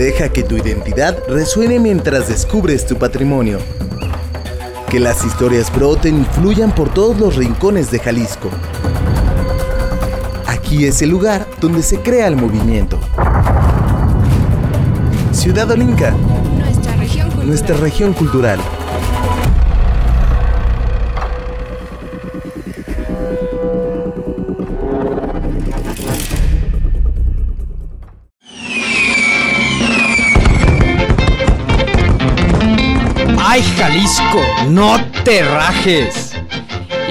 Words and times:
Deja 0.00 0.30
que 0.30 0.42
tu 0.42 0.56
identidad 0.56 1.18
resuene 1.28 1.78
mientras 1.78 2.26
descubres 2.26 2.86
tu 2.86 2.96
patrimonio. 2.96 3.58
Que 4.88 4.98
las 4.98 5.26
historias 5.26 5.70
broten 5.70 6.22
y 6.22 6.24
fluyan 6.24 6.74
por 6.74 6.88
todos 6.88 7.20
los 7.20 7.36
rincones 7.36 7.90
de 7.90 7.98
Jalisco. 7.98 8.48
Aquí 10.46 10.86
es 10.86 11.02
el 11.02 11.10
lugar 11.10 11.46
donde 11.60 11.82
se 11.82 12.00
crea 12.00 12.28
el 12.28 12.36
movimiento. 12.36 12.98
Ciudad 15.32 15.70
Olinca. 15.70 16.12
Nuestra 16.12 16.96
región 16.96 17.26
cultural. 17.26 17.46
Nuestra 17.46 17.76
región 17.76 18.12
cultural. 18.14 18.60
¡Ay, 33.52 33.64
Jalisco! 33.76 34.40
¡No 34.68 35.04
te 35.24 35.42
rajes! 35.42 36.36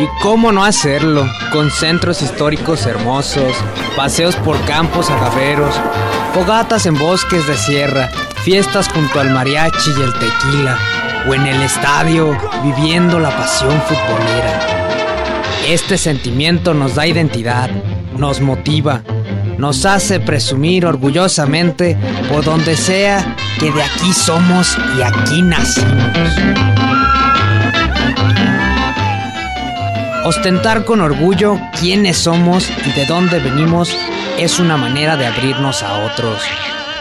¿Y 0.02 0.07
cómo 0.21 0.53
no 0.53 0.63
hacerlo? 0.63 1.27
Con 1.52 1.70
centros 1.70 2.21
históricos 2.21 2.85
hermosos, 2.85 3.53
paseos 3.98 4.38
por 4.38 4.57
campos 4.63 5.09
agaveros, 5.09 5.75
fogatas 6.34 6.85
en 6.85 6.98
bosques 6.98 7.45
de 7.45 7.57
sierra, 7.57 8.09
fiestas 8.45 8.88
junto 8.88 9.20
al 9.20 9.31
mariachi 9.31 9.89
y 9.89 10.02
el 10.02 10.13
tequila, 10.13 10.77
o 11.27 11.34
en 11.34 11.45
el 11.45 11.62
estadio 11.62 12.38
viviendo 12.63 13.20
la 13.20 13.35
pasión 13.35 13.77
futbolera. 13.81 14.95
Este 15.67 15.98
sentimiento 15.98 16.73
nos 16.73 16.95
da 16.95 17.05
identidad, 17.05 17.70
nos 18.17 18.40
motiva, 18.40 19.01
nos 19.57 19.85
hace 19.85 20.21
presumir 20.21 20.85
orgullosamente 20.85 21.98
por 22.31 22.45
donde 22.45 22.77
sea 22.77 23.35
que 23.59 23.72
de 23.72 23.84
aquí 23.84 24.13
somos 24.13 24.77
y 24.98 25.02
aquí 25.02 25.41
nacimos. 25.41 26.18
Ostentar 30.24 30.85
con 30.85 31.01
orgullo 31.01 31.60
quiénes 31.79 32.18
somos 32.18 32.70
y 32.85 32.91
de 32.91 33.05
dónde 33.05 33.40
venimos 33.40 33.96
es 34.38 34.60
una 34.60 34.77
manera 34.77 35.18
de 35.18 35.26
abrirnos 35.26 35.84
a 35.84 36.05
otros, 36.05 36.41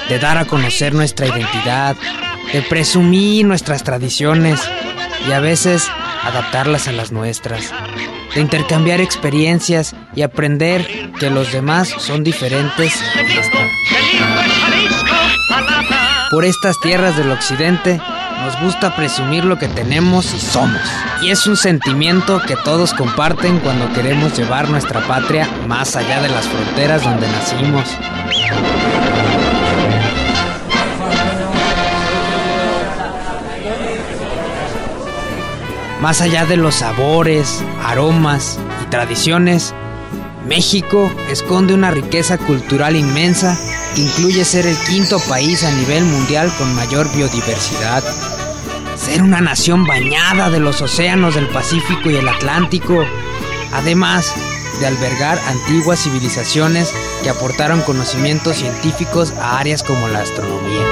de 0.08 0.18
dar 0.18 0.38
a 0.38 0.46
conocer 0.46 0.94
nuestra 0.94 1.26
identidad, 1.26 1.96
de 2.52 2.62
presumir 2.62 3.46
nuestras 3.46 3.84
tradiciones 3.84 4.60
y 5.28 5.32
a 5.32 5.40
veces 5.40 5.88
adaptarlas 6.24 6.88
a 6.88 6.92
las 6.92 7.12
nuestras, 7.12 7.72
de 8.34 8.40
intercambiar 8.40 9.00
experiencias 9.00 9.94
y 10.14 10.22
aprender 10.22 11.12
que 11.20 11.30
los 11.30 11.52
demás 11.52 11.88
son 11.98 12.24
diferentes. 12.24 12.94
Por 16.30 16.44
estas 16.44 16.78
tierras 16.80 17.16
del 17.16 17.30
occidente 17.30 18.00
nos 18.44 18.60
gusta 18.60 18.94
presumir 18.94 19.44
lo 19.44 19.58
que 19.58 19.66
tenemos 19.66 20.34
y 20.34 20.38
somos. 20.40 20.80
Y 21.22 21.30
es 21.30 21.46
un 21.46 21.56
sentimiento 21.56 22.40
que 22.46 22.54
todos 22.54 22.92
comparten 22.94 23.58
cuando 23.60 23.92
queremos 23.92 24.36
llevar 24.38 24.68
nuestra 24.68 25.00
patria 25.00 25.48
más 25.66 25.96
allá 25.96 26.20
de 26.20 26.28
las 26.28 26.46
fronteras 26.46 27.02
donde 27.02 27.26
nacimos. 27.28 27.84
Más 36.00 36.20
allá 36.20 36.44
de 36.44 36.56
los 36.56 36.76
sabores, 36.76 37.64
aromas 37.84 38.58
y 38.84 38.90
tradiciones, 38.90 39.74
México 40.46 41.10
esconde 41.28 41.74
una 41.74 41.90
riqueza 41.90 42.38
cultural 42.38 42.94
inmensa 42.94 43.58
incluye 43.96 44.44
ser 44.44 44.66
el 44.66 44.76
quinto 44.78 45.18
país 45.28 45.64
a 45.64 45.70
nivel 45.72 46.04
mundial 46.04 46.52
con 46.58 46.74
mayor 46.74 47.10
biodiversidad, 47.14 48.02
ser 48.96 49.22
una 49.22 49.40
nación 49.40 49.86
bañada 49.86 50.50
de 50.50 50.60
los 50.60 50.82
océanos 50.82 51.34
del 51.34 51.48
Pacífico 51.48 52.10
y 52.10 52.16
el 52.16 52.28
Atlántico, 52.28 53.04
además 53.72 54.34
de 54.80 54.86
albergar 54.86 55.38
antiguas 55.48 56.02
civilizaciones 56.02 56.92
que 57.22 57.30
aportaron 57.30 57.80
conocimientos 57.82 58.56
científicos 58.56 59.32
a 59.40 59.58
áreas 59.58 59.82
como 59.82 60.08
la 60.08 60.20
astronomía. 60.20 60.84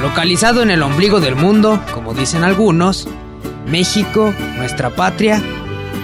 Localizado 0.00 0.62
en 0.62 0.70
el 0.70 0.82
ombligo 0.82 1.20
del 1.20 1.36
mundo, 1.36 1.80
como 1.94 2.12
dicen 2.12 2.42
algunos, 2.42 3.08
México, 3.66 4.34
nuestra 4.56 4.90
patria, 4.90 5.40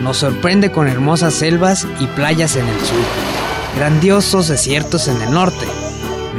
nos 0.00 0.19
sorprende 0.19 0.70
con 0.70 0.88
hermosas 0.88 1.34
selvas 1.34 1.86
y 2.00 2.06
playas 2.06 2.56
en 2.56 2.66
el 2.66 2.81
sur, 2.81 3.03
grandiosos 3.76 4.48
desiertos 4.48 5.09
en 5.09 5.20
el 5.20 5.32
norte, 5.32 5.66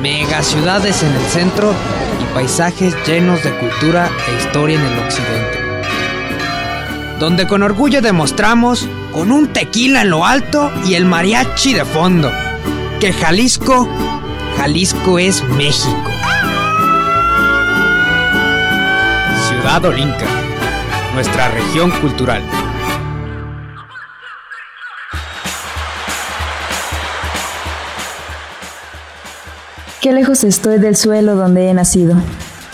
megaciudades 0.02 1.04
en 1.04 1.14
el 1.14 1.22
centro 1.24 1.74
y 2.22 2.34
paisajes 2.34 2.96
llenos 3.06 3.44
de 3.44 3.52
cultura 3.58 4.10
e 4.28 4.38
historia 4.38 4.80
en 4.80 4.86
el 4.86 5.00
occidente. 5.00 5.60
Donde 7.20 7.48
con 7.48 7.64
orgullo 7.64 8.02
demostramos, 8.02 8.88
con 9.12 9.32
un 9.32 9.52
tequila 9.52 10.04
en 10.04 10.10
lo 10.10 10.26
alto 10.26 10.72
y 10.86 10.94
el 10.94 11.06
mariachi 11.06 11.74
de 11.74 11.84
fondo, 11.84 12.32
que 13.00 13.12
Jalisco, 13.12 13.90
Jalisco 14.58 15.20
es 15.20 15.44
México. 15.50 16.12
Ciudad 19.50 19.84
Olinca, 19.84 20.26
nuestra 21.14 21.50
región 21.50 21.92
cultural. 22.00 22.42
Qué 30.02 30.14
lejos 30.14 30.46
estoy 30.46 30.80
del 30.80 30.96
suelo 30.96 31.36
donde 31.36 31.68
he 31.68 31.74
nacido. 31.74 32.16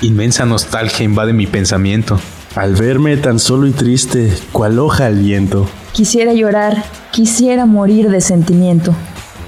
Inmensa 0.03 0.45
nostalgia 0.45 1.03
invade 1.03 1.33
mi 1.33 1.47
pensamiento. 1.47 2.19
Al 2.53 2.75
verme 2.75 3.17
tan 3.17 3.39
solo 3.39 3.65
y 3.65 3.71
triste, 3.71 4.31
cual 4.51 4.77
hoja 4.77 5.07
al 5.07 5.17
viento. 5.17 5.67
Quisiera 5.91 6.33
llorar, 6.33 6.83
quisiera 7.11 7.65
morir 7.65 8.09
de 8.11 8.21
sentimiento. 8.21 8.93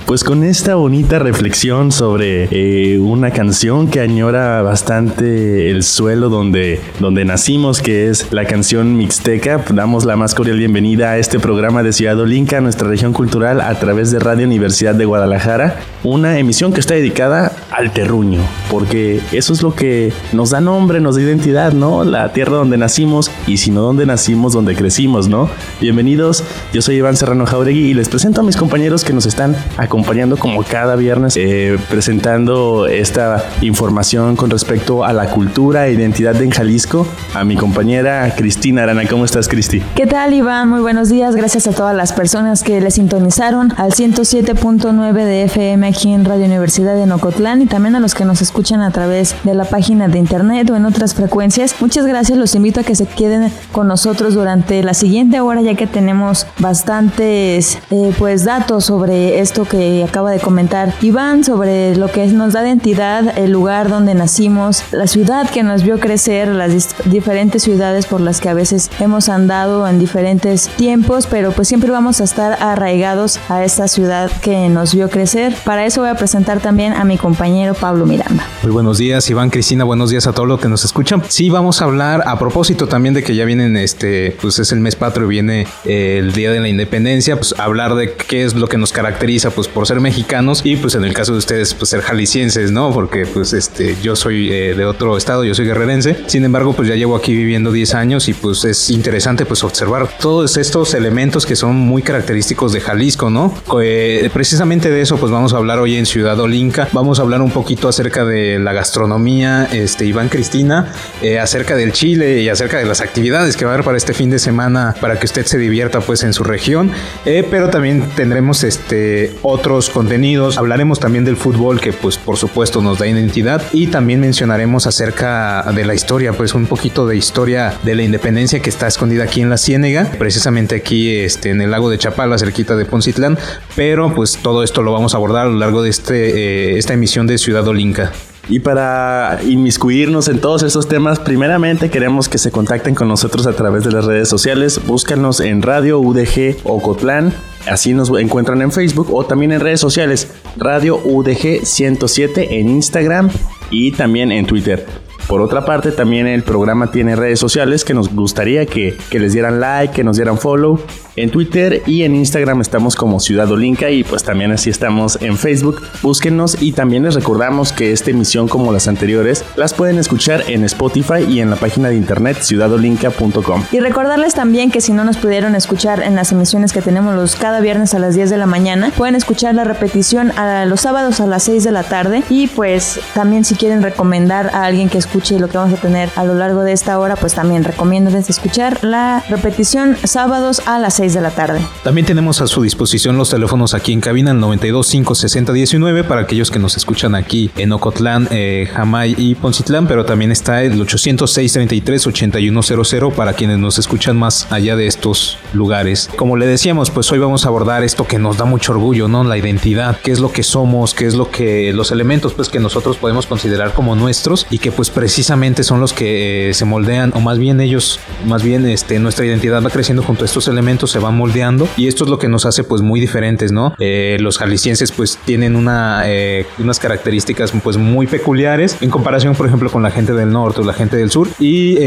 Pues 0.07 0.23
con 0.23 0.45
esta 0.45 0.75
bonita 0.75 1.19
reflexión 1.19 1.91
sobre 1.91 2.47
eh, 2.49 2.97
una 2.97 3.31
canción 3.31 3.89
que 3.89 3.99
añora 3.99 4.61
bastante 4.61 5.69
el 5.69 5.83
suelo 5.83 6.29
donde, 6.29 6.79
donde 7.01 7.25
nacimos, 7.25 7.81
que 7.81 8.07
es 8.07 8.31
la 8.31 8.45
canción 8.45 8.95
Mixteca, 8.95 9.65
damos 9.69 10.05
la 10.05 10.15
más 10.15 10.33
cordial 10.33 10.59
bienvenida 10.59 11.11
a 11.11 11.17
este 11.17 11.41
programa 11.41 11.83
de 11.83 11.91
Ciudad 11.91 12.17
Olinca, 12.17 12.61
nuestra 12.61 12.87
región 12.87 13.11
cultural, 13.11 13.59
a 13.59 13.77
través 13.79 14.09
de 14.09 14.19
Radio 14.19 14.47
Universidad 14.47 14.95
de 14.95 15.03
Guadalajara, 15.03 15.75
una 16.05 16.39
emisión 16.39 16.71
que 16.71 16.79
está 16.79 16.93
dedicada 16.93 17.51
al 17.77 17.91
terruño, 17.91 18.41
porque 18.71 19.21
eso 19.31 19.53
es 19.53 19.61
lo 19.61 19.75
que 19.75 20.11
nos 20.33 20.49
da 20.49 20.59
nombre, 20.59 20.99
nos 20.99 21.15
da 21.15 21.21
identidad, 21.21 21.73
¿no? 21.73 22.03
La 22.03 22.33
tierra 22.33 22.57
donde 22.57 22.75
nacimos 22.75 23.29
y 23.45 23.57
si 23.57 23.69
no 23.69 23.81
donde 23.81 24.07
nacimos, 24.07 24.53
donde 24.53 24.75
crecimos, 24.75 25.27
¿no? 25.29 25.47
Bienvenidos, 25.79 26.43
yo 26.73 26.81
soy 26.81 26.95
Iván 26.95 27.15
Serrano 27.15 27.45
Jauregui 27.45 27.91
y 27.91 27.93
les 27.93 28.09
presento 28.09 28.41
a 28.41 28.43
mis 28.43 28.57
compañeros 28.57 29.03
que 29.03 29.13
nos 29.13 29.27
están 29.27 29.55
acompañando 29.77 30.37
como 30.37 30.63
cada 30.63 30.95
viernes, 30.95 31.35
eh, 31.37 31.77
presentando 31.87 32.87
esta 32.87 33.47
información 33.61 34.35
con 34.35 34.49
respecto 34.49 35.03
a 35.03 35.13
la 35.13 35.29
cultura 35.29 35.85
e 35.85 35.93
identidad 35.93 36.41
en 36.41 36.49
Jalisco. 36.49 37.05
A 37.35 37.43
mi 37.43 37.57
compañera 37.57 38.33
Cristina 38.35 38.83
Arana. 38.83 39.03
¿Cómo 39.07 39.23
estás, 39.23 39.47
Cristi? 39.47 39.83
¿Qué 39.93 40.07
tal, 40.07 40.33
Iván? 40.33 40.67
Muy 40.67 40.81
buenos 40.81 41.09
días. 41.09 41.35
Gracias 41.35 41.67
a 41.67 41.73
todas 41.73 41.95
las 41.95 42.11
personas 42.11 42.63
que 42.63 42.81
le 42.81 42.89
sintonizaron 42.89 43.71
al 43.77 43.91
107.9 43.91 45.13
de 45.13 45.43
FM 45.43 45.87
aquí 45.87 46.11
en 46.11 46.25
Radio 46.25 46.45
Universidad 46.45 46.95
de 46.95 47.05
Nocotlán 47.05 47.66
también 47.67 47.95
a 47.95 47.99
los 47.99 48.15
que 48.15 48.25
nos 48.25 48.41
escuchan 48.41 48.81
a 48.81 48.91
través 48.91 49.35
de 49.43 49.53
la 49.53 49.65
página 49.65 50.07
de 50.07 50.19
internet 50.19 50.69
o 50.69 50.75
en 50.75 50.85
otras 50.85 51.13
frecuencias. 51.13 51.75
Muchas 51.79 52.05
gracias. 52.05 52.37
Los 52.37 52.55
invito 52.55 52.79
a 52.79 52.83
que 52.83 52.95
se 52.95 53.05
queden 53.05 53.51
con 53.71 53.87
nosotros 53.87 54.33
durante 54.33 54.83
la 54.83 54.93
siguiente 54.93 55.39
hora 55.39 55.61
ya 55.61 55.75
que 55.75 55.87
tenemos 55.87 56.47
bastantes 56.59 57.79
eh, 57.89 58.13
pues 58.17 58.45
datos 58.45 58.85
sobre 58.85 59.39
esto 59.39 59.65
que 59.65 60.03
acaba 60.03 60.31
de 60.31 60.39
comentar 60.39 60.93
Iván 61.01 61.43
sobre 61.43 61.95
lo 61.95 62.11
que 62.11 62.27
nos 62.27 62.53
da 62.53 62.63
identidad, 62.63 63.37
el 63.37 63.51
lugar 63.51 63.89
donde 63.89 64.13
nacimos, 64.13 64.83
la 64.91 65.07
ciudad 65.07 65.49
que 65.49 65.63
nos 65.63 65.83
vio 65.83 65.99
crecer, 65.99 66.47
las 66.47 66.95
diferentes 67.05 67.63
ciudades 67.63 68.05
por 68.05 68.21
las 68.21 68.39
que 68.41 68.49
a 68.49 68.53
veces 68.53 68.89
hemos 68.99 69.29
andado 69.29 69.87
en 69.87 69.99
diferentes 69.99 70.67
tiempos, 70.69 71.27
pero 71.27 71.51
pues 71.51 71.67
siempre 71.67 71.91
vamos 71.91 72.21
a 72.21 72.23
estar 72.23 72.57
arraigados 72.61 73.39
a 73.49 73.63
esta 73.63 73.87
ciudad 73.87 74.31
que 74.41 74.69
nos 74.69 74.93
vio 74.93 75.09
crecer. 75.09 75.55
Para 75.63 75.85
eso 75.85 76.01
voy 76.01 76.09
a 76.09 76.15
presentar 76.15 76.59
también 76.59 76.93
a 76.93 77.03
mi 77.03 77.17
compañera 77.17 77.56
Pablo 77.79 78.05
Miranda. 78.05 78.47
Muy 78.63 78.71
buenos 78.71 78.97
días, 78.97 79.29
Iván, 79.29 79.49
Cristina, 79.49 79.83
buenos 79.83 80.09
días 80.09 80.27
a 80.27 80.33
todos 80.33 80.47
los 80.47 80.59
que 80.59 80.69
nos 80.69 80.85
escuchan. 80.85 81.23
Sí, 81.27 81.49
vamos 81.49 81.81
a 81.81 81.85
hablar 81.85 82.23
a 82.25 82.37
propósito 82.37 82.87
también 82.87 83.13
de 83.13 83.23
que 83.23 83.35
ya 83.35 83.45
vienen, 83.45 83.75
este, 83.75 84.37
pues 84.41 84.59
es 84.59 84.71
el 84.71 84.79
mes 84.79 84.95
patrio, 84.95 85.27
viene 85.27 85.67
eh, 85.85 86.17
el 86.19 86.33
Día 86.33 86.51
de 86.51 86.59
la 86.59 86.67
Independencia, 86.67 87.35
pues 87.35 87.55
hablar 87.57 87.95
de 87.95 88.13
qué 88.13 88.45
es 88.45 88.53
lo 88.55 88.67
que 88.67 88.77
nos 88.77 88.91
caracteriza, 88.91 89.49
pues 89.49 89.67
por 89.67 89.87
ser 89.87 89.99
mexicanos 89.99 90.61
y 90.63 90.75
pues 90.75 90.95
en 90.95 91.03
el 91.03 91.13
caso 91.13 91.31
de 91.33 91.39
ustedes, 91.39 91.73
pues 91.73 91.89
ser 91.89 92.01
jaliscienses, 92.01 92.71
¿no? 92.71 92.91
Porque 92.91 93.25
pues 93.25 93.53
este, 93.53 93.95
yo 94.01 94.15
soy 94.15 94.51
eh, 94.51 94.75
de 94.75 94.85
otro 94.85 95.17
estado, 95.17 95.43
yo 95.43 95.55
soy 95.55 95.65
guerrerense. 95.65 96.17
Sin 96.27 96.45
embargo, 96.45 96.73
pues 96.73 96.87
ya 96.87 96.95
llevo 96.95 97.15
aquí 97.15 97.35
viviendo 97.35 97.71
10 97.71 97.95
años 97.95 98.27
y 98.29 98.33
pues 98.33 98.65
es 98.65 98.89
interesante 98.89 99.45
pues 99.45 99.63
observar 99.63 100.09
todos 100.19 100.57
estos 100.57 100.93
elementos 100.93 101.45
que 101.45 101.55
son 101.55 101.75
muy 101.75 102.01
característicos 102.01 102.73
de 102.73 102.81
Jalisco, 102.81 103.29
¿no? 103.29 103.53
Eh, 103.81 104.29
precisamente 104.33 104.89
de 104.89 105.01
eso 105.01 105.17
pues 105.17 105.31
vamos 105.31 105.53
a 105.53 105.57
hablar 105.57 105.79
hoy 105.79 105.95
en 105.95 106.05
Ciudad 106.05 106.39
Olinca. 106.39 106.87
Vamos 106.91 107.19
a 107.19 107.23
hablar 107.23 107.41
un 107.41 107.46
poquito 107.51 107.87
acerca 107.87 108.25
de 108.25 108.59
la 108.59 108.73
gastronomía, 108.73 109.67
este 109.71 110.05
Iván 110.05 110.29
Cristina, 110.29 110.91
eh, 111.21 111.39
acerca 111.39 111.75
del 111.75 111.91
Chile 111.91 112.41
y 112.41 112.49
acerca 112.49 112.77
de 112.77 112.85
las 112.85 113.01
actividades 113.01 113.57
que 113.57 113.65
va 113.65 113.71
a 113.71 113.73
haber 113.75 113.85
para 113.85 113.97
este 113.97 114.13
fin 114.13 114.29
de 114.29 114.39
semana 114.39 114.95
para 114.99 115.19
que 115.19 115.25
usted 115.25 115.45
se 115.45 115.57
divierta 115.57 116.01
pues 116.01 116.23
en 116.23 116.33
su 116.33 116.43
región. 116.43 116.91
pero 117.23 117.69
también 117.69 118.03
tendremos 118.15 118.63
este 118.63 119.35
otros 119.41 119.89
contenidos. 119.89 120.57
Hablaremos 120.57 120.99
también 120.99 121.25
del 121.25 121.37
fútbol 121.37 121.79
que 121.79 121.93
pues 121.93 122.17
por 122.17 122.37
supuesto 122.37 122.81
nos 122.81 122.99
da 122.99 123.07
identidad 123.07 123.61
y 123.73 123.87
también 123.87 124.19
mencionaremos 124.19 124.87
acerca 124.87 125.63
de 125.73 125.85
la 125.85 125.93
historia, 125.93 126.33
pues 126.33 126.53
un 126.53 126.65
poquito 126.65 127.05
de 127.07 127.17
historia 127.17 127.73
de 127.83 127.95
la 127.95 128.03
independencia 128.03 128.59
que 128.59 128.69
está 128.69 128.87
escondida 128.87 129.23
aquí 129.23 129.41
en 129.41 129.49
la 129.49 129.57
Ciénega, 129.57 130.09
precisamente 130.17 130.75
aquí 130.75 131.15
este, 131.15 131.49
en 131.49 131.61
el 131.61 131.71
lago 131.71 131.89
de 131.89 131.97
Chapala, 131.97 132.37
cerquita 132.37 132.75
de 132.75 132.85
Poncitlán, 132.85 133.37
pero 133.75 134.13
pues 134.13 134.37
todo 134.41 134.63
esto 134.63 134.81
lo 134.81 134.91
vamos 134.91 135.13
a 135.13 135.17
abordar 135.17 135.47
a 135.47 135.49
lo 135.49 135.57
largo 135.57 135.81
de 135.81 135.89
este, 135.89 136.73
eh, 136.73 136.77
esta 136.77 136.93
emisión 136.93 137.26
de 137.27 137.37
Ciudad 137.37 137.67
Olinca. 137.67 138.11
Y 138.49 138.59
para 138.59 139.39
inmiscuirnos 139.45 140.29
en 140.29 140.39
todos 140.39 140.63
estos 140.63 140.87
temas, 140.87 141.19
primeramente 141.19 141.89
queremos 141.89 142.29
que 142.29 142.37
se 142.37 142.49
contacten 142.49 142.95
con 142.95 143.09
nosotros 143.09 143.45
a 143.45 143.53
través 143.53 143.83
de 143.83 143.91
las 143.91 144.05
redes 144.05 144.29
sociales. 144.29 144.79
Búscanos 144.87 145.41
en 145.41 145.61
Radio 145.61 145.99
UDG 145.99 146.55
Ocotlán. 146.63 147.33
Así 147.69 147.93
nos 147.93 148.09
encuentran 148.17 148.61
en 148.61 148.71
Facebook 148.71 149.13
o 149.13 149.25
también 149.25 149.51
en 149.51 149.59
redes 149.59 149.81
sociales. 149.81 150.29
Radio 150.55 150.97
UDG 151.03 151.65
107 151.65 152.59
en 152.59 152.69
Instagram 152.69 153.29
y 153.69 153.91
también 153.91 154.31
en 154.31 154.45
Twitter. 154.45 154.85
Por 155.27 155.41
otra 155.41 155.65
parte, 155.65 155.91
también 155.91 156.25
el 156.25 156.43
programa 156.43 156.89
tiene 156.89 157.17
redes 157.17 157.39
sociales 157.39 157.83
que 157.83 157.93
nos 157.93 158.13
gustaría 158.15 158.65
que, 158.65 158.95
que, 159.09 159.19
les 159.19 159.33
dieran 159.33 159.59
like, 159.59 159.93
que 159.93 160.05
nos 160.05 160.15
dieran 160.15 160.37
follow. 160.37 160.79
En 161.17 161.31
Twitter 161.31 161.81
y 161.87 162.03
en 162.03 162.15
Instagram 162.15 162.61
estamos 162.61 162.95
como 162.95 163.19
Ciudad 163.19 163.51
Olinca 163.51 163.89
y 163.89 164.03
pues 164.03 164.23
también 164.23 164.51
así 164.51 164.69
estamos 164.69 165.17
en 165.19 165.35
Facebook. 165.35 165.81
Búsquenos 166.03 166.61
y 166.61 166.73
también 166.73 167.01
les 167.01 167.15
recordamos 167.15 167.73
que 167.73 167.91
esta 167.91 168.11
emisión 168.11 168.47
como 168.47 168.71
las 168.71 168.87
anteriores 168.87 169.43
las 169.55 169.73
pueden 169.73 169.97
escuchar 169.97 170.43
en 170.47 170.63
Spotify 170.65 171.25
y 171.27 171.39
en 171.39 171.49
la 171.49 171.55
página 171.55 171.89
de 171.89 171.95
internet 171.95 172.37
ciudadolinca.com. 172.41 173.63
Y 173.71 173.79
recordarles 173.79 174.35
también 174.35 174.69
que 174.69 174.79
si 174.79 174.93
no 174.93 175.03
nos 175.05 175.17
pudieron 175.17 175.55
escuchar 175.55 176.03
en 176.03 176.13
las 176.13 176.31
emisiones 176.31 176.71
que 176.71 176.83
tenemos 176.83 177.35
cada 177.35 177.61
viernes 177.61 177.95
a 177.95 177.99
las 177.99 178.13
10 178.13 178.29
de 178.29 178.37
la 178.37 178.45
mañana, 178.45 178.91
pueden 178.95 179.15
escuchar 179.15 179.55
la 179.55 179.63
repetición 179.63 180.29
a 180.37 180.65
los 180.65 180.81
sábados 180.81 181.19
a 181.19 181.25
las 181.25 181.41
6 181.41 181.63
de 181.63 181.71
la 181.71 181.81
tarde 181.81 182.21
y 182.29 182.45
pues 182.45 182.99
también 183.15 183.43
si 183.43 183.55
quieren 183.55 183.81
recomendar 183.81 184.51
a 184.53 184.65
alguien 184.65 184.87
que 184.87 184.99
escuche 184.99 185.39
lo 185.39 185.47
que 185.49 185.57
vamos 185.57 185.79
a 185.79 185.81
tener 185.81 186.11
a 186.15 186.23
lo 186.25 186.35
largo 186.35 186.61
de 186.61 186.73
esta 186.73 186.99
hora, 186.99 187.15
pues 187.15 187.33
también 187.33 187.63
recomiendo 187.63 188.15
escuchar 188.15 188.83
la 188.83 189.23
repetición 189.29 189.97
sábados 190.03 190.61
a 190.67 190.77
las 190.77 190.93
6 190.93 191.06
de 191.13 191.21
la 191.21 191.31
tarde. 191.31 191.61
También 191.83 192.05
tenemos 192.05 192.41
a 192.41 192.47
su 192.47 192.61
disposición 192.61 193.17
los 193.17 193.29
teléfonos 193.29 193.73
aquí 193.73 193.93
en 193.93 194.01
cabina, 194.01 194.31
el 194.31 194.39
92 194.39 194.89
560 194.89 195.53
19 195.53 196.03
para 196.03 196.21
aquellos 196.21 196.51
que 196.51 196.59
nos 196.59 196.77
escuchan 196.77 197.15
aquí 197.15 197.51
en 197.57 197.71
Ocotlán, 197.71 198.27
eh, 198.31 198.69
Jamay 198.73 199.15
y 199.17 199.35
Poncitlán, 199.35 199.87
pero 199.87 200.05
también 200.05 200.31
está 200.31 200.63
el 200.63 200.79
806 200.79 201.53
33 201.53 202.07
8100 202.07 203.11
para 203.11 203.33
quienes 203.33 203.57
nos 203.57 203.79
escuchan 203.79 204.17
más 204.17 204.47
allá 204.51 204.75
de 204.75 204.87
estos 204.87 205.37
lugares. 205.53 206.09
Como 206.15 206.37
le 206.37 206.45
decíamos, 206.45 206.91
pues 206.91 207.11
hoy 207.11 207.19
vamos 207.19 207.45
a 207.45 207.49
abordar 207.49 207.83
esto 207.83 208.05
que 208.07 208.19
nos 208.19 208.37
da 208.37 208.45
mucho 208.45 208.71
orgullo, 208.73 209.07
¿no? 209.07 209.23
La 209.23 209.37
identidad, 209.37 209.99
qué 210.03 210.11
es 210.11 210.19
lo 210.19 210.31
que 210.31 210.43
somos, 210.43 210.93
qué 210.93 211.05
es 211.05 211.15
lo 211.15 211.31
que 211.31 211.71
los 211.73 211.91
elementos 211.91 212.33
pues 212.33 212.49
que 212.49 212.59
nosotros 212.59 212.97
podemos 212.97 213.25
considerar 213.25 213.73
como 213.73 213.95
nuestros 213.95 214.47
y 214.49 214.59
que 214.59 214.71
pues 214.71 214.89
precisamente 214.89 215.63
son 215.63 215.79
los 215.79 215.93
que 215.93 216.49
eh, 216.49 216.53
se 216.53 216.65
moldean, 216.65 217.11
o 217.15 217.19
más 217.19 217.37
bien 217.37 217.61
ellos, 217.61 217.99
más 218.25 218.43
bien 218.43 218.65
este, 218.65 218.99
nuestra 218.99 219.25
identidad 219.25 219.63
va 219.63 219.69
creciendo 219.69 220.03
junto 220.03 220.23
a 220.23 220.25
estos 220.25 220.47
elementos, 220.47 220.95
se 220.97 221.03
va 221.03 221.11
moldeando, 221.11 221.69
y 221.77 221.87
esto 221.87 222.05
es 222.05 222.09
lo 222.09 222.17
que 222.17 222.27
nos 222.27 222.47
hace 222.47 222.63
pues 222.63 222.81
muy 222.81 222.99
diferentes, 222.99 223.51
¿no? 223.51 223.75
Eh, 223.77 224.17
los 224.19 224.39
jaliscienses 224.39 224.91
pues 224.91 225.19
tienen 225.25 225.55
una, 225.55 226.01
eh, 226.05 226.47
unas 226.57 226.79
características 226.79 227.51
pues 227.63 227.77
muy 227.77 228.07
peculiares 228.07 228.77
en 228.81 228.89
comparación, 228.89 229.35
por 229.35 229.45
ejemplo, 229.45 229.69
con 229.69 229.83
la 229.83 229.91
gente 229.91 230.13
del 230.13 230.31
norte 230.31 230.61
o 230.61 230.63
la 230.63 230.73
gente 230.73 230.97
del 230.97 231.11
sur, 231.11 231.27
y 231.39 231.77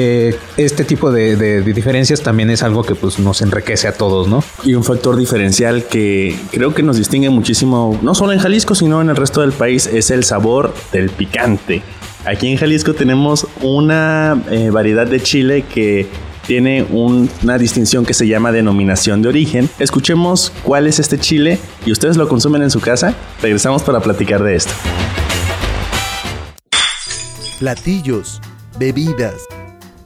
este 0.56 0.84
tipo 0.84 1.10
de, 1.10 1.34
de, 1.34 1.62
diferencias 1.62 2.22
también 2.22 2.50
es 2.50 2.62
algo 2.62 2.84
que 2.84 2.94
pues 2.94 3.18
nos 3.18 3.42
enriquece 3.42 3.88
a 3.88 3.92
todos, 3.92 4.28
¿no? 4.28 4.44
Y 4.64 4.74
un 4.74 4.84
factor 4.84 5.16
diferencial 5.16 5.84
que 5.84 6.38
creo 6.52 6.72
que 6.72 6.82
nos 6.84 6.96
distingue 6.96 7.30
muchísimo, 7.30 7.98
no 8.02 8.14
solo 8.14 8.32
en 8.32 8.38
Jalisco, 8.38 8.76
sino 8.76 9.00
en 9.00 9.10
el 9.10 9.16
resto 9.16 9.40
del 9.40 9.52
país, 9.52 9.88
es 9.88 10.10
el 10.10 10.22
sabor 10.22 10.72
del 10.92 11.10
picante. 11.10 11.82
Aquí 12.26 12.48
en 12.48 12.58
Jalisco 12.58 12.94
tenemos 12.94 13.46
una 13.62 14.40
eh, 14.50 14.70
variedad 14.70 15.06
de 15.06 15.20
chile 15.20 15.64
que 15.72 16.06
tiene 16.46 16.82
una 16.82 17.58
distinción 17.58 18.04
que 18.04 18.14
se 18.14 18.26
llama 18.26 18.52
denominación 18.52 19.22
de 19.22 19.28
origen. 19.28 19.68
Escuchemos 19.78 20.52
cuál 20.62 20.86
es 20.86 20.98
este 20.98 21.18
chile 21.18 21.58
y 21.86 21.92
ustedes 21.92 22.16
lo 22.16 22.28
consumen 22.28 22.62
en 22.62 22.70
su 22.70 22.80
casa. 22.80 23.14
Regresamos 23.42 23.82
para 23.82 24.00
platicar 24.00 24.42
de 24.42 24.56
esto. 24.56 24.72
Platillos, 27.58 28.40
bebidas, 28.78 29.34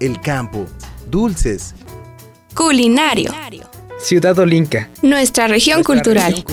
el 0.00 0.20
campo, 0.20 0.66
dulces. 1.10 1.74
Culinario. 2.54 3.32
Ciudad 4.00 4.38
Olinca. 4.38 4.90
Nuestra 5.02 5.48
región 5.48 5.82
cultural. 5.82 6.44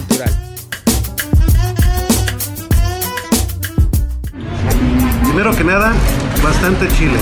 Primero 5.23 5.55
que 5.55 5.63
nada, 5.63 5.93
bastante 6.43 6.87
chile. 6.97 7.17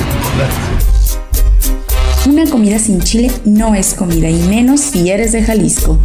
Una 2.26 2.46
comida 2.46 2.80
sin 2.80 3.00
chile 3.02 3.32
no 3.46 3.76
es 3.76 3.94
comida 3.94 4.30
y 4.30 4.40
menos 4.48 4.82
si 4.82 5.10
eres 5.10 5.32
de 5.32 5.42
Jalisco. 5.42 6.00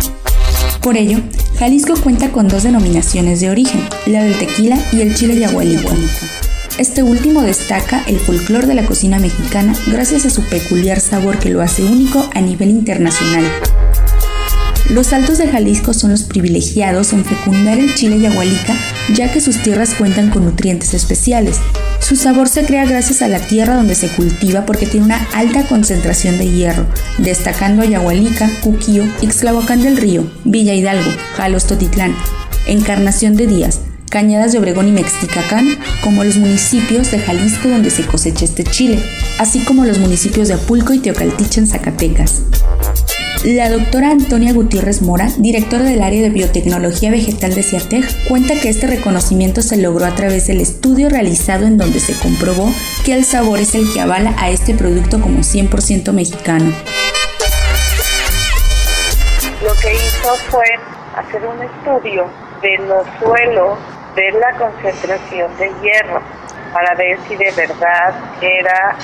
Por 0.81 0.96
ello, 0.96 1.19
Jalisco 1.58 1.94
cuenta 2.00 2.31
con 2.31 2.46
dos 2.46 2.62
denominaciones 2.62 3.40
de 3.40 3.50
origen, 3.50 3.81
la 4.06 4.22
del 4.22 4.38
tequila 4.38 4.78
y 4.93 5.00
el 5.00 5.14
chile 5.14 5.38
yagualico. 5.38 5.90
Este 6.78 7.02
último 7.02 7.43
destaca 7.43 8.05
el 8.06 8.19
folclore 8.20 8.66
de 8.66 8.75
la 8.75 8.87
cocina 8.87 9.19
mexicana 9.19 9.75
gracias 9.88 10.25
a 10.25 10.31
su 10.31 10.43
peculiar 10.43 11.00
sabor 11.00 11.38
que 11.38 11.50
lo 11.50 11.62
hace 11.62 11.84
único 11.84 12.28
a 12.32 12.40
nivel 12.40 12.70
internacional. 12.70 13.44
Los 14.90 15.12
altos 15.12 15.38
de 15.38 15.49
Jalisco 15.49 15.94
son 15.94 16.10
los 16.12 16.22
privilegiados 16.22 17.12
en 17.12 17.25
fecundar 17.25 17.78
el 17.78 17.94
chile 17.94 18.20
yagualica, 18.20 18.76
ya 19.14 19.32
que 19.32 19.40
sus 19.40 19.62
tierras 19.62 19.94
cuentan 19.94 20.31
con 20.31 20.44
nutrientes 20.44 20.94
especiales. 20.94 21.58
Su 22.06 22.17
sabor 22.17 22.51
se 22.51 22.67
crea 22.67 22.85
gracias 22.85 23.23
a 23.23 23.29
la 23.29 23.39
tierra 23.39 23.77
donde 23.77 23.95
se 23.95 24.09
cultiva 24.09 24.67
porque 24.67 24.85
tiene 24.85 25.06
una 25.06 25.27
alta 25.33 25.67
concentración 25.67 26.37
de 26.37 26.51
hierro, 26.51 26.85
destacando 27.17 27.81
a 27.81 27.87
Yagualica, 27.87 28.51
Cuquío, 28.61 29.05
Ixtlahuacán 29.23 29.83
del 29.83 29.97
Río, 29.97 30.31
Villa 30.45 30.75
Hidalgo, 30.75 31.11
Jalos 31.35 31.65
Totitlán, 31.65 32.15
Encarnación 32.67 33.37
de 33.37 33.47
Díaz, 33.47 33.81
Cañadas 34.11 34.53
de 34.53 34.58
Obregón 34.58 34.89
y 34.89 34.93
Mexticacán, 34.93 35.79
como 36.03 36.25
los 36.25 36.37
municipios 36.37 37.11
de 37.11 37.20
Jalisco 37.20 37.70
donde 37.70 37.89
se 37.89 38.05
cosecha 38.05 38.44
este 38.44 38.65
chile, 38.65 39.03
así 39.39 39.61
como 39.61 39.87
los 39.87 39.99
municipios 39.99 40.49
de 40.49 40.55
Apulco 40.55 40.93
y 40.93 40.99
Teocaltiche 40.99 41.61
en 41.61 41.67
Zacatecas. 41.67 42.43
La 43.44 43.69
doctora 43.69 44.10
Antonia 44.10 44.55
Gutiérrez 44.55 45.03
Mora, 45.03 45.29
directora 45.36 45.84
del 45.84 46.03
área 46.03 46.22
de 46.22 46.31
biotecnología 46.31 47.10
vegetal 47.10 47.55
de 47.55 47.63
CIATEG, 47.63 48.06
cuenta 48.27 48.55
que 48.58 48.70
este 48.70 48.86
reconocimiento 48.86 49.60
se 49.60 49.77
logró 49.77 50.06
a 50.06 50.15
través 50.15 50.46
del 50.46 50.63
estudio 50.63 51.10
realizado 51.10 51.67
en 51.67 51.77
donde 51.77 52.01
se 52.01 52.19
comprobó 52.19 52.70
que 53.05 53.13
el 53.13 53.27
sabor 53.27 53.58
es 53.58 53.74
el 53.74 53.93
que 53.93 54.01
avala 54.01 54.34
a 54.39 54.48
este 54.48 54.72
producto 54.72 55.20
como 55.20 55.41
100% 55.41 56.13
mexicano. 56.13 56.72
Lo 59.63 59.74
que 59.74 59.93
hizo 59.93 60.36
fue 60.48 60.65
hacer 61.15 61.43
un 61.46 61.63
estudio 61.63 62.24
de 62.63 62.79
los 62.89 63.06
suelos, 63.22 63.79
de 64.17 64.32
la 64.41 64.56
concentración 64.56 65.55
de 65.58 65.70
hierro, 65.82 66.22
para 66.74 66.94
ver 66.96 67.19
si 67.28 67.36
de 67.36 67.50
verdad 67.52 68.14
era 68.43 68.96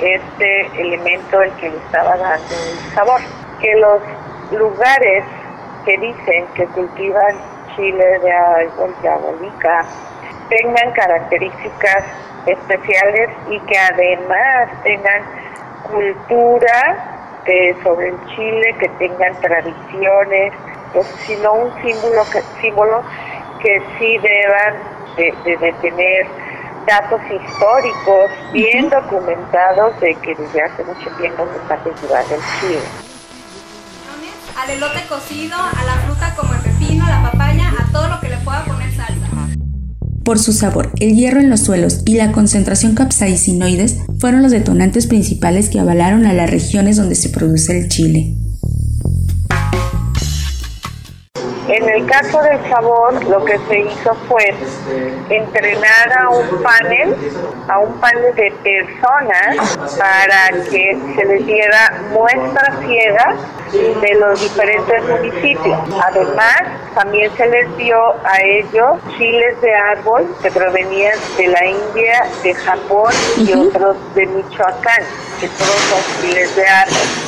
este 0.00 0.66
elemento 0.80 1.42
el 1.42 1.52
que 1.56 1.68
le 1.70 1.76
estaba 1.76 2.16
dando 2.16 2.54
el 2.54 2.94
sabor. 2.94 3.20
Que 3.60 3.74
los 3.76 4.00
lugares 4.52 5.24
que 5.84 5.98
dicen 5.98 6.46
que 6.54 6.64
cultivan 6.68 7.36
chile 7.74 8.18
de 8.20 8.32
árbol 8.32 8.94
diabólica 9.02 9.84
tengan 10.48 10.92
características 10.92 12.04
especiales 12.46 13.30
y 13.50 13.60
que 13.60 13.78
además 13.78 14.68
tengan 14.82 15.22
cultura 15.90 17.16
sobre 17.82 18.08
el 18.08 18.26
chile, 18.26 18.74
que 18.78 18.88
tengan 18.98 19.34
tradiciones, 19.40 20.52
pues, 20.92 21.06
sino 21.26 21.54
un 21.54 21.82
símbolo 21.82 22.22
que, 22.30 22.42
símbolo 22.60 23.02
que 23.62 23.82
sí 23.98 24.18
deban 24.18 24.74
de, 25.16 25.72
tener 25.80 26.26
datos 26.88 27.20
históricos 27.24 28.30
bien 28.52 28.88
documentados 28.88 30.00
de 30.00 30.14
que 30.22 30.34
desde 30.34 30.62
hace 30.62 30.82
mucho 30.84 31.10
tiempo 31.20 31.46
se 31.52 31.62
está 31.62 31.76
cultivando 31.84 32.34
el 32.34 32.40
chile. 32.60 32.80
Al 34.56 34.70
elote 34.70 35.06
cocido, 35.06 35.54
a 35.56 35.84
la 35.84 35.94
fruta 36.06 36.34
como 36.34 36.54
el 36.54 36.60
pepino, 36.60 37.06
la 37.06 37.30
papaya, 37.30 37.72
a 37.78 37.92
todo 37.92 38.08
lo 38.08 38.18
que 38.20 38.30
le 38.30 38.38
pueda 38.38 38.64
poner 38.64 38.90
salsa. 38.92 39.28
Por 40.24 40.38
su 40.38 40.52
sabor, 40.52 40.90
el 40.98 41.14
hierro 41.14 41.40
en 41.40 41.50
los 41.50 41.60
suelos 41.60 42.02
y 42.06 42.16
la 42.16 42.32
concentración 42.32 42.94
capsaicinoides 42.94 43.98
fueron 44.18 44.42
los 44.42 44.50
detonantes 44.50 45.06
principales 45.06 45.68
que 45.68 45.80
avalaron 45.80 46.26
a 46.26 46.32
las 46.32 46.50
regiones 46.50 46.96
donde 46.96 47.14
se 47.14 47.28
produce 47.28 47.78
el 47.78 47.88
chile. 47.88 48.34
En 51.68 51.86
el 51.86 52.06
caso 52.06 52.40
del 52.40 52.58
sabor, 52.70 53.22
lo 53.26 53.44
que 53.44 53.58
se 53.68 53.80
hizo 53.80 54.14
fue 54.26 54.54
entrenar 55.28 56.18
a 56.18 56.30
un 56.30 56.62
panel, 56.62 57.14
a 57.68 57.78
un 57.80 57.92
panel 58.00 58.34
de 58.34 58.50
personas 58.62 59.76
para 59.98 60.48
que 60.70 60.98
se 61.14 61.24
les 61.26 61.46
diera 61.46 61.92
muestras 62.10 62.78
ciegas 62.80 63.34
de 63.72 64.14
los 64.14 64.40
diferentes 64.40 65.04
municipios. 65.04 65.78
Además, 66.06 66.56
también 66.94 67.30
se 67.36 67.46
les 67.46 67.76
dio 67.76 67.98
a 68.24 68.40
ellos 68.42 68.96
chiles 69.18 69.60
de 69.60 69.74
árbol 69.74 70.26
que 70.42 70.50
provenían 70.50 71.18
de 71.36 71.48
la 71.48 71.66
India, 71.66 72.22
de 72.42 72.54
Japón 72.54 73.12
y 73.36 73.52
otros 73.52 73.96
de 74.14 74.26
Michoacán, 74.26 75.02
que 75.38 75.48
todos 75.48 75.80
son 75.90 76.22
chiles 76.22 76.56
de 76.56 76.66
árbol. 76.66 77.27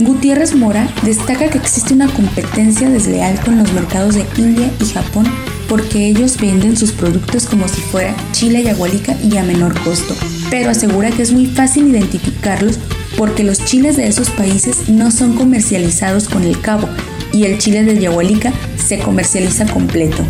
Gutiérrez 0.00 0.54
Mora 0.54 0.88
destaca 1.02 1.50
que 1.50 1.58
existe 1.58 1.92
una 1.92 2.08
competencia 2.08 2.88
desleal 2.88 3.40
con 3.40 3.58
los 3.58 3.72
mercados 3.72 4.14
de 4.14 4.24
India 4.36 4.70
y 4.80 4.84
Japón 4.86 5.26
porque 5.68 6.06
ellos 6.06 6.38
venden 6.38 6.76
sus 6.76 6.92
productos 6.92 7.46
como 7.46 7.66
si 7.68 7.80
fuera 7.80 8.14
chile 8.32 8.62
y 8.62 8.68
agualica 8.68 9.16
y 9.22 9.36
a 9.36 9.42
menor 9.42 9.78
costo, 9.82 10.14
pero 10.50 10.70
asegura 10.70 11.10
que 11.10 11.22
es 11.22 11.32
muy 11.32 11.46
fácil 11.46 11.88
identificarlos 11.88 12.78
porque 13.16 13.42
los 13.42 13.64
chiles 13.64 13.96
de 13.96 14.06
esos 14.06 14.30
países 14.30 14.88
no 14.88 15.10
son 15.10 15.34
comercializados 15.34 16.28
con 16.28 16.44
el 16.44 16.60
cabo 16.60 16.88
y 17.32 17.44
el 17.44 17.58
chile 17.58 17.82
de 17.82 17.98
yagualica 17.98 18.52
se 18.76 19.00
comercializa 19.00 19.66
completo 19.66 20.24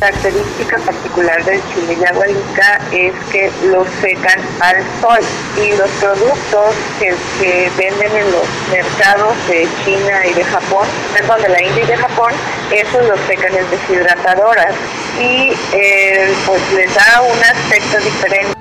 característica 0.00 0.78
particular 0.78 1.44
del 1.44 1.60
chile 1.74 1.96
yagualica 2.00 2.80
es 2.90 3.12
que 3.30 3.50
lo 3.70 3.84
secan 4.00 4.40
al 4.60 4.76
sol 5.00 5.20
y 5.58 5.76
los 5.76 5.90
productos 6.00 6.74
que, 6.98 7.70
venden 7.76 8.16
en 8.16 8.32
los 8.32 8.46
mercados 8.72 9.34
de 9.46 9.68
China 9.84 10.26
y 10.26 10.34
de 10.34 10.44
Japón, 10.44 10.86
perdón, 11.12 11.42
de 11.42 11.48
la 11.50 11.62
India 11.62 11.84
y 11.84 11.86
de 11.86 11.96
Japón, 11.96 12.32
esos 12.72 13.06
los 13.06 13.20
secan 13.26 13.54
en 13.54 13.70
deshidratadoras 13.70 14.74
y 15.20 15.52
eh, 15.74 16.34
pues 16.46 16.60
les 16.72 16.94
da 16.94 17.22
un 17.22 17.38
aspecto 17.38 17.98
diferente. 17.98 18.54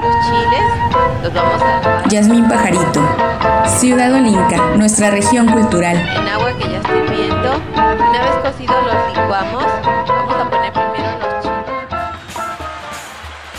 Los 0.00 0.26
chiles 0.26 1.22
los 1.22 1.34
vamos 1.34 1.62
a 1.62 2.08
Yasmín 2.08 2.48
Pajarito, 2.48 3.00
Ciudad 3.78 4.12
Olinca, 4.12 4.56
nuestra 4.76 5.10
región 5.10 5.48
cultural. 5.48 5.96
En 5.96 6.28
agua 6.28 6.52
que 6.58 6.70
ya 6.70 6.78
estoy 6.78 7.00
viendo, 7.08 7.60
una 7.74 8.22
vez 8.22 8.34
cocidos 8.42 8.76
los 8.84 9.16
licuamos 9.16 9.64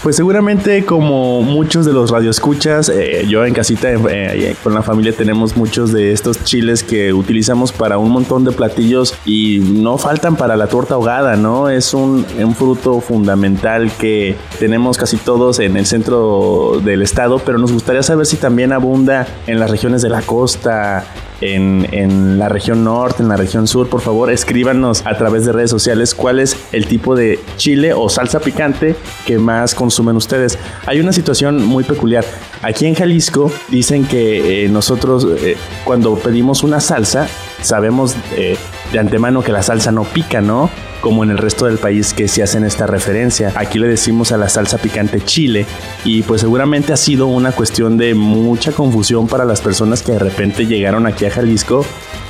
Pues 0.03 0.17
seguramente 0.17 0.83
como 0.83 1.41
muchos 1.43 1.85
de 1.85 1.93
los 1.93 2.11
radioescuchas, 2.11 2.89
eh, 2.89 3.25
yo 3.25 3.45
en 3.45 3.53
casita 3.53 3.87
eh, 3.89 4.53
con 4.61 4.73
la 4.73 4.81
familia 4.81 5.13
tenemos 5.13 5.55
muchos 5.55 5.93
de 5.93 6.11
estos 6.11 6.43
chiles 6.43 6.83
que 6.83 7.13
utilizamos 7.13 7.71
para 7.71 7.97
un 7.97 8.11
montón 8.11 8.43
de 8.43 8.51
platillos 8.51 9.15
y 9.25 9.59
no 9.59 9.97
faltan 9.97 10.35
para 10.35 10.57
la 10.57 10.67
torta 10.67 10.95
ahogada, 10.95 11.37
¿no? 11.37 11.69
Es 11.69 11.93
un, 11.93 12.25
un 12.37 12.53
fruto 12.53 12.99
fundamental 12.99 13.93
que 13.97 14.35
tenemos 14.59 14.97
casi 14.97 15.15
todos 15.15 15.59
en 15.59 15.77
el 15.77 15.85
centro 15.85 16.81
del 16.83 17.01
estado, 17.01 17.39
pero 17.39 17.57
nos 17.57 17.71
gustaría 17.71 18.03
saber 18.03 18.25
si 18.25 18.35
también 18.35 18.73
abunda 18.73 19.25
en 19.47 19.57
las 19.57 19.71
regiones 19.71 20.01
de 20.01 20.09
la 20.09 20.21
costa, 20.21 21.05
en, 21.43 22.39
la 22.39 22.49
región 22.49 22.83
norte, 22.83 23.23
en 23.23 23.29
la 23.29 23.37
región 23.37 23.67
sur, 23.67 23.89
por 23.89 24.01
favor 24.01 24.31
escríbanos 24.31 25.05
a 25.05 25.17
través 25.17 25.45
de 25.45 25.51
redes 25.51 25.69
sociales 25.69 26.15
cuál 26.15 26.39
es 26.39 26.57
el 26.71 26.87
tipo 26.87 27.15
de 27.15 27.39
chile 27.57 27.93
o 27.93 28.09
salsa 28.09 28.39
picante 28.39 28.95
que 29.25 29.37
más 29.37 29.75
consumen 29.75 30.15
ustedes. 30.15 30.57
Hay 30.85 30.99
una 30.99 31.13
situación 31.13 31.65
muy 31.65 31.83
peculiar. 31.83 32.25
Aquí 32.61 32.85
en 32.85 32.95
Jalisco 32.95 33.51
dicen 33.69 34.05
que 34.05 34.65
eh, 34.65 34.69
nosotros 34.69 35.27
eh, 35.41 35.57
cuando 35.83 36.15
pedimos 36.15 36.63
una 36.63 36.79
salsa 36.79 37.27
sabemos 37.61 38.15
eh, 38.35 38.57
de 38.93 38.99
antemano 38.99 39.43
que 39.43 39.51
la 39.51 39.61
salsa 39.61 39.91
no 39.91 40.05
pica, 40.05 40.39
¿no? 40.39 40.69
como 41.03 41.25
en 41.25 41.31
el 41.31 41.37
resto 41.37 41.65
del 41.65 41.79
país 41.79 42.13
que 42.13 42.29
se 42.29 42.41
hacen 42.41 42.63
esta 42.63 42.87
referencia. 42.87 43.51
Aquí 43.55 43.77
le 43.77 43.89
decimos 43.89 44.31
a 44.31 44.37
la 44.37 44.47
salsa 44.47 44.77
picante 44.77 45.19
chile 45.19 45.65
y 46.05 46.21
pues 46.21 46.39
seguramente 46.39 46.93
ha 46.93 46.97
sido 46.97 47.27
una 47.27 47.51
cuestión 47.51 47.97
de 47.97 48.15
mucha 48.15 48.71
confusión 48.71 49.27
para 49.27 49.43
las 49.43 49.59
personas 49.59 50.01
que 50.01 50.13
de 50.13 50.19
repente 50.19 50.65
llegaron 50.65 51.05
aquí 51.05 51.25
a 51.25 51.29
Jalisco 51.29 51.85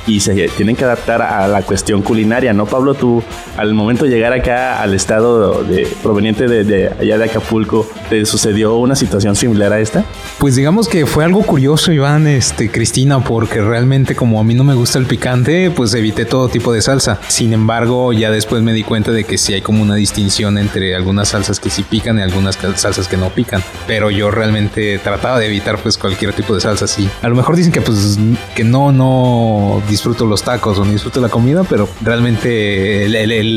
y 0.06 0.20
se 0.20 0.48
tienen 0.48 0.76
que 0.76 0.84
adaptar 0.84 1.22
a 1.22 1.48
la 1.48 1.62
cuestión 1.62 2.02
culinaria, 2.02 2.52
¿no, 2.52 2.66
Pablo? 2.66 2.94
Tú, 2.94 3.22
al 3.56 3.74
momento 3.74 4.04
de 4.04 4.10
llegar 4.10 4.32
acá 4.32 4.82
al 4.82 4.94
estado 4.94 5.64
de, 5.64 5.86
proveniente 6.02 6.46
de, 6.46 6.88
allá 6.88 7.18
de 7.18 7.24
Acapulco, 7.24 7.86
¿te 8.10 8.24
sucedió 8.26 8.76
una 8.76 8.96
situación 8.96 9.36
similar 9.36 9.72
a 9.72 9.80
esta? 9.80 10.04
Pues 10.38 10.56
digamos 10.56 10.88
que 10.88 11.06
fue 11.06 11.24
algo 11.24 11.42
curioso, 11.42 11.92
Iván, 11.92 12.26
este, 12.26 12.70
Cristina, 12.70 13.22
porque 13.22 13.60
realmente 13.60 14.14
como 14.14 14.40
a 14.40 14.44
mí 14.44 14.54
no 14.54 14.64
me 14.64 14.74
gusta 14.74 14.98
el 14.98 15.06
picante, 15.06 15.70
pues 15.70 15.94
evité 15.94 16.24
todo 16.24 16.48
tipo 16.48 16.72
de 16.72 16.82
salsa. 16.82 17.18
Sin 17.28 17.52
embargo, 17.52 18.12
ya 18.12 18.30
después 18.30 18.62
me 18.62 18.72
di 18.72 18.82
cuenta 18.82 19.12
de 19.12 19.24
que 19.24 19.38
sí 19.38 19.54
hay 19.54 19.62
como 19.62 19.82
una 19.82 19.94
distinción 19.94 20.58
entre 20.58 20.94
algunas 20.94 21.28
salsas 21.28 21.60
que 21.60 21.70
sí 21.70 21.82
pican 21.82 22.18
y 22.18 22.22
algunas 22.22 22.58
salsas 22.76 23.08
que 23.08 23.16
no 23.16 23.30
pican. 23.30 23.62
Pero 23.86 24.10
yo 24.10 24.30
realmente 24.30 24.98
trataba 24.98 25.38
de 25.38 25.46
evitar 25.46 25.78
pues 25.78 25.98
cualquier 25.98 26.32
tipo 26.32 26.54
de 26.54 26.60
salsa 26.60 26.84
así. 26.84 27.08
A 27.22 27.28
lo 27.28 27.34
mejor 27.34 27.56
dicen 27.56 27.72
que 27.72 27.80
pues 27.80 28.18
que 28.54 28.64
no, 28.64 28.92
no 28.92 29.82
disfruto 29.94 30.26
los 30.26 30.42
tacos 30.42 30.76
o 30.78 30.84
ni 30.84 30.92
disfruto 30.92 31.20
la 31.20 31.28
comida, 31.28 31.62
pero 31.62 31.88
realmente 32.02 33.06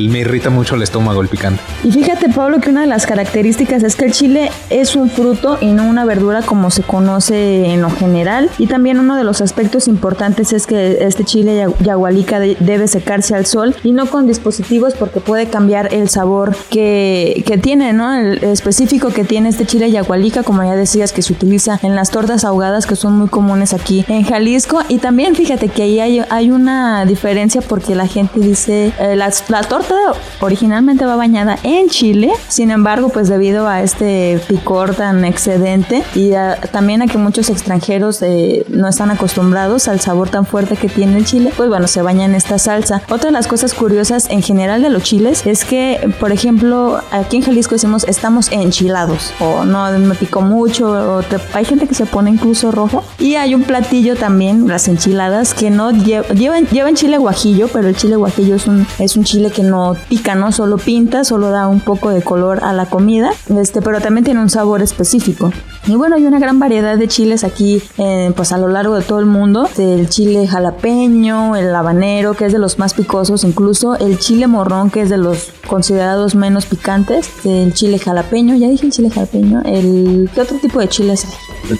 me 0.09 0.19
irrita 0.19 0.51
mucho 0.51 0.75
el 0.75 0.83
estómago 0.83 1.21
el 1.21 1.29
picante. 1.29 1.61
Y 1.83 1.91
fíjate, 1.91 2.29
Pablo, 2.29 2.59
que 2.59 2.69
una 2.69 2.81
de 2.81 2.87
las 2.87 3.07
características 3.07 3.81
es 3.81 3.95
que 3.95 4.05
el 4.05 4.11
chile 4.11 4.51
es 4.69 4.95
un 4.95 5.09
fruto 5.09 5.57
y 5.61 5.67
no 5.71 5.85
una 5.87 6.05
verdura 6.05 6.43
como 6.43 6.69
se 6.69 6.83
conoce 6.83 7.65
en 7.65 7.81
lo 7.81 7.89
general. 7.89 8.51
Y 8.59 8.67
también 8.67 8.99
uno 8.99 9.15
de 9.15 9.23
los 9.23 9.41
aspectos 9.41 9.87
importantes 9.87 10.53
es 10.53 10.67
que 10.67 10.99
este 11.01 11.23
chile 11.23 11.67
yagualica 11.79 12.39
debe 12.39 12.87
secarse 12.87 13.33
al 13.33 13.47
sol 13.47 13.75
y 13.83 13.91
no 13.91 14.05
con 14.05 14.27
dispositivos 14.27 14.93
porque 14.93 15.19
puede 15.19 15.47
cambiar 15.47 15.91
el 15.91 16.07
sabor 16.09 16.55
que, 16.69 17.43
que 17.47 17.57
tiene, 17.57 17.93
¿no? 17.93 18.13
El 18.13 18.43
específico 18.43 19.09
que 19.09 19.23
tiene 19.23 19.49
este 19.49 19.65
chile 19.65 19.89
yagualica, 19.89 20.43
como 20.43 20.63
ya 20.63 20.75
decías, 20.75 21.13
que 21.13 21.23
se 21.23 21.33
utiliza 21.33 21.79
en 21.81 21.95
las 21.95 22.11
tortas 22.11 22.45
ahogadas 22.45 22.85
que 22.85 22.95
son 22.95 23.17
muy 23.17 23.27
comunes 23.27 23.73
aquí 23.73 24.05
en 24.07 24.23
Jalisco. 24.23 24.81
Y 24.87 24.99
también 24.99 25.33
fíjate 25.33 25.69
que 25.69 25.81
ahí 25.81 25.99
hay 25.99 26.19
hay 26.29 26.51
una 26.51 27.05
diferencia 27.05 27.61
porque 27.61 27.95
la 27.95 28.07
gente 28.07 28.39
dice, 28.39 28.93
eh, 28.99 29.15
la, 29.15 29.31
torta 29.63 29.95
originalmente 30.39 31.05
va 31.05 31.15
bañada 31.15 31.57
en 31.63 31.89
chile, 31.89 32.31
sin 32.47 32.71
embargo, 32.71 33.09
pues 33.09 33.29
debido 33.29 33.67
a 33.67 33.81
este 33.81 34.39
picor 34.47 34.95
tan 34.95 35.25
excedente 35.25 36.03
y 36.15 36.31
también 36.71 37.01
a 37.01 37.07
que 37.07 37.17
muchos 37.17 37.49
extranjeros 37.49 38.21
eh, 38.21 38.65
no 38.69 38.87
están 38.87 39.11
acostumbrados 39.11 39.87
al 39.87 39.99
sabor 39.99 40.29
tan 40.29 40.45
fuerte 40.45 40.75
que 40.75 40.89
tiene 40.89 41.17
el 41.17 41.25
chile, 41.25 41.51
pues 41.55 41.69
bueno, 41.69 41.87
se 41.87 42.01
baña 42.01 42.25
en 42.25 42.35
esta 42.35 42.57
salsa. 42.59 43.01
Otra 43.09 43.27
de 43.27 43.31
las 43.31 43.47
cosas 43.47 43.73
curiosas 43.73 44.29
en 44.29 44.41
general 44.41 44.81
de 44.81 44.89
los 44.89 45.03
chiles 45.03 45.45
es 45.45 45.65
que, 45.65 46.13
por 46.19 46.31
ejemplo, 46.31 47.01
aquí 47.11 47.37
en 47.37 47.43
Jalisco 47.43 47.75
decimos 47.75 48.05
estamos 48.07 48.51
enchilados 48.51 49.33
o 49.39 49.65
no 49.65 49.91
me 49.99 50.15
picó 50.15 50.41
mucho, 50.41 50.89
o 50.91 51.21
hay 51.53 51.65
gente 51.65 51.87
que 51.87 51.95
se 51.95 52.05
pone 52.05 52.29
incluso 52.29 52.71
rojo 52.71 53.03
y 53.19 53.35
hay 53.35 53.55
un 53.55 53.63
platillo 53.63 54.15
también, 54.15 54.67
las 54.67 54.87
enchiladas, 54.87 55.53
que 55.53 55.69
no 55.69 55.91
lleva 55.91 56.16
llevan, 56.33 56.95
chile 56.95 57.17
guajillo, 57.17 57.67
pero 57.67 57.87
el 57.87 57.95
chile 57.95 58.15
guajillo 58.15 58.55
es 58.55 58.67
un, 58.67 58.85
es 58.99 59.15
un 59.15 59.23
chile 59.23 59.51
que 59.51 59.63
no 59.63 59.95
pica, 60.09 60.35
¿no? 60.35 60.51
Solo 60.51 60.77
pinta, 60.77 61.23
solo 61.23 61.49
da 61.49 61.67
un 61.67 61.79
poco 61.79 62.09
de 62.09 62.21
color 62.21 62.63
a 62.63 62.73
la 62.73 62.87
comida, 62.87 63.31
este, 63.49 63.81
pero 63.81 63.99
también 64.01 64.23
tiene 64.23 64.39
un 64.41 64.49
sabor 64.49 64.81
específico. 64.81 65.51
Y 65.87 65.95
bueno, 65.95 66.15
hay 66.15 66.25
una 66.25 66.39
gran 66.39 66.59
variedad 66.59 66.97
de 66.97 67.07
chiles 67.07 67.43
aquí, 67.43 67.81
eh, 67.97 68.33
pues 68.35 68.51
a 68.51 68.57
lo 68.57 68.67
largo 68.67 68.95
de 68.95 69.03
todo 69.03 69.19
el 69.19 69.25
mundo. 69.25 69.69
El 69.77 70.09
chile 70.09 70.45
jalapeño, 70.45 71.55
el 71.55 71.73
habanero, 71.73 72.33
que 72.33 72.45
es 72.45 72.51
de 72.51 72.59
los 72.59 72.77
más 72.77 72.93
picosos, 72.93 73.45
incluso 73.45 73.95
el 73.95 74.19
chile 74.19 74.47
morrón, 74.47 74.89
que 74.89 75.01
es 75.01 75.09
de 75.09 75.17
los 75.17 75.51
considerados 75.65 76.35
menos 76.35 76.65
picantes. 76.65 77.29
El 77.45 77.73
chile 77.73 77.99
jalapeño, 77.99 78.55
ya 78.55 78.67
dije 78.67 78.87
el 78.87 78.91
chile 78.91 79.09
jalapeño. 79.09 79.61
El, 79.63 80.29
¿Qué 80.33 80.41
otro 80.41 80.57
tipo 80.59 80.79
de 80.79 80.89
chiles 80.89 81.25
hay? 81.25 81.31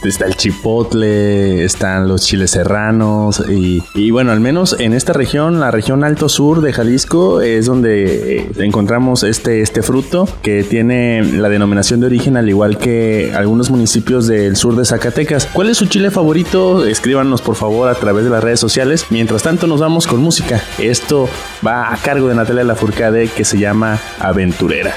Está 0.04 0.26
el 0.26 0.36
chipotle, 0.36 1.64
están 1.64 2.08
los 2.08 2.22
chiles 2.22 2.52
serranos 2.52 3.44
y, 3.50 4.12
bueno, 4.12 4.32
al 4.32 4.40
menos 4.40 4.76
en 4.80 4.94
esta 4.94 5.14
región, 5.14 5.60
la 5.60 5.72
región 5.72 6.04
Alto 6.04 6.30
Sur 6.30 6.62
de 6.62 6.74
Jalisco, 6.74 7.42
es 7.42 7.66
donde 7.66 8.38
eh, 8.38 8.50
encontramos 8.58 9.24
este, 9.24 9.62
este 9.62 9.82
fruto 9.82 10.28
que 10.42 10.64
tiene 10.64 11.24
la 11.24 11.50
denominación 11.50 12.00
de 12.00 12.08
origen 12.08 12.38
al 12.38 12.50
igual 12.50 12.78
que 12.78 13.34
algunos 13.36 13.70
municipios 13.70 14.28
del 14.28 14.56
sur 14.56 14.76
de 14.76 14.86
Zacatecas. 14.86 15.46
¿Cuál 15.46 15.70
es 15.70 15.78
su 15.78 15.86
chile 15.86 16.12
favorito? 16.12 16.86
Escríbanos 16.86 17.42
por 17.42 17.56
favor 17.56 17.90
a 17.90 17.96
través 17.96 18.24
de 18.24 18.30
las 18.30 18.44
redes 18.44 18.60
sociales. 18.60 19.06
Mientras 19.10 19.44
tanto 19.44 19.68
nos 19.68 19.80
vamos 19.80 20.08
con 20.08 20.22
música. 20.22 20.62
Esto 20.78 21.30
va 21.66 21.94
a 21.94 21.98
cargo 21.98 22.28
de 22.28 22.36
Natalia 22.36 22.64
Lafourcade 22.64 23.28
que 23.28 23.46
se 23.46 23.58
llama 23.58 24.00
Aventurera. 24.20 24.94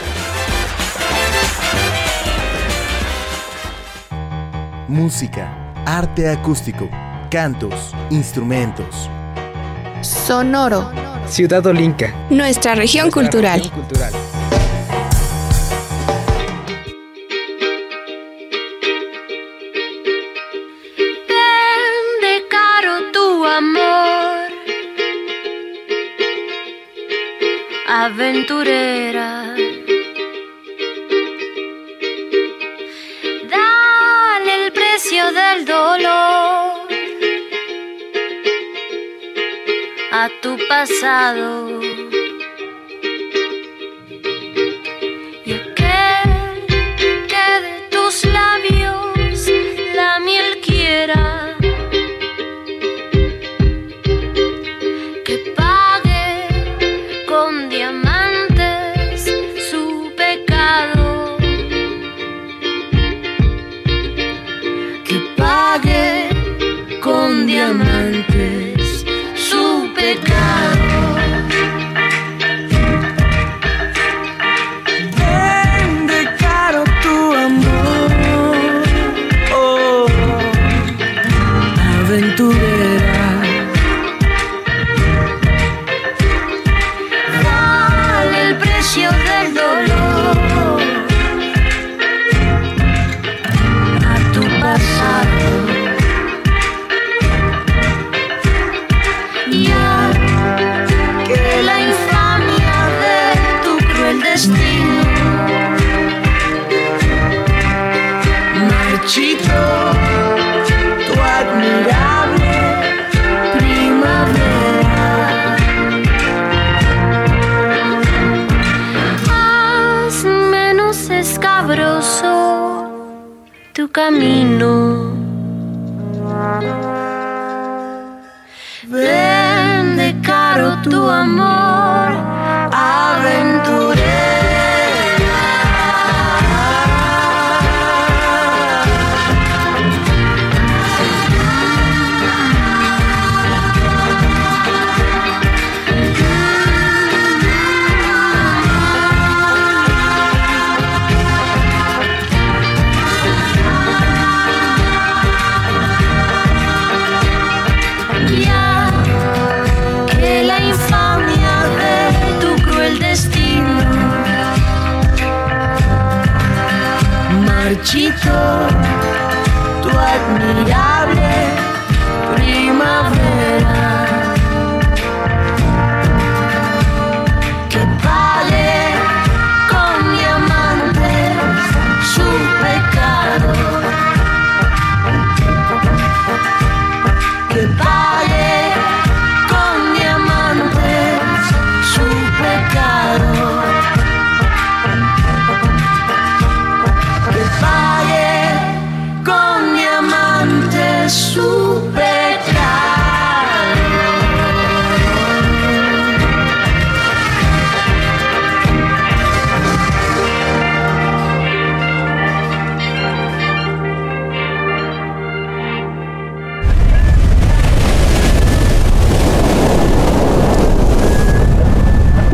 Música, 4.91 5.73
arte 5.87 6.29
acústico, 6.29 6.91
cantos, 7.31 7.95
instrumentos. 8.11 9.09
Sonoro. 10.01 10.91
Ciudad 11.29 11.65
Olinca. 11.65 12.13
Nuestra 12.29 12.75
región 12.75 13.09
cultural. 13.09 13.63
Vende 21.29 22.49
caro 22.51 23.13
tu 23.13 23.47
amor, 23.47 24.51
aventurera. 27.87 29.50
Pasado. 40.71 41.80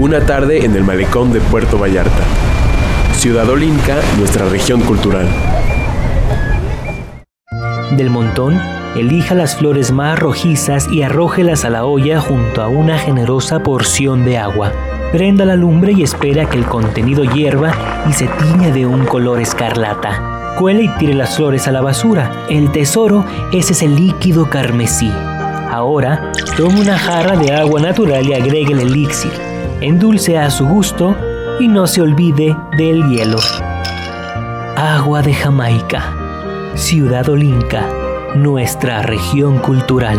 Una 0.07 0.21
tarde 0.21 0.65
en 0.65 0.77
el 0.77 0.85
malecón 0.85 1.33
de 1.33 1.41
Puerto 1.41 1.81
Vallarta. 1.81 2.23
Ciudad 3.15 3.49
Olinca, 3.51 3.97
nuestra 4.17 4.49
región 4.49 4.81
cultural. 4.83 5.27
Del 7.97 8.11
montón, 8.11 8.57
elija 8.95 9.35
las 9.35 9.57
flores 9.57 9.91
más 9.91 10.17
rojizas 10.17 10.87
y 10.93 11.03
arrójelas 11.03 11.65
a 11.65 11.71
la 11.71 11.85
olla 11.85 12.21
junto 12.21 12.63
a 12.63 12.69
una 12.69 13.01
generosa 13.01 13.65
porción 13.65 14.25
de 14.25 14.39
agua. 14.39 14.71
Prenda 15.11 15.45
la 15.45 15.57
lumbre 15.57 15.91
y 15.91 16.05
espera 16.05 16.49
que 16.49 16.57
el 16.57 16.67
contenido 16.67 17.25
hierva 17.25 17.73
y 18.09 18.13
se 18.13 18.29
tiña 18.29 18.71
de 18.71 18.87
un 18.87 19.07
color 19.07 19.41
escarlata. 19.41 20.55
Cuele 20.57 20.85
y 20.85 20.89
tire 20.99 21.15
las 21.15 21.35
flores 21.35 21.67
a 21.67 21.73
la 21.73 21.81
basura. 21.81 22.31
El 22.49 22.71
tesoro 22.71 23.25
es 23.51 23.73
ese 23.73 23.89
líquido 23.89 24.49
carmesí. 24.49 25.11
Ahora, 25.69 26.31
tome 26.57 26.81
una 26.81 26.97
jarra 26.97 27.37
de 27.37 27.53
agua 27.53 27.81
natural 27.81 28.25
y 28.25 28.35
agregue 28.35 28.73
el 28.73 28.83
elixir. 28.83 29.46
Endulce 29.83 30.39
a 30.39 30.51
su 30.51 30.67
gusto 30.67 31.15
y 31.61 31.69
no 31.69 31.87
se 31.87 32.01
olvide 32.01 32.57
del 32.79 33.07
hielo. 33.11 33.39
Agua 34.75 35.21
de 35.21 35.35
Jamaica. 35.35 36.15
Ciudad 36.75 37.29
Olinca, 37.29 37.87
nuestra 38.35 39.03
región 39.03 39.59
cultural. 39.59 40.19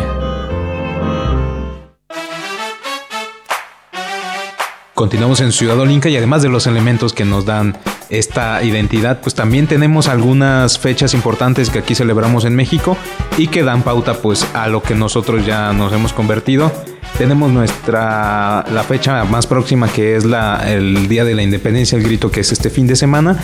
Continuamos 4.94 5.42
en 5.42 5.52
Ciudad 5.52 5.80
Olinca 5.80 6.10
y 6.10 6.18
además 6.18 6.44
de 6.44 6.50
los 6.50 6.68
elementos 6.68 7.14
que 7.14 7.26
nos 7.26 7.46
dan 7.46 7.78
esta 8.10 8.62
identidad, 8.64 9.22
pues 9.22 9.34
también 9.34 9.66
tenemos 9.66 10.08
algunas 10.08 10.78
fechas 10.78 11.16
importantes 11.16 11.72
que 11.72 11.80
aquí 11.80 11.96
celebramos 11.96 12.46
en 12.46 12.56
México 12.56 12.96
y 13.38 13.48
que 13.48 13.64
dan 13.64 13.82
pauta 13.82 14.22
pues 14.22 14.48
a 14.54 14.68
lo 14.68 14.84
que 14.84 14.94
nosotros 14.94 15.48
ya 15.48 15.74
nos 15.74 15.92
hemos 15.94 16.14
convertido. 16.14 16.72
Tenemos 17.18 17.52
nuestra 17.52 18.64
la 18.72 18.84
fecha 18.84 19.24
más 19.24 19.48
próxima 19.48 19.92
que 19.92 20.16
es 20.16 20.24
la, 20.24 20.72
el 20.72 21.08
Día 21.08 21.26
de 21.26 21.34
la 21.34 21.42
Independencia, 21.42 21.98
el 21.98 22.04
grito 22.04 22.30
que 22.30 22.42
es 22.42 22.52
este 22.52 22.70
fin 22.70 22.86
de 22.86 22.96
semana 22.96 23.40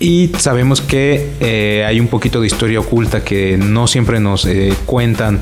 y 0.00 0.30
sabemos 0.38 0.80
que 0.80 1.32
eh, 1.40 1.84
hay 1.86 2.00
un 2.00 2.08
poquito 2.08 2.40
de 2.40 2.46
historia 2.46 2.80
oculta 2.80 3.22
que 3.22 3.58
no 3.58 3.86
siempre 3.86 4.18
nos 4.18 4.46
eh, 4.46 4.72
cuentan 4.86 5.40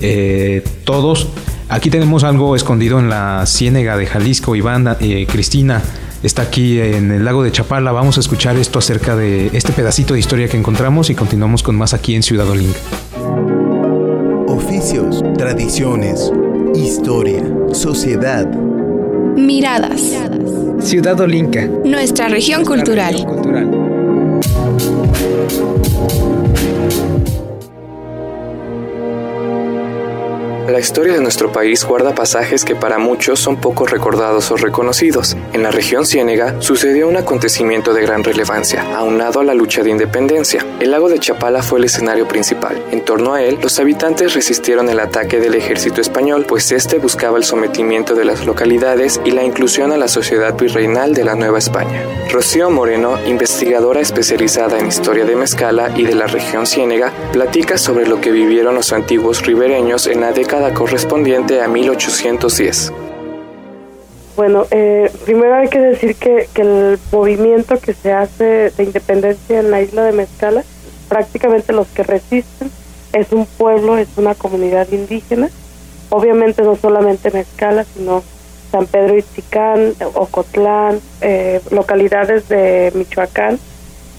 eh, 0.00 0.62
todos. 0.84 1.30
Aquí 1.70 1.88
tenemos 1.88 2.22
algo 2.22 2.54
escondido 2.54 2.98
en 2.98 3.08
la 3.08 3.44
ciénega 3.46 3.96
de 3.96 4.04
Jalisco. 4.04 4.54
Iván, 4.54 4.94
Cristina 5.26 5.80
está 6.22 6.42
aquí 6.42 6.78
en 6.80 7.10
el 7.12 7.24
lago 7.24 7.42
de 7.42 7.50
Chapala. 7.50 7.92
Vamos 7.92 8.18
a 8.18 8.20
escuchar 8.20 8.56
esto 8.56 8.78
acerca 8.78 9.16
de 9.16 9.48
este 9.54 9.72
pedacito 9.72 10.12
de 10.12 10.20
historia 10.20 10.48
que 10.48 10.58
encontramos 10.58 11.08
y 11.08 11.14
continuamos 11.14 11.62
con 11.62 11.76
más 11.76 11.94
aquí 11.94 12.14
en 12.14 12.22
Ciudad 12.22 12.48
Olinca. 12.50 12.78
Oficios, 14.48 15.22
tradiciones, 15.38 16.30
historia, 16.74 17.42
sociedad. 17.72 18.46
Miradas. 19.36 20.00
Ciudad 20.80 21.20
Olinca. 21.20 21.66
Nuestra 21.84 22.28
región 22.28 22.64
cultural. 22.64 23.14
La 30.68 30.78
historia 30.78 31.14
de 31.14 31.20
nuestro 31.20 31.50
país 31.50 31.84
guarda 31.84 32.14
pasajes 32.14 32.64
que 32.64 32.76
para 32.76 32.98
muchos 32.98 33.40
son 33.40 33.56
poco 33.56 33.84
recordados 33.84 34.48
o 34.52 34.56
reconocidos. 34.56 35.36
En 35.52 35.64
la 35.64 35.72
región 35.72 36.06
Ciénega 36.06 36.54
sucedió 36.60 37.08
un 37.08 37.16
acontecimiento 37.16 37.92
de 37.92 38.02
gran 38.02 38.22
relevancia, 38.22 38.84
aunado 38.94 39.40
a 39.40 39.44
la 39.44 39.54
lucha 39.54 39.82
de 39.82 39.90
independencia. 39.90 40.64
El 40.78 40.92
lago 40.92 41.08
de 41.08 41.18
Chapala 41.18 41.64
fue 41.64 41.80
el 41.80 41.86
escenario 41.86 42.28
principal. 42.28 42.80
En 42.92 43.04
torno 43.04 43.34
a 43.34 43.42
él, 43.42 43.58
los 43.60 43.80
habitantes 43.80 44.34
resistieron 44.34 44.88
el 44.88 45.00
ataque 45.00 45.40
del 45.40 45.56
ejército 45.56 46.00
español, 46.00 46.46
pues 46.46 46.70
este 46.70 46.98
buscaba 46.98 47.38
el 47.38 47.44
sometimiento 47.44 48.14
de 48.14 48.24
las 48.24 48.46
localidades 48.46 49.20
y 49.24 49.32
la 49.32 49.42
inclusión 49.42 49.90
a 49.90 49.96
la 49.96 50.06
sociedad 50.06 50.56
virreinal 50.56 51.12
de 51.12 51.24
la 51.24 51.34
Nueva 51.34 51.58
España. 51.58 52.04
Rocío 52.30 52.70
Moreno, 52.70 53.18
investigadora 53.26 54.00
especializada 54.00 54.78
en 54.78 54.86
historia 54.86 55.24
de 55.24 55.34
Mezcala 55.34 55.90
y 55.96 56.04
de 56.04 56.14
la 56.14 56.28
región 56.28 56.66
Ciénega, 56.66 57.12
platica 57.32 57.76
sobre 57.76 58.06
lo 58.06 58.20
que 58.20 58.30
vivieron 58.30 58.76
los 58.76 58.92
antiguos 58.92 59.42
ribereños 59.42 60.06
en 60.06 60.20
la 60.20 60.32
década 60.32 60.51
correspondiente 60.74 61.62
a 61.62 61.68
1810. 61.68 62.92
Bueno, 64.36 64.66
eh, 64.70 65.10
primero 65.24 65.54
hay 65.54 65.68
que 65.68 65.78
decir 65.78 66.14
que, 66.16 66.46
que, 66.52 66.62
el 66.62 66.98
movimiento 67.10 67.78
que 67.78 67.94
se 67.94 68.12
hace 68.12 68.70
de 68.70 68.84
independencia 68.84 69.60
en 69.60 69.70
la 69.70 69.80
isla 69.80 70.04
de 70.04 70.12
Mezcala, 70.12 70.62
prácticamente 71.08 71.72
los 71.72 71.86
que 71.88 72.02
resisten 72.02 72.70
es 73.14 73.32
un 73.32 73.46
pueblo, 73.46 73.96
es 73.96 74.08
una 74.16 74.34
comunidad 74.34 74.88
indígena. 74.92 75.48
Obviamente 76.10 76.62
no 76.62 76.76
solamente 76.76 77.30
Mezcala, 77.30 77.84
sino 77.84 78.22
San 78.70 78.86
Pedro 78.86 79.16
Itzicán, 79.16 79.94
Ocotlán, 80.14 81.00
eh, 81.22 81.60
localidades 81.70 82.48
de 82.48 82.92
Michoacán, 82.94 83.58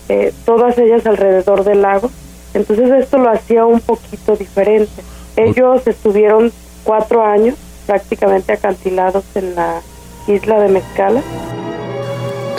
eh, 0.10 0.34
todas 0.46 0.78
ellas 0.80 1.06
alrededor 1.06 1.64
del 1.64 1.84
lago. 1.84 2.10
Entonces 2.56 2.92
esto 2.92 3.20
lo 3.20 3.30
hacía 3.30 3.66
un 3.66 3.82
poquito 3.82 4.36
diferente. 4.36 5.13
Ellos 5.36 5.88
estuvieron 5.88 6.52
cuatro 6.84 7.24
años 7.24 7.56
prácticamente 7.86 8.54
acantilados 8.54 9.24
en 9.36 9.56
la 9.56 9.82
isla 10.28 10.60
de 10.60 10.70
Mezcala. 10.70 11.22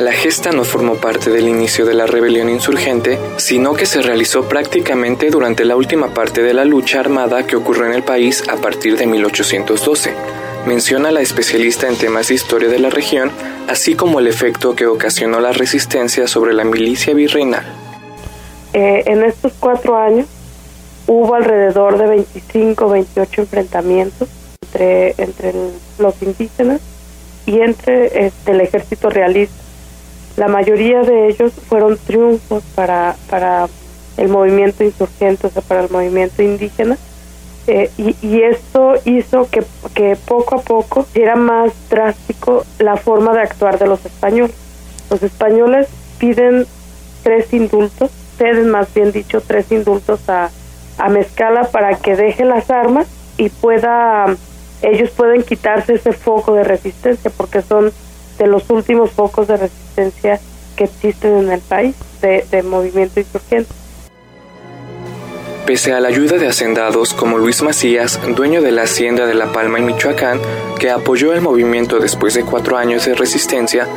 La 0.00 0.12
gesta 0.12 0.50
no 0.50 0.64
formó 0.64 0.96
parte 0.96 1.30
del 1.30 1.48
inicio 1.48 1.86
de 1.86 1.94
la 1.94 2.06
rebelión 2.06 2.48
insurgente, 2.48 3.16
sino 3.36 3.74
que 3.74 3.86
se 3.86 4.02
realizó 4.02 4.48
prácticamente 4.48 5.30
durante 5.30 5.64
la 5.64 5.76
última 5.76 6.12
parte 6.12 6.42
de 6.42 6.52
la 6.52 6.64
lucha 6.64 6.98
armada 6.98 7.46
que 7.46 7.54
ocurrió 7.54 7.86
en 7.86 7.92
el 7.92 8.02
país 8.02 8.42
a 8.48 8.56
partir 8.56 8.98
de 8.98 9.06
1812. 9.06 10.12
Menciona 10.66 11.12
la 11.12 11.20
especialista 11.20 11.86
en 11.86 11.96
temas 11.96 12.28
de 12.28 12.34
historia 12.34 12.68
de 12.68 12.80
la 12.80 12.90
región, 12.90 13.30
así 13.68 13.94
como 13.94 14.18
el 14.18 14.26
efecto 14.26 14.74
que 14.74 14.86
ocasionó 14.86 15.38
la 15.38 15.52
resistencia 15.52 16.26
sobre 16.26 16.54
la 16.54 16.64
milicia 16.64 17.14
virreinal. 17.14 17.64
Eh, 18.72 19.04
en 19.06 19.22
estos 19.22 19.52
cuatro 19.60 19.96
años, 19.96 20.26
hubo 21.06 21.34
alrededor 21.34 21.98
de 21.98 22.06
25, 22.06 22.88
28 22.88 23.42
enfrentamientos 23.42 24.28
entre, 24.62 25.14
entre 25.18 25.54
los 25.98 26.20
indígenas 26.22 26.80
y 27.46 27.60
entre 27.60 28.26
este, 28.26 28.52
el 28.52 28.60
ejército 28.60 29.10
realista. 29.10 29.62
La 30.36 30.48
mayoría 30.48 31.02
de 31.02 31.28
ellos 31.28 31.52
fueron 31.68 31.96
triunfos 31.96 32.62
para, 32.74 33.16
para 33.30 33.68
el 34.16 34.28
movimiento 34.28 34.82
insurgente, 34.82 35.46
o 35.46 35.50
sea, 35.50 35.62
para 35.62 35.82
el 35.84 35.90
movimiento 35.90 36.42
indígena. 36.42 36.98
Eh, 37.66 37.90
y, 37.96 38.16
y, 38.20 38.42
esto 38.42 38.94
hizo 39.06 39.48
que, 39.48 39.64
que 39.94 40.16
poco 40.16 40.56
a 40.56 40.60
poco 40.60 41.06
era 41.14 41.34
más 41.34 41.72
drástico 41.88 42.62
la 42.78 42.96
forma 42.96 43.32
de 43.32 43.40
actuar 43.40 43.78
de 43.78 43.86
los 43.86 44.04
españoles. 44.04 44.54
Los 45.08 45.22
españoles 45.22 45.88
piden 46.18 46.66
tres 47.22 47.54
indultos, 47.54 48.10
ceden 48.36 48.68
más 48.68 48.92
bien 48.92 49.12
dicho 49.12 49.40
tres 49.40 49.72
indultos 49.72 50.28
a, 50.28 50.50
a 50.98 51.08
Mezcala 51.08 51.64
para 51.64 51.96
que 51.96 52.16
deje 52.16 52.44
las 52.44 52.70
armas 52.70 53.06
y 53.36 53.48
pueda 53.48 54.26
ellos 54.82 55.10
pueden 55.10 55.42
quitarse 55.42 55.94
ese 55.94 56.12
foco 56.12 56.54
de 56.54 56.64
resistencia 56.64 57.30
porque 57.34 57.62
son 57.62 57.92
de 58.38 58.46
los 58.46 58.68
últimos 58.70 59.10
focos 59.10 59.48
de 59.48 59.56
resistencia 59.56 60.40
que 60.76 60.84
existen 60.84 61.38
en 61.38 61.50
el 61.50 61.60
país 61.60 61.94
de, 62.20 62.44
de 62.50 62.62
movimiento 62.62 63.20
insurgente. 63.20 63.72
Pese 65.66 65.94
a 65.94 66.00
la 66.00 66.08
ayuda 66.08 66.36
de 66.36 66.46
hacendados 66.46 67.14
como 67.14 67.38
Luis 67.38 67.62
Macías, 67.62 68.20
dueño 68.36 68.60
de 68.60 68.72
la 68.72 68.82
hacienda 68.82 69.26
de 69.26 69.34
La 69.34 69.50
Palma 69.52 69.78
en 69.78 69.86
Michoacán, 69.86 70.38
que 70.78 70.90
apoyó 70.90 71.32
el 71.32 71.40
movimiento 71.40 72.00
después 72.00 72.34
de 72.34 72.44
cuatro 72.44 72.76
años 72.76 73.06
de 73.06 73.14
resistencia, 73.14 73.88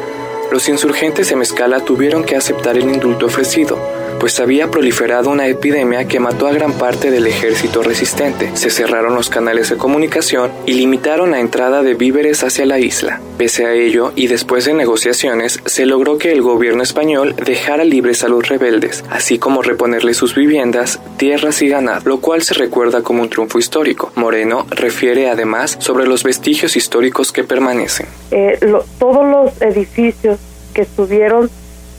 los 0.50 0.70
insurgentes 0.70 1.30
de 1.30 1.36
Mezcala 1.36 1.82
tuvieron 1.82 2.24
que 2.24 2.38
aceptar 2.38 2.78
el 2.78 2.90
indulto 2.90 3.26
ofrecido, 3.26 3.78
pues 4.20 4.40
había 4.40 4.70
proliferado 4.70 5.30
una 5.30 5.48
epidemia 5.48 6.08
que 6.08 6.20
mató 6.20 6.48
a 6.48 6.54
gran 6.54 6.74
parte 6.74 7.12
del 7.12 7.28
ejército 7.28 7.84
resistente. 7.84 8.52
Se 8.56 8.70
cerraron 8.70 9.16
los 9.16 9.30
canales 9.30 9.70
de 9.70 9.78
comunicación 9.78 10.52
y 10.66 10.74
limitaron 10.74 11.32
la 11.32 11.40
entrada 11.40 11.84
de 11.84 11.94
víveres 11.94 12.44
hacia 12.44 12.66
la 12.66 12.80
isla. 12.80 13.22
Pese 13.38 13.66
a 13.66 13.74
ello, 13.74 14.12
y 14.16 14.28
después 14.28 14.66
de 14.66 14.74
negociaciones, 14.74 15.60
se 15.66 15.86
logró 15.86 16.18
que 16.18 16.32
el 16.32 16.42
gobierno 16.42 16.84
español 16.84 17.36
dejara 17.36 17.84
libres 17.84 18.24
a 18.24 18.30
los 18.30 18.48
rebeldes, 18.48 19.04
así 19.10 19.38
como 19.38 19.62
reponerles 19.62 20.18
sus 20.18 20.34
viviendas, 20.36 21.00
tierras 21.18 21.62
y 21.62 21.70
ganado, 21.70 22.02
lo 22.06 22.20
cual 22.20 22.42
se 22.42 22.56
recuerda 22.56 23.04
como 23.04 23.22
un 23.22 23.30
triunfo 23.30 23.60
histórico. 23.60 24.12
Moreno 24.16 24.66
refiere 24.72 25.30
además 25.30 25.78
sobre 25.80 26.08
los 26.08 26.24
vestigios 26.24 26.76
históricos 26.76 27.32
que 27.32 27.44
permanecen. 27.44 28.08
Eh, 28.32 28.60
todos 29.00 29.26
los 29.26 29.62
edificios 29.62 30.40
que 30.74 30.82
estuvieron 30.82 31.50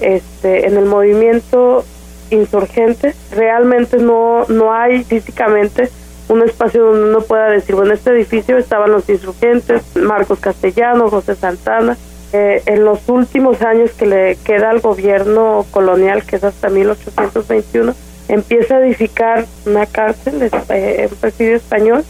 este, 0.01 0.67
en 0.67 0.77
el 0.77 0.85
movimiento 0.85 1.85
insurgente. 2.31 3.15
Realmente 3.33 3.99
no, 3.99 4.45
no 4.49 4.73
hay 4.73 5.05
físicamente 5.05 5.91
un 6.29 6.43
espacio 6.43 6.85
donde 6.85 7.09
uno 7.09 7.21
pueda 7.21 7.49
decir, 7.49 7.75
bueno, 7.75 7.93
en 7.93 7.97
este 7.97 8.11
edificio 8.11 8.59
estaban 8.59 8.91
los 8.91 9.09
insurgentes, 9.09 9.83
Marcos 9.97 10.39
Castellano, 10.41 11.11
José 11.11 11.35
Santana. 11.35 11.97
Eh, 12.35 12.63
en 12.67 12.85
los 12.85 13.09
últimos 13.09 13.63
años 13.63 13.93
que 13.93 14.05
le 14.05 14.37
queda 14.45 14.69
al 14.69 14.81
gobierno 14.81 15.65
colonial, 15.71 16.25
que 16.25 16.37
es 16.37 16.45
hasta 16.45 16.69
1821, 16.69 17.95
empieza 18.29 18.77
a 18.77 18.85
edificar 18.85 19.47
una 19.65 19.87
cárcel, 19.87 20.51
eh, 20.69 21.09
un 21.11 21.17
presidio 21.17 21.57
español, 21.57 22.05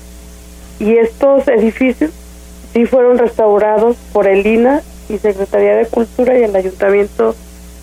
y 0.80 0.96
estos 0.96 1.46
edificios 1.46 2.10
sí 2.72 2.84
fueron 2.84 3.18
restaurados 3.18 3.96
por 4.12 4.26
el 4.26 4.44
INA 4.44 4.82
y 5.08 5.18
Secretaría 5.18 5.76
de 5.76 5.86
Cultura 5.86 6.36
y 6.36 6.42
el 6.42 6.54
Ayuntamiento 6.54 7.36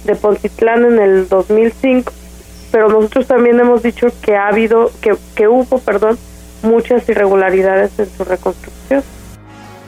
de 0.04 0.16
Poncitlán 0.16 0.86
en 0.86 1.00
el 1.00 1.30
2005 1.30 2.12
pero 2.72 2.90
nosotros 2.90 3.28
también 3.28 3.60
hemos 3.60 3.84
dicho 3.84 4.08
que 4.22 4.36
ha 4.36 4.48
habido, 4.48 4.92
que, 5.02 5.16
que 5.36 5.48
hubo, 5.48 5.80
perdón, 5.80 6.18
muchas 6.64 7.08
irregularidades 7.10 7.98
en 8.00 8.10
su 8.10 8.24
reconstrucción. 8.24 9.04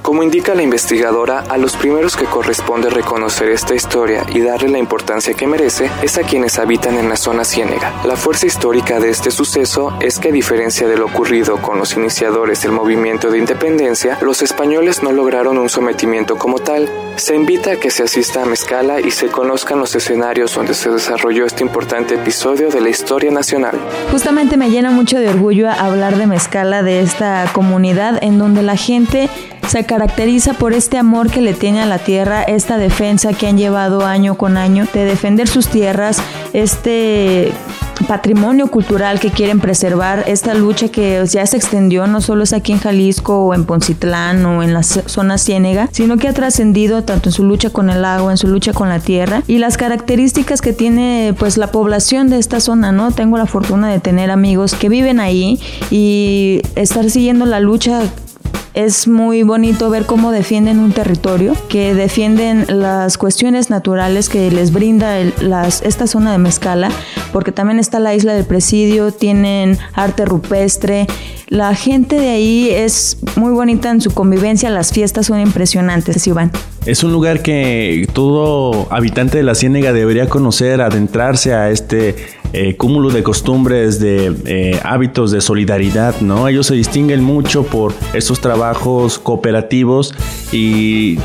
Como 0.01 0.23
indica 0.23 0.55
la 0.55 0.63
investigadora, 0.63 1.41
a 1.49 1.57
los 1.57 1.75
primeros 1.75 2.15
que 2.15 2.25
corresponde 2.25 2.89
reconocer 2.89 3.49
esta 3.49 3.75
historia 3.75 4.25
y 4.33 4.39
darle 4.39 4.69
la 4.69 4.77
importancia 4.77 5.33
que 5.33 5.47
merece 5.47 5.89
es 6.01 6.17
a 6.17 6.23
quienes 6.23 6.59
habitan 6.59 6.97
en 6.97 7.09
la 7.09 7.17
zona 7.17 7.43
ciénega. 7.43 7.93
La 8.05 8.15
fuerza 8.15 8.45
histórica 8.45 8.99
de 8.99 9.09
este 9.09 9.31
suceso 9.31 9.97
es 9.99 10.19
que 10.19 10.29
a 10.29 10.31
diferencia 10.31 10.87
de 10.87 10.97
lo 10.97 11.07
ocurrido 11.07 11.61
con 11.61 11.77
los 11.77 11.95
iniciadores 11.97 12.61
del 12.61 12.71
movimiento 12.71 13.29
de 13.29 13.39
independencia, 13.39 14.17
los 14.21 14.41
españoles 14.41 15.03
no 15.03 15.11
lograron 15.11 15.57
un 15.57 15.69
sometimiento 15.69 16.37
como 16.37 16.59
tal. 16.59 16.89
Se 17.17 17.35
invita 17.35 17.71
a 17.71 17.75
que 17.77 17.89
se 17.89 18.03
asista 18.03 18.43
a 18.43 18.45
Mezcala 18.45 19.01
y 19.01 19.11
se 19.11 19.27
conozcan 19.27 19.79
los 19.79 19.95
escenarios 19.95 20.53
donde 20.53 20.73
se 20.73 20.89
desarrolló 20.89 21.45
este 21.45 21.63
importante 21.63 22.15
episodio 22.15 22.69
de 22.69 22.79
la 22.79 22.89
historia 22.89 23.31
nacional. 23.31 23.77
Justamente 24.11 24.55
me 24.55 24.69
llena 24.69 24.91
mucho 24.91 25.19
de 25.19 25.29
orgullo 25.29 25.69
hablar 25.69 26.17
de 26.17 26.27
Mezcala, 26.27 26.83
de 26.83 27.01
esta 27.01 27.45
comunidad 27.53 28.23
en 28.23 28.37
donde 28.37 28.61
la 28.61 28.75
gente 28.75 29.29
se 29.67 29.83
caracteriza 29.85 30.53
por 30.53 30.73
este 30.73 30.97
amor 30.97 31.29
que 31.29 31.41
le 31.41 31.53
tiene 31.53 31.81
a 31.81 31.85
la 31.85 31.99
tierra, 31.99 32.43
esta 32.43 32.77
defensa 32.77 33.33
que 33.33 33.47
han 33.47 33.57
llevado 33.57 34.05
año 34.05 34.37
con 34.37 34.57
año 34.57 34.87
de 34.93 35.05
defender 35.05 35.47
sus 35.47 35.67
tierras, 35.67 36.17
este 36.53 37.51
patrimonio 38.05 38.67
cultural 38.67 39.19
que 39.19 39.31
quieren 39.31 39.59
preservar, 39.59 40.23
esta 40.27 40.53
lucha 40.53 40.89
que 40.89 41.23
ya 41.27 41.45
se 41.45 41.57
extendió, 41.57 42.07
no 42.07 42.21
solo 42.21 42.43
es 42.43 42.53
aquí 42.53 42.71
en 42.71 42.79
Jalisco 42.79 43.45
o 43.45 43.53
en 43.53 43.65
Poncitlán 43.65 44.45
o 44.45 44.61
en 44.63 44.73
la 44.73 44.83
zona 44.83 45.37
ciénega, 45.37 45.89
sino 45.91 46.17
que 46.17 46.27
ha 46.27 46.33
trascendido 46.33 47.03
tanto 47.03 47.29
en 47.29 47.33
su 47.33 47.43
lucha 47.43 47.69
con 47.69 47.89
el 47.89 48.05
agua, 48.05 48.31
en 48.31 48.37
su 48.37 48.47
lucha 48.47 48.73
con 48.73 48.89
la 48.89 48.99
tierra 48.99 49.41
y 49.47 49.57
las 49.57 49.77
características 49.77 50.61
que 50.61 50.73
tiene 50.73 51.33
pues 51.37 51.57
la 51.57 51.71
población 51.71 52.29
de 52.29 52.37
esta 52.37 52.59
zona, 52.59 52.91
¿no? 52.91 53.11
Tengo 53.11 53.37
la 53.37 53.45
fortuna 53.45 53.89
de 53.89 53.99
tener 53.99 54.31
amigos 54.31 54.75
que 54.75 54.89
viven 54.89 55.19
ahí 55.19 55.59
y 55.89 56.61
estar 56.75 57.09
siguiendo 57.09 57.45
la 57.45 57.59
lucha 57.59 58.01
es 58.77 59.07
muy 59.07 59.41
bonito 59.41 59.89
ver 59.89 60.05
cómo 60.05 60.31
defienden 60.31 60.77
un 60.77 60.91
territorio, 60.91 61.55
que 61.67 61.95
defienden 61.95 62.63
las 62.67 63.17
cuestiones 63.17 63.71
naturales 63.71 64.29
que 64.29 64.51
les 64.51 64.71
brinda 64.71 65.17
esta 65.19 66.05
zona 66.05 66.31
de 66.31 66.37
Mezcala, 66.37 66.89
porque 67.33 67.51
también 67.51 67.79
está 67.79 67.99
la 67.99 68.13
isla 68.13 68.35
del 68.35 68.45
Presidio, 68.45 69.11
tienen 69.11 69.79
arte 69.93 70.25
rupestre. 70.25 71.07
La 71.47 71.73
gente 71.73 72.19
de 72.19 72.29
ahí 72.29 72.69
es 72.69 73.17
muy 73.35 73.51
bonita 73.51 73.89
en 73.89 73.99
su 73.99 74.11
convivencia, 74.11 74.69
las 74.69 74.91
fiestas 74.93 75.25
son 75.25 75.39
impresionantes. 75.39 76.29
Es 76.85 77.03
un 77.03 77.11
lugar 77.11 77.41
que 77.41 78.07
todo 78.13 78.87
habitante 78.91 79.37
de 79.37 79.43
la 79.43 79.55
Ciénega 79.55 79.91
debería 79.91 80.29
conocer, 80.29 80.81
adentrarse 80.81 81.53
a 81.53 81.71
este 81.71 82.15
eh, 82.53 82.75
cúmulo 82.75 83.09
de 83.09 83.23
costumbres, 83.23 83.99
de 83.99 84.33
eh, 84.45 84.79
hábitos 84.83 85.31
de 85.31 85.41
solidaridad, 85.41 86.21
¿no? 86.21 86.47
Ellos 86.47 86.67
se 86.67 86.75
distinguen 86.75 87.23
mucho 87.23 87.63
por 87.63 87.93
esos 88.13 88.39
trabajos 88.39 89.19
cooperativos 89.19 90.13
y, 90.51 91.19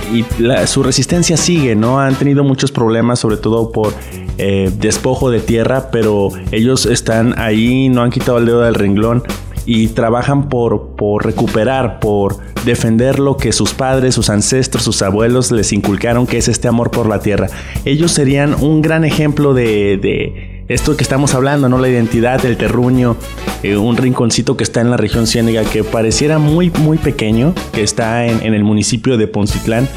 su 0.67 0.83
resistencia 0.83 1.37
sigue, 1.37 1.77
¿no? 1.77 2.01
Han 2.01 2.17
tenido 2.17 2.45
muchos 2.45 2.73
problemas, 2.73 3.19
sobre 3.21 3.37
todo 3.37 3.71
por 3.73 3.95
eh, 4.39 4.71
despojo 4.79 5.31
de 5.31 5.41
tierra, 5.41 5.91
pero 5.91 6.31
ellos 6.51 6.87
están 6.87 7.39
ahí, 7.39 7.89
no 7.89 8.03
han 8.03 8.11
quitado 8.11 8.39
el 8.39 8.47
dedo 8.47 8.63
del 8.63 8.75
renglón 8.75 9.23
y 9.65 9.89
trabajan 9.89 10.49
por, 10.49 10.97
por 10.97 11.25
recuperar, 11.25 12.01
por 12.01 12.39
defender 12.65 13.19
lo 13.19 13.37
que 13.37 13.53
sus 13.53 13.75
padres, 13.75 14.15
sus 14.15 14.31
ancestros, 14.31 14.85
sus 14.85 15.03
abuelos 15.03 15.51
les 15.51 15.73
inculcaron, 15.73 16.27
que 16.27 16.39
es 16.39 16.49
este 16.49 16.69
amor 16.69 16.91
por 16.91 17.09
la 17.09 17.21
tierra. 17.21 17.49
Ellos 17.85 18.13
serían 18.13 18.55
un 18.55 18.83
gran 18.83 19.05
ejemplo 19.05 19.55
de, 19.55 20.52
esto 20.69 20.97
que 20.97 21.03
estamos 21.03 21.35
hablando, 21.35 21.69
¿no? 21.69 21.79
La 21.79 21.89
identidad 21.89 22.41
del 22.41 22.57
terruño, 22.57 23.17
eh, 23.63 23.77
un 23.77 23.97
rinconcito 23.97 24.57
que 24.57 24.65
está 24.65 24.81
en 24.81 24.91
la 24.91 24.97
región 24.97 25.27
ciénega 25.27 25.65
que 25.65 25.85
pareciera 25.85 26.39
muy, 26.39 26.71
muy 26.71 26.99
pequeño, 26.99 27.55
que 27.73 27.83
está 27.83 28.27
en, 28.27 28.55
el 28.55 28.65
municipio 28.65 29.17
de 29.17 29.27
Poncitlán, 29.27 29.89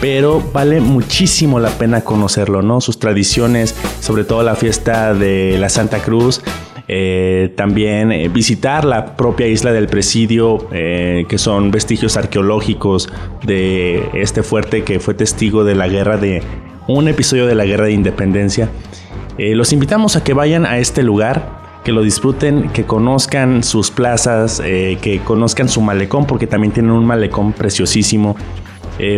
pero 0.00 0.42
vale 0.52 0.80
muchísimo 0.80 1.60
la 1.60 1.70
pena 1.70 2.02
conocerlo, 2.02 2.62
¿no? 2.62 2.80
Sus 2.80 2.98
tradiciones, 2.98 3.74
sobre 4.00 4.24
todo 4.24 4.42
la 4.42 4.54
fiesta 4.54 5.14
de 5.14 5.56
la 5.58 5.68
Santa 5.68 5.98
Cruz, 5.98 6.40
eh, 6.90 7.52
también 7.56 8.12
eh, 8.12 8.28
visitar 8.28 8.84
la 8.84 9.16
propia 9.16 9.46
isla 9.46 9.72
del 9.72 9.88
presidio, 9.88 10.68
que 10.70 11.36
son 11.36 11.70
vestigios 11.70 12.16
arqueológicos 12.16 13.10
de 13.44 14.08
este 14.14 14.42
fuerte 14.42 14.84
que 14.84 15.00
fue 15.00 15.14
testigo 15.14 15.64
de 15.64 15.74
la 15.74 15.88
guerra 15.88 16.16
de 16.16 16.42
un 16.86 17.06
episodio 17.06 17.46
de 17.46 17.54
la 17.54 17.66
guerra 17.66 17.84
de 17.84 17.92
independencia. 17.92 18.70
Los 19.38 19.72
invitamos 19.72 20.16
a 20.16 20.24
que 20.24 20.34
vayan 20.34 20.66
a 20.66 20.78
este 20.78 21.02
lugar, 21.02 21.80
que 21.84 21.92
lo 21.92 22.02
disfruten, 22.02 22.70
que 22.70 22.84
conozcan 22.84 23.62
sus 23.62 23.90
plazas, 23.90 24.60
que 24.60 25.20
conozcan 25.24 25.68
su 25.68 25.80
malecón, 25.80 26.26
porque 26.26 26.46
también 26.46 26.72
tienen 26.72 26.92
un 26.92 27.06
malecón 27.06 27.52
preciosísimo. 27.52 28.36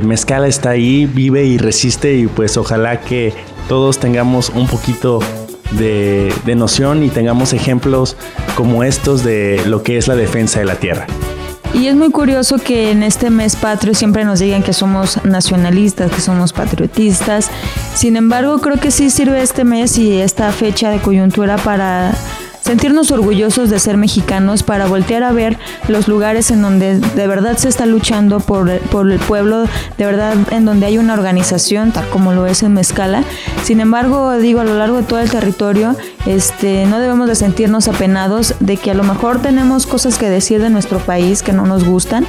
Mezcala 0.02 0.46
está 0.46 0.70
ahí, 0.70 1.06
vive 1.06 1.44
y 1.44 1.56
resiste 1.56 2.14
y 2.14 2.26
pues 2.26 2.56
ojalá 2.58 3.00
que 3.00 3.32
todos 3.68 3.98
tengamos 3.98 4.50
un 4.50 4.66
poquito 4.66 5.20
de, 5.72 6.54
noción 6.56 7.02
y 7.04 7.08
tengamos 7.08 7.52
ejemplos 7.52 8.16
como 8.54 8.84
estos 8.84 9.24
de 9.24 9.62
lo 9.66 9.82
que 9.82 9.96
es 9.96 10.08
la 10.08 10.16
defensa 10.16 10.58
de 10.58 10.66
la 10.66 10.76
tierra. 10.76 11.06
Y 11.72 11.86
es 11.86 11.94
muy 11.94 12.10
curioso 12.10 12.58
que 12.58 12.90
en 12.90 13.02
este 13.02 13.30
mes 13.30 13.54
patrio 13.54 13.94
siempre 13.94 14.24
nos 14.24 14.40
digan 14.40 14.62
que 14.62 14.72
somos 14.72 15.24
nacionalistas, 15.24 16.10
que 16.10 16.20
somos 16.20 16.52
patriotistas. 16.52 17.48
Sin 17.94 18.16
embargo, 18.16 18.58
creo 18.60 18.78
que 18.78 18.90
sí 18.90 19.08
sirve 19.08 19.40
este 19.40 19.64
mes 19.64 19.96
y 19.96 20.20
esta 20.20 20.50
fecha 20.50 20.90
de 20.90 20.98
coyuntura 20.98 21.56
para 21.58 22.12
sentirnos 22.60 23.10
orgullosos 23.10 23.70
de 23.70 23.78
ser 23.78 23.96
mexicanos, 23.96 24.62
para 24.62 24.86
voltear 24.86 25.22
a 25.22 25.32
ver 25.32 25.58
los 25.88 26.08
lugares 26.08 26.50
en 26.50 26.62
donde 26.62 26.98
de 26.98 27.26
verdad 27.26 27.56
se 27.56 27.68
está 27.68 27.86
luchando 27.86 28.40
por, 28.40 28.78
por 28.80 29.10
el 29.10 29.18
pueblo, 29.18 29.64
de 29.98 30.06
verdad 30.06 30.34
en 30.50 30.64
donde 30.64 30.86
hay 30.86 30.98
una 30.98 31.14
organización, 31.14 31.92
tal 31.92 32.08
como 32.10 32.32
lo 32.32 32.46
es 32.46 32.62
en 32.62 32.74
Mezcala. 32.74 33.24
Sin 33.64 33.80
embargo, 33.80 34.36
digo, 34.38 34.60
a 34.60 34.64
lo 34.64 34.76
largo 34.76 34.98
de 34.98 35.02
todo 35.04 35.20
el 35.20 35.30
territorio, 35.30 35.96
este, 36.26 36.86
no 36.86 37.00
debemos 37.00 37.28
de 37.28 37.34
sentirnos 37.34 37.88
apenados 37.88 38.54
de 38.60 38.76
que 38.76 38.90
a 38.90 38.94
lo 38.94 39.04
mejor 39.04 39.40
tenemos 39.40 39.86
cosas 39.86 40.18
que 40.18 40.28
decir 40.28 40.60
de 40.60 40.70
nuestro 40.70 40.98
país 40.98 41.42
que 41.42 41.52
no 41.52 41.66
nos 41.66 41.84
gustan, 41.84 42.26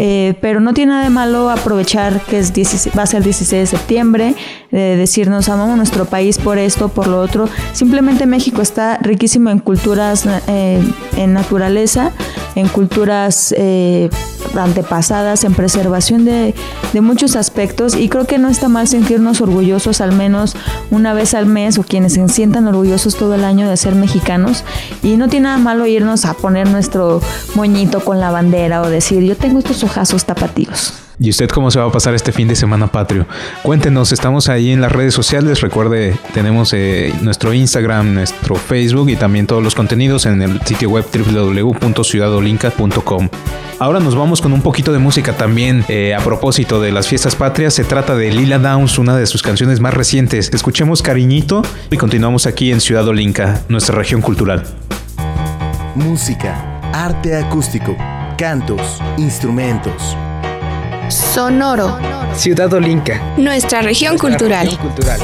eh, 0.00 0.34
pero 0.40 0.60
no 0.60 0.74
tiene 0.74 0.92
nada 0.92 1.04
de 1.04 1.10
malo 1.10 1.50
aprovechar 1.50 2.20
que 2.22 2.38
es 2.38 2.52
va 2.96 3.02
a 3.02 3.06
ser 3.06 3.18
el 3.18 3.24
16 3.24 3.50
de 3.62 3.66
septiembre, 3.66 4.34
de 4.70 4.96
decirnos 4.96 5.48
amamos 5.48 5.76
nuestro 5.76 6.04
país 6.04 6.38
por 6.38 6.56
esto, 6.56 6.88
por 6.88 7.08
lo 7.08 7.20
otro. 7.20 7.48
Simplemente 7.72 8.24
México 8.24 8.62
está 8.62 8.98
riquísimo 8.98 9.50
en 9.50 9.58
culturas, 9.58 10.24
eh, 10.46 10.80
en 11.16 11.32
naturaleza, 11.32 12.12
en 12.54 12.68
culturas 12.68 13.52
eh, 13.58 14.08
antepasadas, 14.56 15.44
en 15.44 15.54
preservación 15.54 16.24
de, 16.24 16.54
de, 16.92 17.00
muchos 17.00 17.36
aspectos 17.36 17.94
y 17.94 18.08
creo 18.08 18.26
que 18.26 18.38
no 18.38 18.48
está 18.48 18.68
mal 18.68 18.88
sentirnos 18.88 19.40
orgullosos 19.40 20.00
al 20.00 20.12
menos 20.12 20.56
una 20.90 21.12
vez 21.12 21.34
al 21.34 21.46
mes 21.46 21.78
o 21.78 21.82
quienes 21.82 22.14
se 22.14 22.28
sientan 22.28 22.66
orgullosos 22.66 23.16
todo 23.16 23.34
el 23.34 23.44
año 23.44 23.68
de 23.68 23.76
ser 23.76 23.94
mexicanos 23.94 24.64
y 25.02 25.16
no 25.16 25.28
tiene 25.28 25.44
nada 25.44 25.58
malo 25.58 25.86
irnos 25.86 26.24
a 26.24 26.34
poner 26.34 26.68
nuestro 26.68 27.20
moñito 27.54 28.00
con 28.00 28.20
la 28.20 28.30
bandera 28.30 28.82
o 28.82 28.88
decir 28.88 29.22
yo 29.22 29.36
tengo 29.36 29.58
estos 29.58 29.84
ojazos 29.88 30.24
tapatíos. 30.24 30.94
¿Y 31.20 31.30
usted 31.30 31.48
cómo 31.48 31.72
se 31.72 31.80
va 31.80 31.86
a 31.86 31.90
pasar 31.90 32.14
este 32.14 32.30
fin 32.30 32.46
de 32.46 32.54
semana 32.54 32.92
patrio? 32.92 33.26
Cuéntenos, 33.64 34.12
estamos 34.12 34.48
ahí 34.48 34.70
en 34.70 34.80
las 34.80 34.92
redes 34.92 35.14
sociales. 35.14 35.60
Recuerde, 35.60 36.16
tenemos 36.32 36.72
eh, 36.72 37.12
nuestro 37.22 37.52
Instagram, 37.52 38.14
nuestro 38.14 38.54
Facebook 38.54 39.10
y 39.10 39.16
también 39.16 39.48
todos 39.48 39.60
los 39.60 39.74
contenidos 39.74 40.26
en 40.26 40.42
el 40.42 40.62
sitio 40.62 40.90
web 40.90 41.04
www.ciudadolinca.com. 41.12 43.28
Ahora 43.80 43.98
nos 43.98 44.14
vamos 44.14 44.40
con 44.40 44.52
un 44.52 44.62
poquito 44.62 44.92
de 44.92 45.00
música 45.00 45.32
también 45.32 45.84
eh, 45.88 46.14
a 46.14 46.20
propósito 46.20 46.80
de 46.80 46.92
las 46.92 47.08
fiestas 47.08 47.34
patrias. 47.34 47.74
Se 47.74 47.82
trata 47.82 48.14
de 48.14 48.30
Lila 48.30 48.60
Downs, 48.60 48.96
una 48.98 49.16
de 49.16 49.26
sus 49.26 49.42
canciones 49.42 49.80
más 49.80 49.94
recientes. 49.94 50.50
Escuchemos 50.52 51.02
Cariñito 51.02 51.62
y 51.90 51.96
continuamos 51.96 52.46
aquí 52.46 52.70
en 52.70 52.80
Ciudad 52.80 53.08
Olinca, 53.08 53.62
nuestra 53.68 53.96
región 53.96 54.20
cultural. 54.20 54.64
Música, 55.96 56.78
arte 56.92 57.36
acústico, 57.36 57.96
cantos, 58.38 59.02
instrumentos 59.16 60.16
Sonoro. 61.10 61.98
Ciudad 62.34 62.72
Olinca. 62.72 63.20
Nuestra 63.36 63.82
región 63.82 64.16
cultural. 64.16 64.68
cultural. 64.78 65.18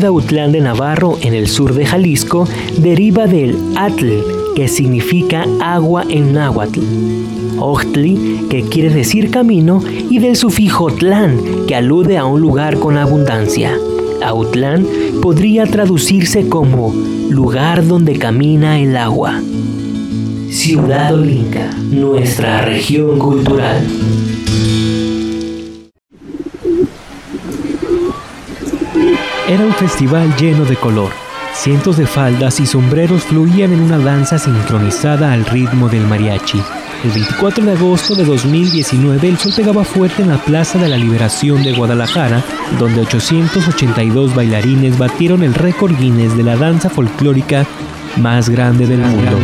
De 0.00 0.06
Autlán 0.06 0.52
de 0.52 0.60
Navarro 0.60 1.18
en 1.20 1.34
el 1.34 1.46
sur 1.46 1.74
de 1.74 1.84
Jalisco 1.84 2.48
deriva 2.78 3.26
del 3.26 3.56
atl, 3.76 4.08
que 4.56 4.66
significa 4.66 5.46
agua 5.60 6.04
en 6.08 6.32
náhuatl. 6.32 6.80
Ochtli, 7.58 8.46
que 8.48 8.62
quiere 8.62 8.88
decir 8.90 9.30
camino, 9.30 9.82
y 10.08 10.18
del 10.18 10.36
sufijo 10.36 10.90
tlán, 10.90 11.38
que 11.66 11.74
alude 11.76 12.16
a 12.16 12.24
un 12.24 12.40
lugar 12.40 12.78
con 12.78 12.96
abundancia. 12.96 13.76
Autlán 14.24 14.86
podría 15.20 15.66
traducirse 15.66 16.48
como 16.48 16.94
lugar 17.28 17.86
donde 17.86 18.18
camina 18.18 18.80
el 18.80 18.96
agua. 18.96 19.40
Ciudad 20.50 21.14
Olinca, 21.14 21.70
nuestra 21.90 22.62
región 22.62 23.18
cultural. 23.18 23.86
Era 29.50 29.66
un 29.66 29.72
festival 29.72 30.32
lleno 30.36 30.64
de 30.64 30.76
color. 30.76 31.10
Cientos 31.54 31.96
de 31.96 32.06
faldas 32.06 32.60
y 32.60 32.66
sombreros 32.66 33.24
fluían 33.24 33.72
en 33.72 33.80
una 33.80 33.98
danza 33.98 34.38
sincronizada 34.38 35.32
al 35.32 35.44
ritmo 35.44 35.88
del 35.88 36.06
mariachi. 36.06 36.62
El 37.02 37.10
24 37.10 37.64
de 37.64 37.72
agosto 37.72 38.14
de 38.14 38.24
2019 38.24 39.28
el 39.28 39.38
sol 39.38 39.52
pegaba 39.56 39.82
fuerte 39.82 40.22
en 40.22 40.28
la 40.28 40.38
Plaza 40.38 40.78
de 40.78 40.88
la 40.88 40.96
Liberación 40.96 41.64
de 41.64 41.72
Guadalajara, 41.72 42.44
donde 42.78 43.00
882 43.00 44.36
bailarines 44.36 44.96
batieron 44.96 45.42
el 45.42 45.54
récord 45.54 45.98
Guinness 45.98 46.36
de 46.36 46.44
la 46.44 46.54
danza 46.54 46.88
folclórica 46.88 47.66
más 48.18 48.50
grande 48.50 48.86
del 48.86 49.00
mundo. 49.00 49.36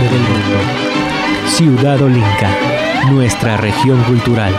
Ciudad 1.49 2.01
Olinca, 2.01 2.57
nuestra 3.11 3.57
región 3.57 4.01
cultural. 4.05 4.55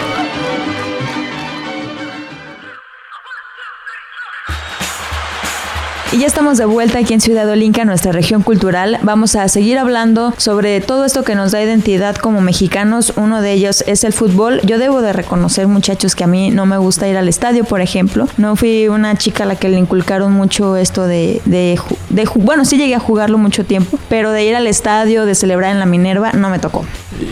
Y 6.14 6.20
ya 6.20 6.28
estamos 6.28 6.58
de 6.58 6.64
vuelta 6.64 7.00
aquí 7.00 7.14
en 7.14 7.20
Ciudad 7.20 7.50
Olinca, 7.50 7.84
nuestra 7.84 8.14
región 8.14 8.42
cultural. 8.42 8.98
Vamos 9.04 9.36
a 9.36 9.46
seguir 9.50 9.78
hablando 9.78 10.34
sobre 10.38 10.80
todo 10.80 11.04
esto 11.04 11.24
que 11.24 11.36
nos 11.36 11.52
da 11.52 11.62
identidad 11.62 12.16
como 12.16 12.40
mexicanos. 12.40 13.12
Uno 13.18 13.42
de 13.42 13.52
ellos 13.52 13.84
es 13.88 14.06
el 14.06 14.14
fútbol. 14.14 14.62
Yo 14.64 14.78
debo 14.78 15.02
de 15.02 15.12
reconocer, 15.12 15.68
muchachos, 15.68 16.16
que 16.16 16.24
a 16.24 16.28
mí 16.28 16.50
no 16.50 16.66
me 16.66 16.78
gusta 16.78 17.10
ir 17.10 17.18
al 17.18 17.28
estadio, 17.28 17.66
por 17.66 17.82
ejemplo. 17.82 18.30
No 18.38 18.56
fui 18.56 18.88
una 18.88 19.18
chica 19.18 19.44
a 19.44 19.48
la 19.48 19.58
que 19.58 19.68
le 19.68 19.80
inculcaron 19.80 20.32
mucho 20.32 20.78
esto 20.78 21.06
de, 21.06 21.42
de, 21.44 21.78
de 22.10 22.30
bueno, 22.36 22.64
sí 22.64 22.78
llegué 22.78 22.96
a 22.96 23.00
jugarlo 23.00 23.38
mucho 23.38 23.66
tiempo, 23.66 24.00
pero 24.08 24.32
de 24.32 24.46
ir 24.46 24.56
al 24.56 24.68
estadio, 24.68 25.26
de 25.26 25.36
celebrar 25.36 25.72
en 25.72 25.80
la 25.80 25.86
Minerva, 25.86 26.32
no 26.32 26.50
me 26.50 26.60
tocó. 26.60 26.86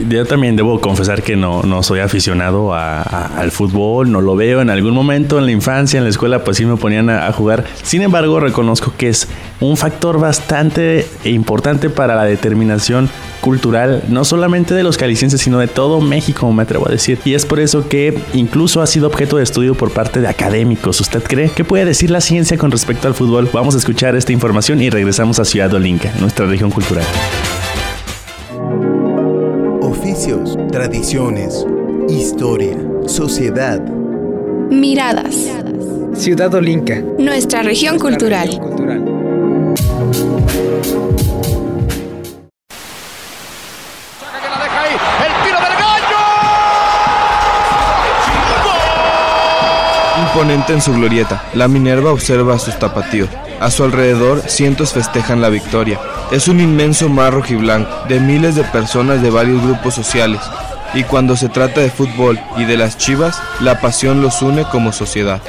Yo 0.10 0.26
también 0.26 0.56
debo 0.56 0.82
confesar 0.82 1.22
que 1.22 1.36
no, 1.36 1.62
no 1.64 1.82
soy 1.84 2.00
aficionado 2.00 2.74
a, 2.74 3.02
al 3.02 3.52
fútbol, 3.52 4.12
no 4.12 4.20
lo 4.20 4.36
veo. 4.36 4.60
En 4.60 4.70
algún 4.70 4.94
momento 4.94 5.38
en 5.38 5.46
la 5.46 5.52
infancia, 5.52 5.98
en 5.98 6.04
la 6.04 6.10
escuela, 6.10 6.44
pues 6.44 6.58
sí 6.58 6.66
me 6.66 6.76
ponían 6.76 7.10
a, 7.10 7.28
a 7.28 7.32
jugar. 7.32 7.64
Sin 7.84 8.02
embargo, 8.02 8.40
reconozco 8.65 8.93
que 8.97 9.10
es 9.10 9.28
un 9.60 9.78
factor 9.78 10.19
bastante 10.19 11.06
importante 11.23 11.91
para 11.91 12.15
la 12.15 12.23
determinación 12.23 13.10
cultural, 13.41 14.04
no 14.10 14.25
solamente 14.25 14.73
de 14.73 14.82
los 14.82 14.97
calicienses, 14.97 15.39
sino 15.39 15.60
de 15.60 15.67
todo 15.67 16.01
México, 16.01 16.51
me 16.51 16.63
atrevo 16.63 16.88
a 16.88 16.91
decir. 16.91 17.19
Y 17.25 17.36
es 17.36 17.45
por 17.45 17.60
eso 17.60 17.88
que 17.88 18.17
incluso 18.34 18.82
ha 18.82 18.88
sido 18.88 19.06
objeto 19.06 19.38
de 19.38 19.43
estudio 19.43 19.75
por 19.75 19.91
parte 19.91 20.19
de 20.19 20.28
académicos. 20.28 20.99
¿Usted 20.99 21.21
cree? 21.21 21.51
¿Qué 21.51 21.63
puede 21.63 21.86
decir 21.86 22.10
la 22.10 22.21
ciencia 22.21 22.58
con 22.58 22.71
respecto 22.71 23.08
al 23.08 23.13
fútbol? 23.13 23.47
Vamos 23.54 23.75
a 23.75 23.78
escuchar 23.78 24.15
esta 24.15 24.32
información 24.32 24.82
y 24.82 24.89
regresamos 24.89 25.38
a 25.38 25.45
Ciudad 25.45 25.71
Olinca, 25.73 26.12
nuestra 26.19 26.47
región 26.47 26.71
cultural. 26.71 27.06
Oficios, 29.82 30.58
tradiciones, 30.71 31.65
historia, 32.10 32.78
sociedad. 33.06 33.80
Miradas. 34.71 35.36
Ciudad 36.17 36.54
Olinca. 36.56 37.04
Nuestra 37.19 37.62
región 37.62 37.99
cultural. 37.99 38.49
Imponente 50.17 50.73
en 50.73 50.82
su 50.82 50.93
glorieta, 50.93 51.43
la 51.54 51.67
Minerva 51.67 52.12
observa 52.12 52.56
a 52.56 52.60
sus 52.60 52.80
tapatíos. 52.80 53.30
A 53.60 53.69
su 53.69 53.84
alrededor, 53.84 54.41
cientos 54.47 54.93
festejan 54.93 55.41
la 55.41 55.49
victoria. 55.49 55.99
Es 56.32 56.47
un 56.47 56.62
inmenso 56.62 57.10
mar 57.10 57.34
rojiblanco, 57.34 57.91
de 58.08 58.21
miles 58.21 58.56
de 58.56 58.63
personas 58.63 59.21
de 59.21 59.30
varios 59.30 59.62
grupos 59.62 59.93
sociales. 59.93 60.41
Y 60.93 61.04
cuando 61.04 61.36
se 61.36 61.49
trata 61.49 61.82
de 61.82 61.89
fútbol 61.89 62.39
y 62.58 62.63
de 62.63 62.78
las 62.78 62.97
chivas, 62.97 63.41
la 63.60 63.82
pasión 63.82 64.21
los 64.21 64.41
une 64.41 64.63
como 64.63 64.93
sociedad. 64.93 65.41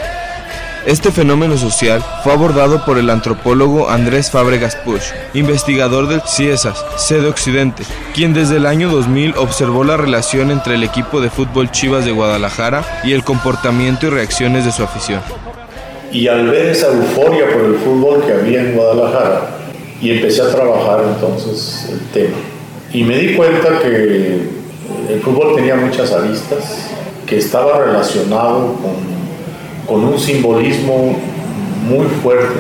Este 0.87 1.11
fenómeno 1.11 1.59
social 1.59 2.01
fue 2.23 2.33
abordado 2.33 2.85
por 2.85 2.97
el 2.97 3.11
antropólogo 3.11 3.91
Andrés 3.91 4.31
Fábregas 4.31 4.77
Push, 4.77 5.11
investigador 5.35 6.07
del 6.07 6.21
CIESAS, 6.21 6.85
sede 6.97 7.27
Occidente, 7.27 7.83
quien 8.15 8.33
desde 8.33 8.59
el 8.59 8.67
año 8.67 8.89
2000 8.91 9.35
observó 9.37 9.83
la 9.83 9.97
relación 9.97 10.53
entre 10.53 10.77
el 10.77 10.85
equipo 10.85 11.21
de 11.21 11.29
fútbol 11.29 11.73
Chivas 11.73 12.05
de 12.05 12.13
Guadalajara 12.13 13.01
y 13.03 13.15
el 13.15 13.25
comportamiento 13.25 14.07
y 14.07 14.11
reacciones 14.11 14.65
de 14.65 14.71
su 14.71 14.85
afición. 14.85 15.21
Y 16.13 16.29
al 16.29 16.47
ver 16.51 16.67
esa 16.67 16.87
euforia 16.87 17.51
por 17.53 17.65
el 17.65 17.75
fútbol 17.79 18.25
que 18.25 18.33
había 18.33 18.61
en 18.61 18.77
Guadalajara, 18.77 19.57
y 20.01 20.13
empecé 20.13 20.43
a 20.43 20.51
trabajar 20.51 21.03
entonces 21.05 21.89
el 21.91 21.99
tema. 22.13 22.37
Y 22.93 23.03
me 23.03 23.19
di 23.19 23.35
cuenta 23.35 23.81
que 23.81 24.41
el 25.11 25.21
fútbol 25.21 25.57
tenía 25.57 25.75
muchas 25.75 26.13
aristas, 26.13 26.91
que 27.27 27.39
estaba 27.39 27.81
relacionado 27.81 28.75
con 28.75 29.16
con 29.87 30.05
un 30.05 30.19
simbolismo 30.19 31.17
muy 31.89 32.07
fuerte 32.23 32.59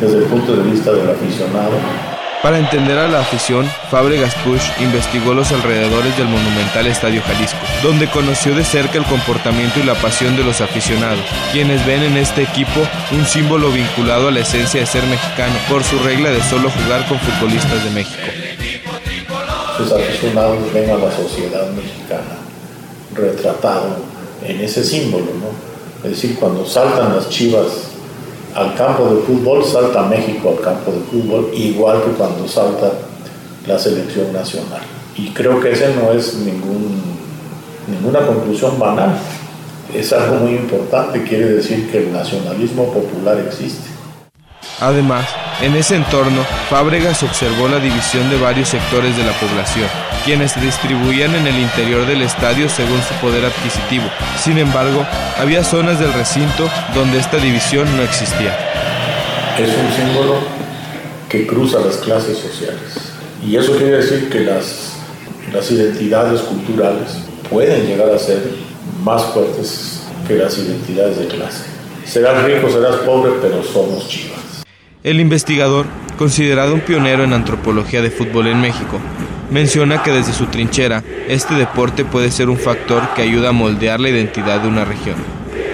desde 0.00 0.18
el 0.18 0.24
punto 0.24 0.54
de 0.54 0.70
vista 0.70 0.92
del 0.92 1.10
aficionado. 1.10 1.72
Para 2.42 2.58
entender 2.58 2.96
a 2.96 3.08
la 3.08 3.20
afición, 3.20 3.68
Fábregas 3.90 4.32
Push 4.44 4.62
investigó 4.80 5.34
los 5.34 5.50
alrededores 5.50 6.16
del 6.16 6.28
monumental 6.28 6.86
Estadio 6.86 7.20
Jalisco, 7.22 7.58
donde 7.82 8.08
conoció 8.08 8.54
de 8.54 8.62
cerca 8.62 8.96
el 8.96 9.04
comportamiento 9.04 9.80
y 9.80 9.82
la 9.82 9.94
pasión 9.94 10.36
de 10.36 10.44
los 10.44 10.60
aficionados, 10.60 11.18
quienes 11.50 11.84
ven 11.84 12.00
en 12.04 12.16
este 12.16 12.42
equipo 12.42 12.80
un 13.10 13.26
símbolo 13.26 13.72
vinculado 13.72 14.28
a 14.28 14.30
la 14.30 14.40
esencia 14.40 14.78
de 14.78 14.86
ser 14.86 15.04
mexicano 15.06 15.54
por 15.68 15.82
su 15.82 15.98
regla 15.98 16.30
de 16.30 16.40
solo 16.44 16.70
jugar 16.70 17.04
con 17.08 17.18
futbolistas 17.18 17.82
de 17.82 17.90
México. 17.90 18.22
Sus 19.76 19.90
aficionados 19.90 20.72
ven 20.72 20.90
a 20.90 20.96
la 20.96 21.10
sociedad 21.10 21.68
mexicana 21.70 22.38
retratado 23.14 23.96
en 24.44 24.60
ese 24.60 24.84
símbolo, 24.84 25.26
¿no? 25.40 25.67
Es 26.04 26.10
decir, 26.10 26.36
cuando 26.38 26.64
saltan 26.64 27.14
las 27.14 27.28
chivas 27.28 27.66
al 28.54 28.74
campo 28.74 29.14
de 29.14 29.22
fútbol, 29.22 29.64
salta 29.64 30.02
México 30.04 30.54
al 30.56 30.64
campo 30.64 30.92
de 30.92 31.00
fútbol, 31.00 31.50
igual 31.54 32.02
que 32.02 32.10
cuando 32.12 32.46
salta 32.46 32.92
la 33.66 33.78
selección 33.78 34.32
nacional. 34.32 34.80
Y 35.16 35.30
creo 35.30 35.60
que 35.60 35.72
ese 35.72 35.94
no 35.94 36.12
es 36.12 36.34
ningún, 36.34 37.02
ninguna 37.88 38.24
conclusión 38.26 38.78
banal. 38.78 39.18
Es 39.94 40.12
algo 40.12 40.36
muy 40.36 40.52
importante, 40.52 41.24
quiere 41.24 41.46
decir 41.46 41.90
que 41.90 41.98
el 41.98 42.12
nacionalismo 42.12 42.92
popular 42.92 43.38
existe. 43.40 43.87
Además, 44.80 45.26
en 45.60 45.74
ese 45.74 45.96
entorno, 45.96 46.44
Fábregas 46.70 47.22
observó 47.24 47.68
la 47.68 47.80
división 47.80 48.30
de 48.30 48.38
varios 48.38 48.68
sectores 48.68 49.16
de 49.16 49.24
la 49.24 49.32
población, 49.32 49.88
quienes 50.24 50.52
se 50.52 50.60
distribuían 50.60 51.34
en 51.34 51.48
el 51.48 51.58
interior 51.58 52.06
del 52.06 52.22
estadio 52.22 52.68
según 52.68 53.02
su 53.02 53.14
poder 53.14 53.44
adquisitivo. 53.44 54.04
Sin 54.40 54.56
embargo, 54.56 55.04
había 55.36 55.64
zonas 55.64 55.98
del 55.98 56.12
recinto 56.12 56.68
donde 56.94 57.18
esta 57.18 57.38
división 57.38 57.88
no 57.96 58.02
existía. 58.02 58.56
Es 59.58 59.70
un 59.70 59.92
símbolo 59.92 60.36
que 61.28 61.44
cruza 61.44 61.80
las 61.80 61.96
clases 61.96 62.38
sociales. 62.38 63.12
Y 63.44 63.56
eso 63.56 63.76
quiere 63.76 63.96
decir 63.96 64.30
que 64.30 64.40
las, 64.40 64.92
las 65.52 65.68
identidades 65.72 66.40
culturales 66.42 67.18
pueden 67.50 67.84
llegar 67.84 68.14
a 68.14 68.18
ser 68.18 68.42
más 69.02 69.24
fuertes 69.24 70.02
que 70.28 70.34
las 70.34 70.56
identidades 70.56 71.18
de 71.18 71.26
clase. 71.26 71.64
Serás 72.04 72.44
rico, 72.44 72.70
serás 72.70 72.96
pobre, 72.96 73.32
pero 73.42 73.62
somos 73.64 74.08
chivas. 74.08 74.47
El 75.04 75.20
investigador, 75.20 75.86
considerado 76.18 76.74
un 76.74 76.80
pionero 76.80 77.22
en 77.22 77.32
antropología 77.32 78.02
de 78.02 78.10
fútbol 78.10 78.48
en 78.48 78.60
México, 78.60 78.98
menciona 79.48 80.02
que 80.02 80.10
desde 80.10 80.32
su 80.32 80.46
trinchera, 80.46 81.04
este 81.28 81.54
deporte 81.54 82.04
puede 82.04 82.32
ser 82.32 82.48
un 82.48 82.58
factor 82.58 83.14
que 83.14 83.22
ayuda 83.22 83.50
a 83.50 83.52
moldear 83.52 84.00
la 84.00 84.08
identidad 84.08 84.58
de 84.58 84.66
una 84.66 84.84
región. 84.84 85.14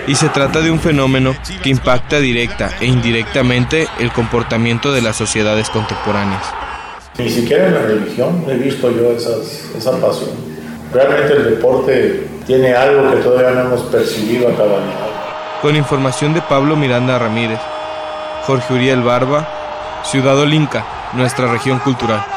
Y 0.06 0.16
se 0.16 0.28
trata 0.28 0.60
de 0.60 0.70
un 0.70 0.78
fenómeno 0.78 1.34
que 1.62 1.70
impacta 1.70 2.20
directa 2.20 2.70
e 2.82 2.84
indirectamente 2.84 3.88
el 3.98 4.12
comportamiento 4.12 4.92
de 4.92 5.00
las 5.00 5.16
sociedades 5.16 5.70
contemporáneas. 5.70 6.44
Ni 7.16 7.30
siquiera 7.30 7.68
en 7.68 7.74
la 7.74 7.82
religión 7.82 8.44
he 8.46 8.56
visto 8.56 8.94
yo 8.94 9.12
esas, 9.12 9.70
esa 9.74 9.92
pasión. 9.92 10.32
Realmente 10.92 11.32
el 11.32 11.44
deporte 11.44 12.28
tiene 12.46 12.74
algo 12.74 13.10
que 13.10 13.16
todavía 13.22 13.52
no 13.52 13.68
hemos 13.68 13.80
percibido 13.84 14.48
a 14.48 14.50
cabalidad. 14.54 15.08
Con 15.62 15.76
información 15.76 16.34
de 16.34 16.42
Pablo 16.42 16.76
Miranda 16.76 17.18
Ramírez, 17.18 17.58
Jorge 18.46 18.74
Uriel 18.74 19.02
Barba, 19.02 19.46
Ciudad 20.04 20.38
Olinca, 20.38 20.84
nuestra 21.14 21.50
región 21.50 21.78
cultural. 21.78 22.33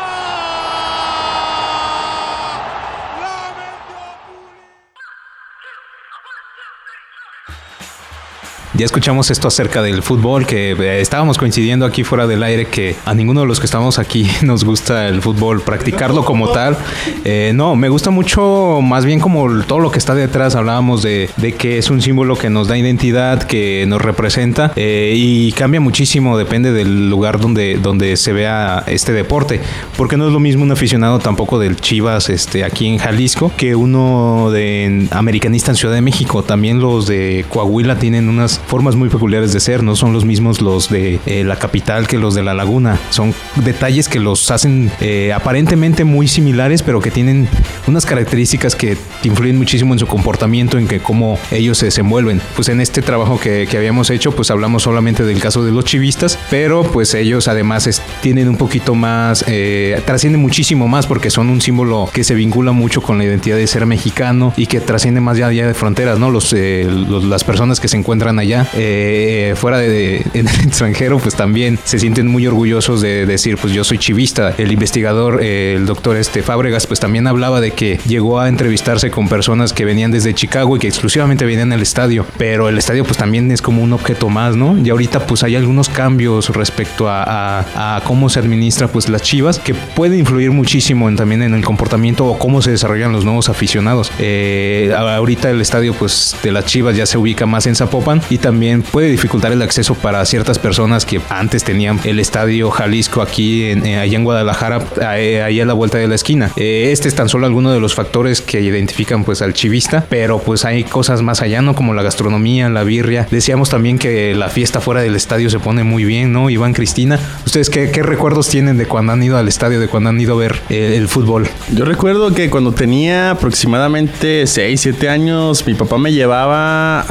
Ya 8.78 8.86
escuchamos 8.86 9.32
esto 9.32 9.48
acerca 9.48 9.82
del 9.82 10.04
fútbol, 10.04 10.46
que 10.46 10.72
eh, 10.72 11.02
estábamos 11.02 11.40
coincidiendo 11.40 11.84
aquí 11.84 12.04
fuera 12.04 12.28
del 12.28 12.44
aire 12.44 12.66
que 12.66 12.96
a 13.06 13.16
ninguno 13.16 13.42
de 13.42 13.48
los 13.48 13.60
que 13.60 13.66
estamos 13.66 13.98
aquí 13.98 14.28
nos 14.44 14.64
gusta 14.64 15.08
el 15.08 15.22
fútbol, 15.22 15.62
practicarlo 15.62 16.24
como 16.24 16.50
tal. 16.50 16.78
Eh, 17.26 17.54
no, 17.56 17.76
me 17.76 17.90
gusta 17.90 18.12
mucho 18.12 18.80
más 18.84 19.04
bien 19.04 19.20
como 19.20 19.64
todo 19.64 19.80
lo 19.80 19.90
que 19.90 19.98
está 19.98 20.14
detrás. 20.14 20.56
Hablábamos 20.56 21.02
de, 21.02 21.30
de 21.38 21.54
que 21.54 21.80
es 21.80 21.90
un 21.90 22.04
símbolo 22.04 22.36
que 22.38 22.52
nos 22.52 22.68
da 22.68 22.78
identidad, 22.78 23.44
que 23.44 23.86
nos 23.88 24.00
representa 24.00 24.72
eh, 24.76 25.14
y 25.16 25.52
cambia 25.54 25.82
muchísimo, 25.82 26.38
depende 26.38 26.72
del 26.72 27.10
lugar 27.10 27.40
donde, 27.40 27.80
donde 27.80 28.16
se 28.16 28.32
vea 28.32 28.84
este 28.86 29.12
deporte. 29.12 29.60
Porque 29.98 30.18
no 30.18 30.28
es 30.28 30.34
lo 30.34 30.40
mismo 30.40 30.64
un 30.64 30.72
aficionado 30.72 31.18
tampoco 31.18 31.58
del 31.58 31.78
Chivas 31.78 32.30
este, 32.30 32.64
aquí 32.64 32.88
en 32.88 33.00
Jalisco 33.00 33.52
que 33.58 33.76
uno 33.76 34.52
de 34.52 35.08
americanista 35.10 35.72
en 35.72 35.78
Ciudad 35.78 35.96
de 35.96 36.02
México. 36.02 36.44
También 36.44 36.80
los 36.80 37.08
de 37.08 37.44
Coahuila 37.50 37.98
tienen 37.98 38.30
unas 38.30 38.62
formas 38.68 38.96
muy 38.96 39.10
peculiares 39.10 39.54
de 39.54 39.60
ser, 39.60 39.82
no 39.84 39.96
son 39.96 40.14
los 40.14 40.26
mismos 40.26 40.62
los 40.62 40.90
de 40.90 41.20
eh, 41.26 41.44
la 41.44 41.58
capital 41.58 42.08
que 42.08 42.18
los 42.18 42.36
de 42.36 42.44
la 42.44 42.54
laguna. 42.54 43.00
Son 43.10 43.34
detalles 43.64 44.10
que 44.10 44.20
los 44.20 44.52
hacen 44.52 44.92
eh, 45.00 45.34
aparentemente 45.34 46.04
muy 46.04 46.28
similares, 46.28 46.84
pero 46.84 47.00
que 47.00 47.10
tienen 47.12 47.48
unas 47.88 48.06
características 48.06 48.76
que 48.76 48.98
influyen 49.24 49.58
muchísimo 49.58 49.94
en 49.94 50.00
su 50.00 50.08
comportamiento, 50.08 50.78
en 50.78 50.88
que 50.88 51.00
cómo 51.00 51.40
ellos 51.52 51.78
se 51.78 51.86
desenvuelven. 51.86 52.42
Pues 52.56 52.70
en 52.70 52.82
este 52.82 53.02
trabajo 53.02 53.40
que, 53.40 53.68
habíamos 53.78 54.10
hecho, 54.10 54.32
pues 54.32 54.52
hablamos 54.52 54.84
solamente 54.84 55.24
del 55.24 55.40
caso 55.40 55.64
de 55.64 55.72
los 55.72 55.86
chivistas, 55.86 56.38
pero 56.50 56.84
pues 56.84 57.14
ellos 57.14 57.48
además 57.48 58.02
tienen 58.22 58.50
un 58.50 58.58
poquito 58.58 58.96
más, 58.96 59.46
eh, 59.48 60.02
trascienden 60.06 60.42
muchísimo 60.42 60.88
más 60.88 61.08
porque 61.08 61.30
son 61.30 61.50
un 61.50 61.62
símbolo 61.62 62.10
que 62.12 62.24
se 62.24 62.34
vincula 62.36 62.72
mucho 62.72 63.02
con 63.02 63.18
la 63.18 63.24
identidad 63.24 63.56
de 63.58 63.68
ser 63.68 63.86
mexicano 63.86 64.54
y 64.58 64.66
que 64.66 64.82
trasciende 64.82 65.22
más 65.22 65.40
allá 65.40 65.68
de 65.68 65.74
fronteras, 65.74 66.20
¿no? 66.20 66.32
Los, 66.32 66.52
eh, 66.54 66.86
los- 66.90 67.24
las 67.24 67.44
personas 67.44 67.80
que 67.80 67.88
se 67.88 67.98
encuentran 67.98 68.40
allá 68.40 68.57
eh, 68.74 69.54
fuera 69.56 69.78
de, 69.78 70.26
en 70.34 70.48
el 70.48 70.60
extranjero, 70.66 71.20
pues 71.20 71.36
también 71.36 71.78
se 71.84 72.00
sienten 72.00 72.28
muy 72.28 72.48
orgullosos 72.48 73.02
de 73.02 73.26
decir, 73.26 73.58
pues 73.58 73.74
yo 73.74 73.84
soy 73.84 73.98
chivista. 73.98 74.54
El 74.58 74.72
investigador, 74.72 75.40
eh, 75.44 75.76
el 75.76 75.86
doctor 75.86 76.18
este 76.18 76.42
Fábregas, 76.42 76.88
pues 76.88 77.00
también 77.00 77.28
hablaba 77.28 77.62
de 77.62 77.72
que 77.72 78.00
llegó 78.08 78.40
a 78.40 78.48
entrevistarse 78.48 79.12
con 79.12 79.28
personas 79.28 79.74
que 79.74 79.86
venían 79.86 80.12
desde 80.12 80.34
Chicago 80.34 80.78
y 80.78 80.80
que 80.80 80.88
exclusivamente 80.88 81.46
venían 81.46 81.72
al 81.74 81.82
estadio, 81.82 82.26
pero 82.38 82.70
el 82.70 82.78
estadio 82.78 83.04
pues 83.04 83.18
también 83.18 83.52
es 83.52 83.62
como 83.62 83.82
un 83.84 83.94
objeto 83.94 84.30
más, 84.30 84.56
¿no? 84.56 84.78
Y 84.78 84.90
ahorita 84.90 85.26
pues 85.28 85.44
hay 85.44 85.56
algunos 85.56 85.90
cambios 85.90 86.50
respecto 86.50 87.08
a, 87.10 88.02
cómo 88.04 88.30
se 88.30 88.40
administra 88.40 88.88
pues 88.88 89.10
las 89.10 89.22
chivas 89.22 89.60
que 89.60 89.74
pueden 89.74 90.20
influir 90.20 90.52
muchísimo 90.52 91.14
también 91.16 91.42
en 91.42 91.54
el 91.54 91.64
comportamiento 91.64 92.26
o 92.26 92.38
cómo 92.38 92.62
se 92.62 92.72
desarrollan 92.72 93.12
los 93.12 93.26
nuevos 93.26 93.50
aficionados. 93.50 94.12
Eh, 94.20 94.94
ahorita 94.96 95.50
el 95.50 95.62
estadio 95.62 95.94
pues 95.94 96.36
de 96.44 96.52
las 96.52 96.66
chivas 96.66 96.96
ya 96.96 97.06
se 97.06 97.18
ubica 97.18 97.46
más 97.46 97.68
en 97.68 97.76
Zapopan 97.76 98.22
y 98.30 98.38
también 98.48 98.82
puede 98.82 99.10
dificultar 99.10 99.52
el 99.52 99.62
acceso 99.62 99.94
para 99.94 100.26
ciertas 100.26 100.58
personas 100.58 101.06
que 101.06 101.20
antes 101.28 101.66
tenían 101.66 102.00
el 102.06 102.18
estadio 102.18 102.72
Jalisco 102.72 103.22
aquí 103.22 103.66
en, 103.66 103.86
eh, 103.86 104.00
allá 104.00 104.16
en 104.16 104.24
Guadalajara, 104.24 104.82
eh, 105.18 105.42
ahí 105.42 105.60
a 105.60 105.66
la 105.66 105.74
vuelta 105.74 105.98
de 105.98 106.08
la 106.08 106.16
esquina. 106.16 106.50
Eh, 106.56 106.92
este 106.94 107.10
es 107.10 107.16
tan 107.16 107.28
solo 107.28 107.46
alguno 107.46 107.74
de 107.74 107.82
los 107.82 107.94
factores 107.94 108.40
que 108.40 108.62
identifican 108.62 109.26
pues 109.26 109.42
al 109.42 109.54
chivista, 109.54 110.06
pero 110.08 110.40
pues 110.40 110.64
hay 110.64 110.86
cosas 110.86 111.22
más 111.24 111.42
allá, 111.42 111.62
¿no? 111.62 111.76
Como 111.76 111.94
la 111.94 112.04
gastronomía, 112.04 112.70
la 112.70 112.84
birria. 112.84 113.28
Decíamos 113.30 113.70
también 113.70 114.00
que 114.00 114.34
la 114.34 114.48
fiesta 114.48 114.80
fuera 114.80 115.02
del 115.02 115.18
estadio 115.18 115.50
se 115.50 115.60
pone 115.60 115.84
muy 115.84 116.06
bien, 116.06 116.32
¿no? 116.32 116.50
Iván, 116.50 116.72
Cristina, 116.72 117.20
¿ustedes 117.46 117.70
qué, 117.70 117.92
recuerdos 118.02 118.48
tienen 118.48 118.78
de 118.78 118.86
cuando 118.86 119.12
han 119.12 119.22
ido 119.22 119.38
al 119.38 119.50
estadio, 119.50 119.82
de 119.82 119.90
cuando 119.90 120.12
han 120.12 120.22
ido 120.22 120.36
a 120.36 120.38
ver 120.38 120.62
el 120.70 121.10
fútbol? 121.10 121.50
Yo 121.74 121.84
recuerdo 121.84 122.34
que 122.34 122.50
cuando 122.50 122.72
tenía 122.72 123.32
aproximadamente 123.32 124.48
6, 124.48 124.80
7 124.80 125.10
años, 125.10 125.68
mi 125.68 125.74
papá 125.74 125.98
me 125.98 126.14
llevaba 126.14 127.02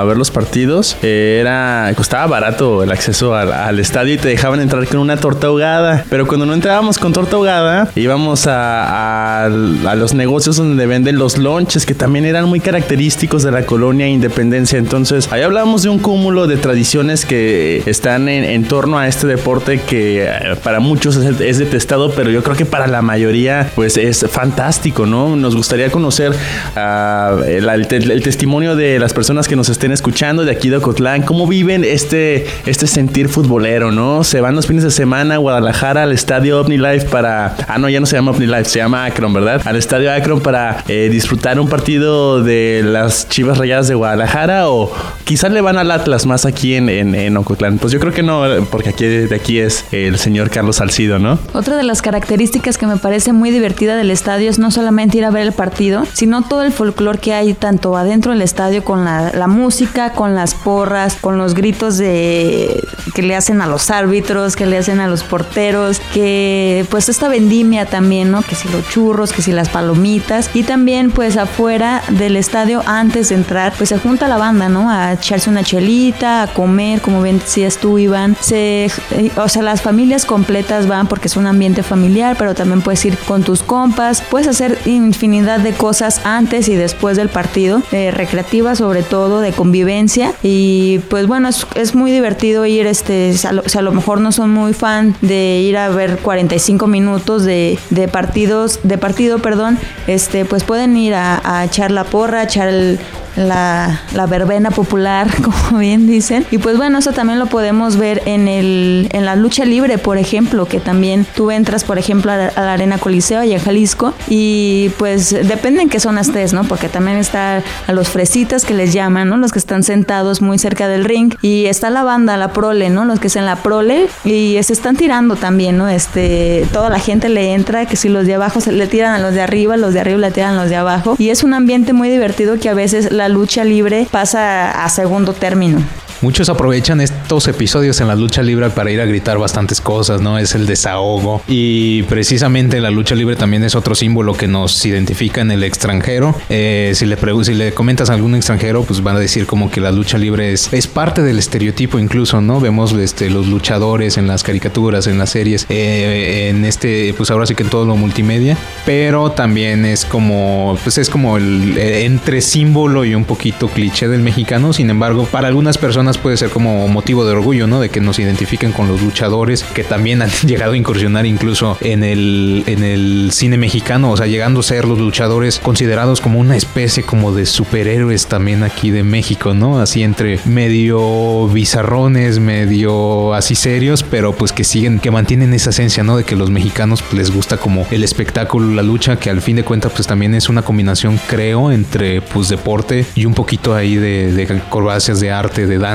a 0.00 0.04
ver 0.04 0.16
los 0.16 0.30
partidos. 0.30 0.83
Eh, 1.02 1.38
Era, 1.40 1.92
costaba 1.96 2.26
barato 2.26 2.82
el 2.82 2.90
acceso 2.92 3.34
al, 3.34 3.78
estadio 3.78 4.14
y 4.14 4.18
te 4.18 4.28
dejaban 4.28 4.60
entrar 4.60 4.86
con 4.86 4.98
una 5.00 5.16
torta 5.16 5.46
ahogada. 5.48 6.04
Pero 6.10 6.26
cuando 6.26 6.46
no 6.46 6.54
entrábamos 6.54 6.98
con 6.98 7.12
torta 7.12 7.36
ahogada, 7.36 7.88
íbamos 7.94 8.46
a, 8.46 9.44
a- 9.46 9.48
los 9.48 10.14
negocios 10.14 10.56
donde 10.56 10.86
venden 10.86 11.18
los 11.18 11.38
lonches, 11.38 11.86
que 11.86 11.94
también 11.94 12.24
eran 12.24 12.46
muy 12.46 12.60
característicos 12.60 13.42
de 13.42 13.50
la 13.50 13.64
colonia 13.66 14.06
Independencia. 14.08 14.78
Entonces, 14.78 15.28
ahí 15.32 15.42
hablamos 15.42 15.82
de 15.82 15.88
un 15.88 15.98
cúmulo 15.98 16.46
de 16.46 16.56
tradiciones 16.56 17.24
que 17.24 17.82
están 17.86 18.28
en, 18.28 18.64
torno 18.64 18.98
a 18.98 19.06
este 19.08 19.26
deporte 19.26 19.80
que 19.80 20.24
eh, 20.24 20.56
para 20.62 20.80
muchos 20.80 21.16
es, 21.16 21.40
es 21.40 21.58
detestado, 21.58 22.10
pero 22.12 22.30
yo 22.30 22.42
creo 22.42 22.56
que 22.56 22.64
para 22.66 22.86
la 22.86 23.02
mayoría 23.02 23.70
pues 23.74 23.96
es 23.96 24.26
fantástico, 24.30 25.06
¿no? 25.06 25.36
Nos 25.36 25.54
gustaría 25.54 25.90
conocer 25.90 26.32
ah, 26.76 27.36
el, 27.46 27.68
el 27.68 28.22
testimonio 28.22 28.76
de 28.76 28.98
las 28.98 29.12
personas 29.12 29.48
que 29.48 29.56
nos 29.56 29.68
estén 29.68 29.92
escuchando 29.92 30.44
de 30.44 30.52
aquí 30.52 30.70
Ocotlán, 30.76 31.22
cómo 31.22 31.46
viven 31.46 31.84
este, 31.84 32.46
este 32.66 32.86
sentir 32.86 33.28
futbolero, 33.28 33.90
¿no? 33.92 34.24
Se 34.24 34.40
van 34.40 34.54
los 34.54 34.66
fines 34.66 34.84
de 34.84 34.90
semana 34.90 35.34
a 35.34 35.38
Guadalajara 35.38 36.02
al 36.02 36.12
estadio 36.12 36.60
OmniLife 36.60 37.06
para... 37.08 37.56
Ah, 37.68 37.78
no, 37.78 37.88
ya 37.88 38.00
no 38.00 38.06
se 38.06 38.16
llama 38.16 38.32
OmniLife, 38.32 38.64
se 38.64 38.78
llama 38.78 39.04
Akron, 39.04 39.32
¿verdad? 39.32 39.62
Al 39.64 39.76
estadio 39.76 40.12
Akron 40.12 40.40
para 40.40 40.84
eh, 40.88 41.08
disfrutar 41.10 41.58
un 41.60 41.68
partido 41.68 42.42
de 42.42 42.82
las 42.84 43.28
Chivas 43.28 43.58
Rayadas 43.58 43.88
de 43.88 43.94
Guadalajara 43.94 44.68
o 44.68 44.92
quizás 45.24 45.52
le 45.52 45.60
van 45.60 45.78
al 45.78 45.90
Atlas 45.90 46.26
más 46.26 46.46
aquí 46.46 46.74
en, 46.74 46.88
en, 46.88 47.14
en 47.14 47.36
Ocotlán. 47.36 47.78
Pues 47.78 47.92
yo 47.92 48.00
creo 48.00 48.12
que 48.12 48.22
no, 48.22 48.42
porque 48.70 48.90
aquí 48.90 49.04
de 49.04 49.34
aquí 49.34 49.58
es 49.58 49.84
el 49.92 50.18
señor 50.18 50.50
Carlos 50.50 50.76
Salcido, 50.76 51.18
¿no? 51.18 51.38
Otra 51.52 51.76
de 51.76 51.82
las 51.82 52.02
características 52.02 52.78
que 52.78 52.86
me 52.86 52.96
parece 52.96 53.32
muy 53.32 53.50
divertida 53.50 53.96
del 53.96 54.10
estadio 54.10 54.50
es 54.50 54.58
no 54.58 54.70
solamente 54.70 55.18
ir 55.18 55.24
a 55.24 55.30
ver 55.30 55.42
el 55.42 55.52
partido, 55.52 56.04
sino 56.12 56.42
todo 56.42 56.62
el 56.62 56.72
folclore 56.72 57.18
que 57.18 57.34
hay 57.34 57.54
tanto 57.54 57.96
adentro 57.96 58.32
del 58.32 58.42
estadio 58.42 58.84
con 58.84 59.04
la 59.04 59.46
música, 59.46 60.12
con 60.12 60.34
las 60.34 60.53
porras, 60.54 61.16
con 61.20 61.38
los 61.38 61.54
gritos 61.54 61.98
de 61.98 62.82
que 63.14 63.22
le 63.22 63.36
hacen 63.36 63.60
a 63.60 63.66
los 63.66 63.90
árbitros, 63.90 64.56
que 64.56 64.66
le 64.66 64.78
hacen 64.78 65.00
a 65.00 65.06
los 65.06 65.22
porteros, 65.22 66.00
que 66.12 66.86
pues 66.90 67.08
esta 67.08 67.28
vendimia 67.28 67.86
también, 67.86 68.30
¿no? 68.30 68.42
Que 68.42 68.54
si 68.54 68.68
los 68.68 68.88
churros, 68.88 69.32
que 69.32 69.42
si 69.42 69.52
las 69.52 69.68
palomitas 69.68 70.50
y 70.54 70.62
también 70.62 71.10
pues 71.10 71.36
afuera 71.36 72.02
del 72.08 72.36
estadio 72.36 72.82
antes 72.86 73.28
de 73.28 73.36
entrar 73.36 73.74
pues 73.76 73.90
se 73.90 73.98
junta 73.98 74.28
la 74.28 74.36
banda, 74.36 74.68
¿no? 74.68 74.90
A 74.90 75.12
echarse 75.12 75.50
una 75.50 75.62
chelita, 75.62 76.42
a 76.42 76.46
comer, 76.48 77.00
como 77.00 77.22
bien 77.22 77.38
decías 77.38 77.78
tú, 77.78 77.98
Iván. 77.98 78.36
Eh, 78.50 78.90
o 79.36 79.48
sea, 79.48 79.62
las 79.62 79.82
familias 79.82 80.24
completas 80.24 80.86
van 80.86 81.06
porque 81.06 81.28
es 81.28 81.36
un 81.36 81.46
ambiente 81.46 81.82
familiar, 81.82 82.36
pero 82.38 82.54
también 82.54 82.82
puedes 82.82 83.04
ir 83.04 83.16
con 83.18 83.42
tus 83.42 83.62
compas, 83.62 84.22
puedes 84.22 84.48
hacer 84.48 84.78
infinidad 84.86 85.60
de 85.60 85.72
cosas 85.72 86.20
antes 86.24 86.68
y 86.68 86.74
después 86.74 87.16
del 87.16 87.28
partido, 87.28 87.82
eh, 87.92 88.10
recreativas 88.10 88.78
sobre 88.78 89.02
todo, 89.02 89.40
de 89.40 89.52
convivencia 89.52 90.32
y 90.46 90.98
pues 91.08 91.26
bueno, 91.26 91.48
es, 91.48 91.94
muy 91.94 92.10
divertido 92.10 92.66
ir, 92.66 92.86
este, 92.86 93.32
si 93.32 93.46
a, 93.46 93.52
lo, 93.52 93.62
a 93.62 93.82
lo 93.82 93.92
mejor 93.92 94.20
no 94.20 94.30
son 94.30 94.50
muy 94.50 94.74
fan 94.74 95.16
de 95.22 95.60
ir 95.60 95.78
a 95.78 95.88
ver 95.88 96.18
45 96.18 96.86
minutos 96.86 97.44
de, 97.44 97.78
de 97.88 98.08
partidos, 98.08 98.78
de 98.82 98.98
partido, 98.98 99.38
perdón, 99.38 99.78
este, 100.06 100.44
pues 100.44 100.62
pueden 100.62 100.98
ir 100.98 101.14
a, 101.14 101.40
a 101.42 101.64
echar 101.64 101.90
la 101.90 102.04
porra, 102.04 102.42
echar 102.42 102.68
el, 102.68 102.98
la, 103.36 104.00
la 104.12 104.26
verbena 104.26 104.70
popular, 104.70 105.28
como 105.42 105.78
bien 105.78 106.06
dicen. 106.06 106.46
Y 106.50 106.58
pues 106.58 106.76
bueno, 106.76 106.98
eso 106.98 107.12
también 107.12 107.38
lo 107.38 107.46
podemos 107.46 107.96
ver 107.96 108.22
en, 108.26 108.48
el, 108.48 109.08
en 109.12 109.24
la 109.24 109.36
lucha 109.36 109.64
libre, 109.64 109.98
por 109.98 110.18
ejemplo, 110.18 110.66
que 110.66 110.80
también 110.80 111.26
tú 111.34 111.50
entras, 111.50 111.84
por 111.84 111.98
ejemplo, 111.98 112.32
a 112.32 112.36
la, 112.36 112.52
a 112.56 112.72
Arena 112.72 112.98
Coliseo 112.98 113.40
allá 113.40 113.56
en 113.56 113.62
Jalisco 113.62 114.14
y 114.28 114.90
pues 114.98 115.30
depende 115.30 115.82
en 115.82 115.88
qué 115.88 116.00
zona 116.00 116.20
estés, 116.20 116.52
¿no? 116.52 116.64
Porque 116.64 116.88
también 116.88 117.18
está 117.18 117.62
a 117.86 117.92
los 117.92 118.08
fresitas 118.08 118.64
que 118.64 118.74
les 118.74 118.92
llaman, 118.92 119.28
¿no? 119.28 119.36
Los 119.36 119.52
que 119.52 119.58
están 119.58 119.82
sentados 119.82 120.40
muy 120.40 120.58
cerca 120.58 120.88
del 120.88 121.04
ring 121.04 121.34
y 121.42 121.66
está 121.66 121.90
la 121.90 122.04
banda, 122.04 122.36
la 122.36 122.52
prole, 122.52 122.90
¿no? 122.90 123.04
Los 123.04 123.20
que 123.20 123.28
están 123.28 123.44
en 123.44 123.46
la 123.46 123.56
prole 123.56 124.06
y 124.24 124.58
se 124.62 124.72
están 124.72 124.96
tirando 124.96 125.36
también, 125.36 125.76
¿no? 125.76 125.88
Este, 125.88 126.66
toda 126.72 126.90
la 126.90 126.98
gente 126.98 127.28
le 127.28 127.54
entra, 127.54 127.86
que 127.86 127.96
si 127.96 128.08
los 128.08 128.26
de 128.26 128.34
abajo 128.34 128.60
se 128.60 128.72
le 128.72 128.86
tiran 128.86 129.14
a 129.14 129.18
los 129.18 129.34
de 129.34 129.42
arriba, 129.42 129.76
los 129.76 129.94
de 129.94 130.00
arriba 130.00 130.18
le 130.18 130.30
tiran 130.30 130.56
a 130.56 130.62
los 130.62 130.70
de 130.70 130.76
abajo 130.76 131.16
y 131.18 131.30
es 131.30 131.42
un 131.44 131.54
ambiente 131.54 131.92
muy 131.92 132.08
divertido 132.08 132.58
que 132.58 132.68
a 132.68 132.74
veces 132.74 133.12
la 133.12 133.23
lucha 133.28 133.64
libre 133.64 134.06
pasa 134.10 134.84
a 134.84 134.88
segundo 134.88 135.32
término. 135.32 135.82
Muchos 136.20 136.48
aprovechan 136.48 137.00
estos 137.00 137.48
episodios 137.48 138.00
en 138.00 138.08
la 138.08 138.14
lucha 138.14 138.42
libre 138.42 138.70
para 138.70 138.90
ir 138.90 139.00
a 139.00 139.04
gritar 139.04 139.38
bastantes 139.38 139.80
cosas, 139.80 140.20
¿no? 140.20 140.38
Es 140.38 140.54
el 140.54 140.66
desahogo. 140.66 141.42
Y 141.46 142.02
precisamente 142.04 142.80
la 142.80 142.90
lucha 142.90 143.14
libre 143.14 143.36
también 143.36 143.64
es 143.64 143.74
otro 143.74 143.94
símbolo 143.94 144.34
que 144.34 144.48
nos 144.48 144.84
identifica 144.86 145.40
en 145.40 145.50
el 145.50 145.64
extranjero. 145.64 146.34
Eh, 146.48 146.92
si, 146.94 147.06
le 147.06 147.16
si 147.44 147.54
le 147.54 147.72
comentas 147.72 148.10
a 148.10 148.14
algún 148.14 148.34
extranjero, 148.34 148.84
pues 148.84 149.02
van 149.02 149.16
a 149.16 149.18
decir 149.18 149.46
como 149.46 149.70
que 149.70 149.80
la 149.80 149.92
lucha 149.92 150.18
libre 150.18 150.52
es, 150.52 150.72
es 150.72 150.86
parte 150.86 151.22
del 151.22 151.38
estereotipo 151.38 151.98
incluso, 151.98 152.40
¿no? 152.40 152.60
Vemos 152.60 152.92
este, 152.92 153.30
los 153.30 153.46
luchadores 153.46 154.16
en 154.16 154.26
las 154.26 154.42
caricaturas, 154.42 155.06
en 155.06 155.18
las 155.18 155.30
series, 155.30 155.66
eh, 155.68 156.48
en 156.50 156.64
este, 156.64 157.14
pues 157.14 157.30
ahora 157.30 157.46
sí 157.46 157.54
que 157.54 157.62
en 157.62 157.70
todo 157.70 157.84
lo 157.84 157.96
multimedia. 157.96 158.56
Pero 158.86 159.32
también 159.32 159.84
es 159.84 160.04
como, 160.04 160.78
pues 160.82 160.98
es 160.98 161.10
como 161.10 161.36
el 161.36 161.76
eh, 161.76 162.04
entre 162.04 162.40
símbolo 162.40 163.04
y 163.04 163.14
un 163.14 163.24
poquito 163.24 163.68
cliché 163.68 164.08
del 164.08 164.20
mexicano. 164.20 164.72
Sin 164.72 164.90
embargo, 164.90 165.26
para 165.30 165.48
algunas 165.48 165.78
personas 165.78 166.03
personas 166.04 166.18
puede 166.18 166.36
ser 166.36 166.50
como 166.50 166.86
motivo 166.86 167.24
de 167.24 167.32
orgullo, 167.32 167.66
¿no? 167.66 167.80
De 167.80 167.88
que 167.88 168.02
nos 168.02 168.18
identifiquen 168.18 168.72
con 168.72 168.88
los 168.88 169.00
luchadores 169.00 169.62
que 169.62 169.84
también 169.84 170.20
han 170.20 170.28
llegado 170.46 170.72
a 170.72 170.76
incursionar 170.76 171.24
incluso 171.24 171.78
en 171.80 172.04
el, 172.04 172.62
en 172.66 172.84
el 172.84 173.30
cine 173.32 173.56
mexicano, 173.56 174.10
o 174.10 174.16
sea, 174.18 174.26
llegando 174.26 174.60
a 174.60 174.62
ser 174.62 174.84
los 174.84 174.98
luchadores 174.98 175.58
considerados 175.58 176.20
como 176.20 176.40
una 176.40 176.56
especie 176.56 177.04
como 177.04 177.32
de 177.32 177.46
superhéroes 177.46 178.26
también 178.26 178.64
aquí 178.64 178.90
de 178.90 179.02
México, 179.02 179.54
¿no? 179.54 179.80
Así 179.80 180.02
entre 180.02 180.38
medio 180.44 181.48
bizarrones, 181.48 182.38
medio 182.38 183.32
así 183.32 183.54
serios, 183.54 184.02
pero 184.02 184.34
pues 184.34 184.52
que 184.52 184.64
siguen, 184.64 184.98
que 184.98 185.10
mantienen 185.10 185.54
esa 185.54 185.70
esencia, 185.70 186.04
¿no? 186.04 186.18
De 186.18 186.24
que 186.24 186.36
los 186.36 186.50
mexicanos 186.50 187.00
pues, 187.00 187.14
les 187.14 187.34
gusta 187.34 187.56
como 187.56 187.86
el 187.90 188.04
espectáculo, 188.04 188.74
la 188.74 188.82
lucha, 188.82 189.16
que 189.16 189.30
al 189.30 189.40
fin 189.40 189.56
de 189.56 189.64
cuentas 189.64 189.92
pues 189.94 190.06
también 190.06 190.34
es 190.34 190.50
una 190.50 190.60
combinación, 190.60 191.18
creo, 191.28 191.72
entre 191.72 192.20
pues 192.20 192.50
deporte 192.50 193.06
y 193.14 193.24
un 193.24 193.32
poquito 193.32 193.74
ahí 193.74 193.96
de, 193.96 194.32
de 194.32 194.60
corbacias 194.68 195.20
de 195.20 195.30
arte, 195.30 195.66
de 195.66 195.78
danza, 195.78 195.93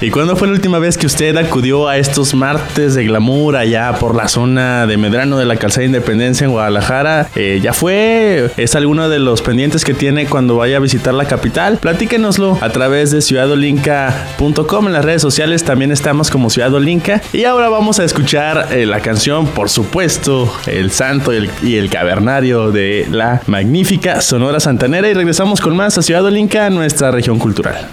¿Y 0.00 0.10
cuándo 0.10 0.34
fue 0.34 0.48
la 0.48 0.54
última 0.54 0.78
vez 0.78 0.98
que 0.98 1.06
usted 1.06 1.36
acudió 1.36 1.88
a 1.88 1.98
estos 1.98 2.34
martes 2.34 2.94
de 2.94 3.04
glamour 3.04 3.56
allá 3.56 3.92
por 4.00 4.16
la 4.16 4.28
zona 4.28 4.86
de 4.86 4.96
Medrano 4.96 5.38
de 5.38 5.44
la 5.44 5.56
Calzada 5.56 5.82
de 5.82 5.86
Independencia 5.86 6.44
en 6.44 6.50
Guadalajara? 6.50 7.28
Eh, 7.36 7.60
¿Ya 7.62 7.72
fue? 7.72 8.50
¿Es 8.56 8.74
alguno 8.74 9.08
de 9.08 9.20
los 9.20 9.40
pendientes 9.42 9.84
que 9.84 9.94
tiene 9.94 10.26
cuando 10.26 10.56
vaya 10.56 10.78
a 10.78 10.80
visitar 10.80 11.14
la 11.14 11.26
capital? 11.26 11.78
Platíquenoslo 11.78 12.58
a 12.60 12.70
través 12.70 13.12
de 13.12 13.20
ciudadolinca.com. 13.22 14.86
En 14.86 14.92
las 14.92 15.04
redes 15.04 15.22
sociales 15.22 15.62
también 15.62 15.92
estamos 15.92 16.30
como 16.30 16.50
Ciudadolinca. 16.50 17.22
Y 17.32 17.44
ahora 17.44 17.68
vamos 17.68 18.00
a 18.00 18.04
escuchar 18.04 18.68
eh, 18.72 18.86
la 18.86 19.00
canción, 19.00 19.46
por 19.46 19.70
supuesto, 19.70 20.52
El 20.66 20.90
Santo 20.90 21.32
y 21.32 21.36
el, 21.36 21.50
y 21.62 21.76
el 21.76 21.88
Cavernario 21.88 22.72
de 22.72 23.06
la 23.10 23.42
magnífica 23.46 24.22
Sonora 24.22 24.58
Santanera. 24.58 25.08
Y 25.08 25.14
regresamos 25.14 25.60
con 25.60 25.76
más 25.76 25.98
a 25.98 26.02
Ciudadolinca, 26.02 26.68
nuestra 26.70 27.10
región 27.10 27.38
cultural. 27.38 27.88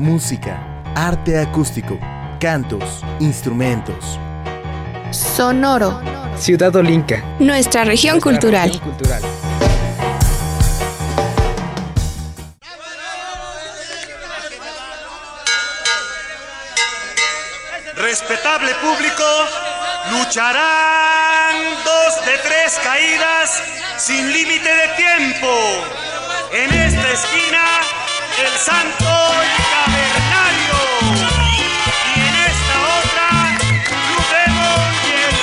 Música, 0.00 0.82
arte 0.94 1.38
acústico, 1.38 1.98
cantos, 2.40 3.04
instrumentos. 3.18 4.18
Sonoro, 5.10 6.00
Ciudad 6.38 6.74
Olinca. 6.74 7.22
nuestra 7.38 7.84
región 7.84 8.18
cultural. 8.18 8.72
Respetable 17.96 18.72
público, 18.76 19.24
lucharán 20.12 21.56
dos 21.84 22.24
de 22.24 22.38
tres 22.38 22.80
caídas 22.82 23.62
sin 23.98 24.32
límite 24.32 24.66
de 24.66 24.88
tiempo. 24.96 25.48
En 26.54 26.72
esta 26.72 27.12
esquina, 27.12 27.99
el 28.46 28.58
santo 28.58 29.04
y 29.04 29.54
cavernario. 29.74 30.78
Y 32.16 32.18
en 32.28 32.34
esta 32.50 32.74
otra, 32.98 33.28
Blue 34.06 34.24
Demon 34.32 34.92
y 35.04 35.12
el 35.28 35.36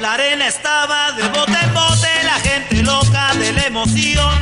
La 0.00 0.10
arena 0.14 0.46
estaba 0.46 1.12
de 1.12 1.28
bote 1.28 1.58
en 1.62 1.74
bote, 1.74 2.08
la 2.24 2.38
gente 2.40 2.82
loca 2.82 3.34
de 3.34 3.52
la 3.52 3.62
emoción. 3.66 4.34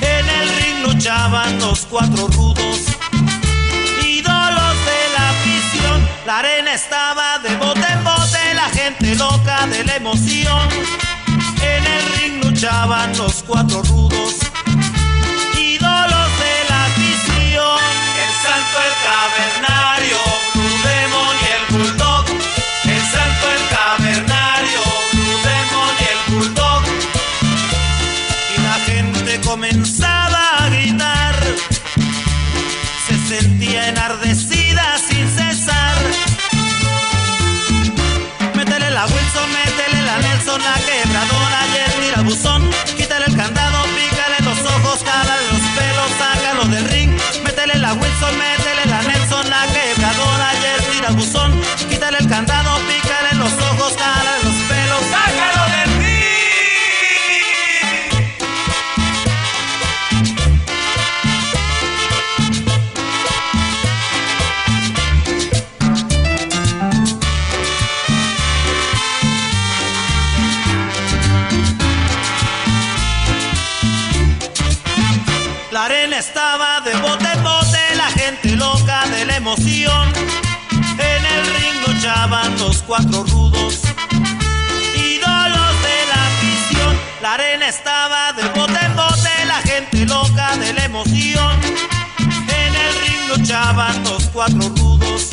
En 0.00 0.28
el 0.28 0.48
ring 0.56 0.78
luchaban 0.86 1.58
los 1.60 1.86
cuatro 1.86 2.26
rudos, 2.28 2.71
de 9.66 9.84
la 9.84 9.96
emoción. 9.96 10.68
En 11.62 11.84
el 11.86 12.18
ring 12.18 12.44
luchaban 12.44 13.16
los 13.16 13.42
cuatro 13.44 13.82
rudos, 13.82 14.36
estaba 76.22 76.80
de 76.82 76.94
bote 76.98 77.26
en 77.32 77.42
bote, 77.42 77.82
la 77.96 78.08
gente 78.12 78.54
loca 78.54 79.04
de 79.08 79.24
la 79.24 79.36
emoción. 79.36 80.12
En 81.10 81.22
el 81.34 81.42
ring 81.54 81.76
luchaban 81.84 82.56
los 82.58 82.80
cuatro 82.84 83.24
rudos, 83.24 83.80
ídolos 84.94 85.74
de 85.88 85.98
la 86.10 86.20
afición. 86.30 86.92
La 87.22 87.34
arena 87.34 87.66
estaba 87.66 88.32
de 88.34 88.44
bote 88.56 88.78
en 88.86 88.94
bote, 88.94 89.34
la 89.46 89.60
gente 89.62 90.06
loca 90.06 90.56
de 90.58 90.72
la 90.72 90.84
emoción. 90.84 91.60
En 92.60 92.72
el 92.84 92.92
ring 93.02 93.22
luchaban 93.28 94.04
los 94.04 94.22
cuatro 94.26 94.68
rudos, 94.76 95.30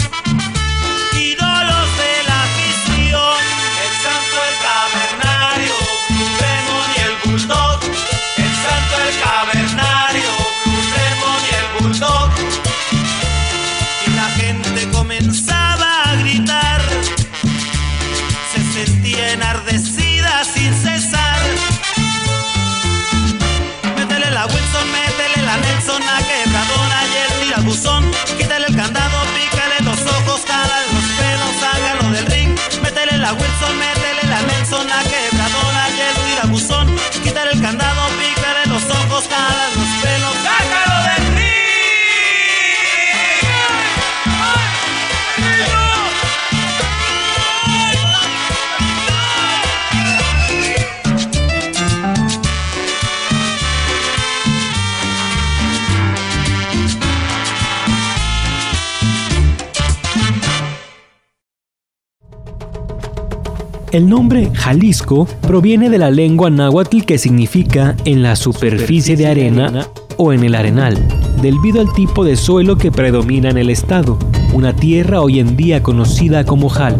El 63.99 64.07
nombre 64.07 64.49
Jalisco 64.53 65.27
proviene 65.41 65.89
de 65.89 65.97
la 65.97 66.09
lengua 66.09 66.49
náhuatl 66.49 67.01
que 67.01 67.17
significa 67.17 67.97
en 68.05 68.23
la 68.23 68.37
superficie 68.37 69.17
de 69.17 69.27
arena 69.27 69.89
o 70.15 70.31
en 70.31 70.45
el 70.45 70.55
arenal, 70.55 70.97
debido 71.41 71.81
al 71.81 71.91
tipo 71.91 72.23
de 72.23 72.37
suelo 72.37 72.77
que 72.77 72.93
predomina 72.93 73.49
en 73.49 73.57
el 73.57 73.69
estado, 73.69 74.17
una 74.53 74.73
tierra 74.73 75.19
hoy 75.19 75.41
en 75.41 75.57
día 75.57 75.83
conocida 75.83 76.45
como 76.45 76.69
Jal. 76.69 76.95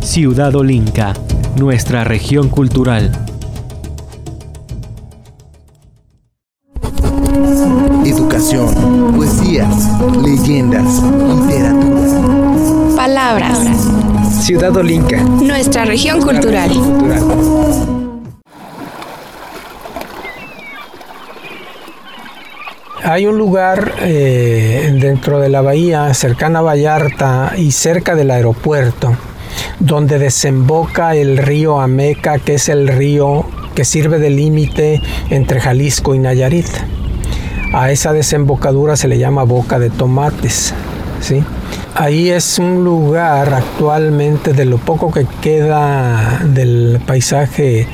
Ciudad 0.00 0.56
Olinca, 0.56 1.12
nuestra 1.58 2.02
región 2.02 2.48
cultural. 2.48 3.12
Educación, 8.06 9.14
poesía 9.14 9.68
Poesías, 9.68 10.22
leyendas, 10.22 11.02
literatura. 11.02 12.96
Palabras. 12.96 13.73
Ciudad 14.44 14.76
Olinca. 14.76 15.22
Nuestra 15.22 15.86
región 15.86 16.20
cultural. 16.20 16.70
Hay 23.02 23.24
un 23.24 23.38
lugar 23.38 23.94
eh, 24.02 24.94
dentro 25.00 25.40
de 25.40 25.48
la 25.48 25.62
bahía, 25.62 26.12
cercana 26.12 26.58
a 26.58 26.62
Vallarta 26.62 27.54
y 27.56 27.70
cerca 27.70 28.14
del 28.14 28.30
aeropuerto, 28.30 29.16
donde 29.80 30.18
desemboca 30.18 31.16
el 31.16 31.38
río 31.38 31.80
Ameca, 31.80 32.38
que 32.38 32.56
es 32.56 32.68
el 32.68 32.88
río 32.88 33.46
que 33.74 33.86
sirve 33.86 34.18
de 34.18 34.28
límite 34.28 35.00
entre 35.30 35.58
Jalisco 35.58 36.14
y 36.14 36.18
Nayarit. 36.18 36.68
A 37.72 37.90
esa 37.90 38.12
desembocadura 38.12 38.96
se 38.96 39.08
le 39.08 39.16
llama 39.16 39.44
boca 39.44 39.78
de 39.78 39.88
tomates. 39.88 40.74
¿sí? 41.22 41.42
Ahí 41.94 42.30
es 42.30 42.58
un 42.58 42.84
lugar 42.84 43.54
actualmente 43.54 44.52
de 44.52 44.64
lo 44.64 44.78
poco 44.78 45.12
que 45.12 45.26
queda 45.40 46.40
del 46.44 47.00
paisaje, 47.06 47.86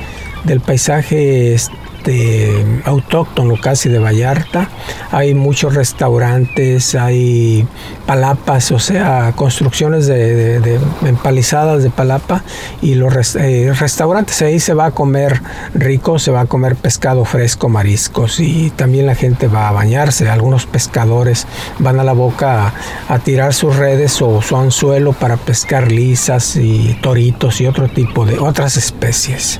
del 0.43 0.59
paisaje 0.59 1.55
este, 2.01 2.65
autóctono 2.85 3.57
casi 3.61 3.87
de 3.87 3.99
Vallarta. 3.99 4.69
Hay 5.11 5.35
muchos 5.35 5.75
restaurantes, 5.75 6.95
hay 6.95 7.67
palapas, 8.07 8.71
o 8.71 8.79
sea, 8.79 9.33
construcciones 9.35 10.07
de, 10.07 10.79
empalizadas 11.05 11.83
de 11.83 11.91
palapa 11.91 12.43
y 12.81 12.95
los 12.95 13.35
eh, 13.35 13.71
restaurantes 13.77 14.41
ahí 14.41 14.59
se 14.59 14.73
va 14.73 14.87
a 14.87 14.91
comer 14.91 15.41
rico, 15.75 16.17
se 16.17 16.31
va 16.31 16.41
a 16.41 16.45
comer 16.45 16.75
pescado 16.75 17.23
fresco, 17.23 17.69
mariscos 17.69 18.39
y 18.39 18.71
también 18.71 19.05
la 19.05 19.15
gente 19.15 19.47
va 19.47 19.69
a 19.69 19.71
bañarse. 19.71 20.27
Algunos 20.27 20.65
pescadores 20.65 21.45
van 21.77 21.99
a 21.99 22.03
la 22.03 22.13
boca 22.13 22.67
a, 22.67 23.13
a 23.13 23.19
tirar 23.19 23.53
sus 23.53 23.75
redes 23.75 24.19
o 24.23 24.41
su 24.41 24.57
anzuelo 24.57 25.13
para 25.13 25.37
pescar 25.37 25.91
lisas 25.91 26.55
y 26.55 26.97
toritos 27.01 27.61
y 27.61 27.67
otro 27.67 27.87
tipo 27.89 28.25
de 28.25 28.39
otras 28.39 28.75
especies. 28.77 29.59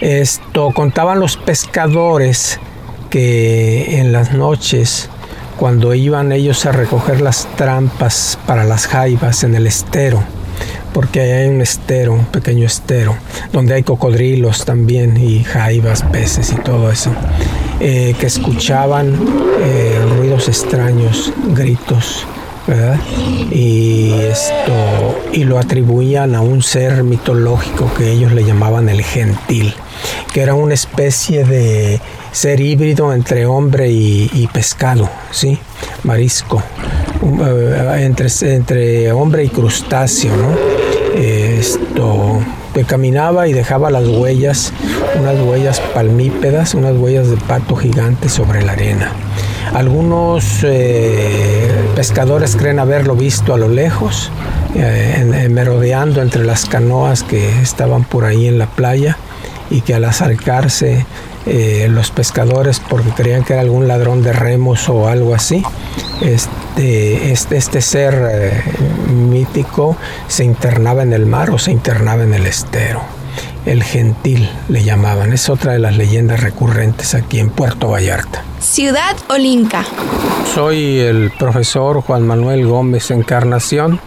Esto 0.00 0.70
contaban 0.70 1.18
los 1.18 1.36
pescadores 1.36 2.60
que 3.10 3.98
en 3.98 4.12
las 4.12 4.32
noches, 4.32 5.08
cuando 5.58 5.92
iban 5.92 6.30
ellos 6.30 6.66
a 6.66 6.72
recoger 6.72 7.20
las 7.20 7.48
trampas 7.56 8.38
para 8.46 8.62
las 8.62 8.86
jaivas 8.86 9.42
en 9.42 9.56
el 9.56 9.66
estero, 9.66 10.22
porque 10.92 11.20
hay 11.20 11.48
un 11.48 11.62
estero, 11.62 12.12
un 12.12 12.26
pequeño 12.26 12.64
estero, 12.64 13.16
donde 13.52 13.74
hay 13.74 13.82
cocodrilos 13.82 14.64
también 14.64 15.16
y 15.16 15.42
jaivas, 15.42 16.04
peces 16.04 16.52
y 16.52 16.56
todo 16.56 16.92
eso, 16.92 17.10
eh, 17.80 18.14
que 18.20 18.26
escuchaban 18.26 19.18
eh, 19.60 19.98
ruidos 20.16 20.46
extraños, 20.46 21.32
gritos, 21.56 22.24
Y 23.50 24.12
esto 24.12 25.18
y 25.32 25.44
lo 25.44 25.58
atribuían 25.58 26.34
a 26.34 26.42
un 26.42 26.62
ser 26.62 27.02
mitológico 27.02 27.90
que 27.96 28.12
ellos 28.12 28.32
le 28.32 28.44
llamaban 28.44 28.88
el 28.88 29.02
gentil, 29.02 29.74
que 30.32 30.42
era 30.42 30.54
una 30.54 30.74
especie 30.74 31.44
de 31.44 32.00
ser 32.30 32.60
híbrido 32.60 33.14
entre 33.14 33.46
hombre 33.46 33.90
y, 33.90 34.48
pescado, 34.52 35.08
¿sí? 35.30 35.58
Marisco, 36.04 36.62
eh, 37.22 37.96
entre, 38.00 38.28
entre 38.54 39.12
hombre 39.12 39.44
y 39.44 39.48
crustáceo. 39.48 40.34
Esto 41.16 42.40
que 42.74 42.84
caminaba 42.84 43.48
y 43.48 43.54
dejaba 43.54 43.90
las 43.90 44.06
huellas, 44.06 44.72
unas 45.18 45.40
huellas 45.40 45.80
palmípedas, 45.94 46.74
unas 46.74 46.94
huellas 46.96 47.28
de 47.30 47.36
pato 47.38 47.74
gigante 47.76 48.28
sobre 48.28 48.62
la 48.62 48.72
arena. 48.72 49.12
Algunos 49.74 50.60
eh, 50.64 51.70
pescadores 51.94 52.56
creen 52.56 52.78
haberlo 52.78 53.14
visto 53.14 53.54
a 53.54 53.58
lo 53.58 53.68
lejos, 53.68 54.30
eh, 54.74 55.14
en- 55.18 55.52
merodeando 55.54 56.22
entre 56.22 56.44
las 56.44 56.64
canoas 56.66 57.22
que 57.22 57.48
estaban 57.62 58.04
por 58.04 58.24
ahí 58.24 58.46
en 58.48 58.58
la 58.58 58.66
playa 58.66 59.16
y 59.70 59.82
que 59.82 59.94
al 59.94 60.04
acercarse 60.04 61.04
eh, 61.46 61.86
los 61.90 62.10
pescadores, 62.10 62.80
porque 62.80 63.10
creían 63.10 63.44
que 63.44 63.52
era 63.54 63.62
algún 63.62 63.86
ladrón 63.88 64.22
de 64.22 64.32
remos 64.32 64.88
o 64.88 65.08
algo 65.08 65.34
así, 65.34 65.62
este, 66.22 67.30
este, 67.32 67.56
este 67.56 67.80
ser 67.80 68.28
eh, 68.30 68.62
mítico 69.12 69.96
se 70.26 70.44
internaba 70.44 71.02
en 71.02 71.12
el 71.12 71.26
mar 71.26 71.50
o 71.50 71.58
se 71.58 71.70
internaba 71.72 72.22
en 72.24 72.34
el 72.34 72.46
estero. 72.46 73.00
El 73.68 73.82
gentil 73.84 74.48
le 74.70 74.82
llamaban, 74.82 75.30
es 75.34 75.50
otra 75.50 75.72
de 75.72 75.78
las 75.78 75.94
leyendas 75.94 76.40
recurrentes 76.40 77.14
aquí 77.14 77.38
en 77.38 77.50
Puerto 77.50 77.90
Vallarta. 77.90 78.42
Ciudad 78.60 79.14
Olinca. 79.28 79.84
Soy 80.54 81.00
el 81.00 81.30
profesor 81.38 82.00
Juan 82.00 82.26
Manuel 82.26 82.66
Gómez 82.66 83.10
Encarnación, 83.10 84.00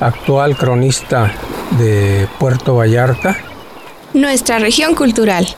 actual 0.00 0.54
cronista 0.54 1.32
de 1.78 2.28
Puerto 2.38 2.76
Vallarta. 2.76 3.38
Nuestra 4.12 4.58
región 4.58 4.94
cultural. 4.94 5.48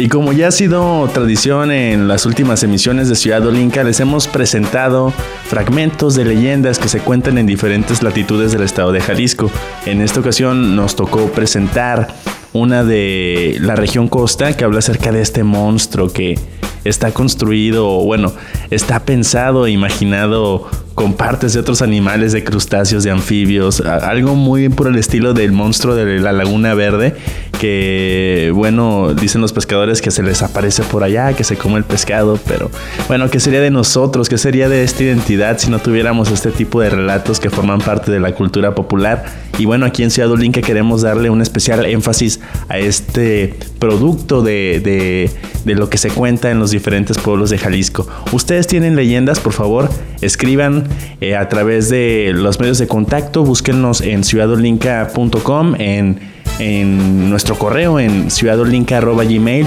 Y 0.00 0.08
como 0.08 0.32
ya 0.32 0.48
ha 0.48 0.50
sido 0.50 1.06
tradición 1.12 1.70
en 1.70 2.08
las 2.08 2.24
últimas 2.24 2.62
emisiones 2.62 3.10
de 3.10 3.16
Ciudad 3.16 3.46
Olinca, 3.46 3.84
les 3.84 4.00
hemos 4.00 4.28
presentado 4.28 5.12
fragmentos 5.46 6.14
de 6.14 6.24
leyendas 6.24 6.78
que 6.78 6.88
se 6.88 7.00
cuentan 7.00 7.36
en 7.36 7.44
diferentes 7.44 8.02
latitudes 8.02 8.50
del 8.50 8.62
estado 8.62 8.92
de 8.92 9.02
Jalisco. 9.02 9.50
En 9.84 10.00
esta 10.00 10.20
ocasión 10.20 10.74
nos 10.74 10.96
tocó 10.96 11.26
presentar 11.32 12.14
una 12.54 12.82
de 12.82 13.58
la 13.60 13.76
región 13.76 14.08
costa 14.08 14.56
que 14.56 14.64
habla 14.64 14.78
acerca 14.78 15.12
de 15.12 15.20
este 15.20 15.44
monstruo 15.44 16.10
que 16.10 16.38
está 16.84 17.12
construido, 17.12 18.02
bueno, 18.02 18.32
está 18.70 19.04
pensado 19.04 19.66
e 19.66 19.70
imaginado 19.70 20.66
con 21.00 21.14
partes 21.14 21.54
de 21.54 21.60
otros 21.60 21.80
animales, 21.80 22.32
de 22.32 22.44
crustáceos, 22.44 23.04
de 23.04 23.10
anfibios, 23.10 23.80
algo 23.80 24.34
muy 24.34 24.68
por 24.68 24.86
el 24.86 24.96
estilo 24.96 25.32
del 25.32 25.50
monstruo 25.50 25.94
de 25.94 26.18
la 26.20 26.30
Laguna 26.32 26.74
Verde, 26.74 27.14
que 27.58 28.52
bueno, 28.54 29.14
dicen 29.14 29.40
los 29.40 29.54
pescadores 29.54 30.02
que 30.02 30.10
se 30.10 30.22
les 30.22 30.42
aparece 30.42 30.82
por 30.82 31.02
allá, 31.02 31.32
que 31.32 31.42
se 31.42 31.56
come 31.56 31.78
el 31.78 31.84
pescado, 31.84 32.38
pero 32.46 32.70
bueno, 33.08 33.30
¿qué 33.30 33.40
sería 33.40 33.62
de 33.62 33.70
nosotros? 33.70 34.28
¿Qué 34.28 34.36
sería 34.36 34.68
de 34.68 34.82
esta 34.84 35.02
identidad 35.04 35.56
si 35.58 35.70
no 35.70 35.78
tuviéramos 35.78 36.30
este 36.30 36.50
tipo 36.50 36.82
de 36.82 36.90
relatos 36.90 37.40
que 37.40 37.48
forman 37.48 37.80
parte 37.80 38.10
de 38.12 38.20
la 38.20 38.34
cultura 38.34 38.74
popular? 38.74 39.24
Y 39.58 39.64
bueno, 39.64 39.86
aquí 39.86 40.02
en 40.02 40.10
Ciudad 40.10 40.30
Olinca 40.30 40.60
queremos 40.60 41.00
darle 41.00 41.30
un 41.30 41.40
especial 41.40 41.84
énfasis 41.86 42.40
a 42.68 42.78
este 42.78 43.54
producto 43.78 44.42
de, 44.42 44.80
de- 44.84 45.30
de 45.64 45.74
lo 45.74 45.90
que 45.90 45.98
se 45.98 46.08
cuenta 46.08 46.50
en 46.50 46.58
los 46.58 46.70
diferentes 46.70 47.18
pueblos 47.18 47.50
de 47.50 47.58
Jalisco. 47.58 48.06
Ustedes 48.32 48.66
tienen 48.66 48.96
leyendas, 48.96 49.40
por 49.40 49.52
favor, 49.52 49.90
escriban 50.20 50.84
eh, 51.20 51.36
a 51.36 51.48
través 51.48 51.88
de 51.88 52.32
los 52.34 52.60
medios 52.60 52.78
de 52.78 52.86
contacto, 52.86 53.44
búsquennos 53.44 54.00
en 54.00 54.24
ciudadolinca.com, 54.24 55.74
en, 55.78 56.20
en 56.58 57.30
nuestro 57.30 57.56
correo, 57.56 57.98
en 57.98 58.30
ciudadolinca.gmail. 58.30 59.66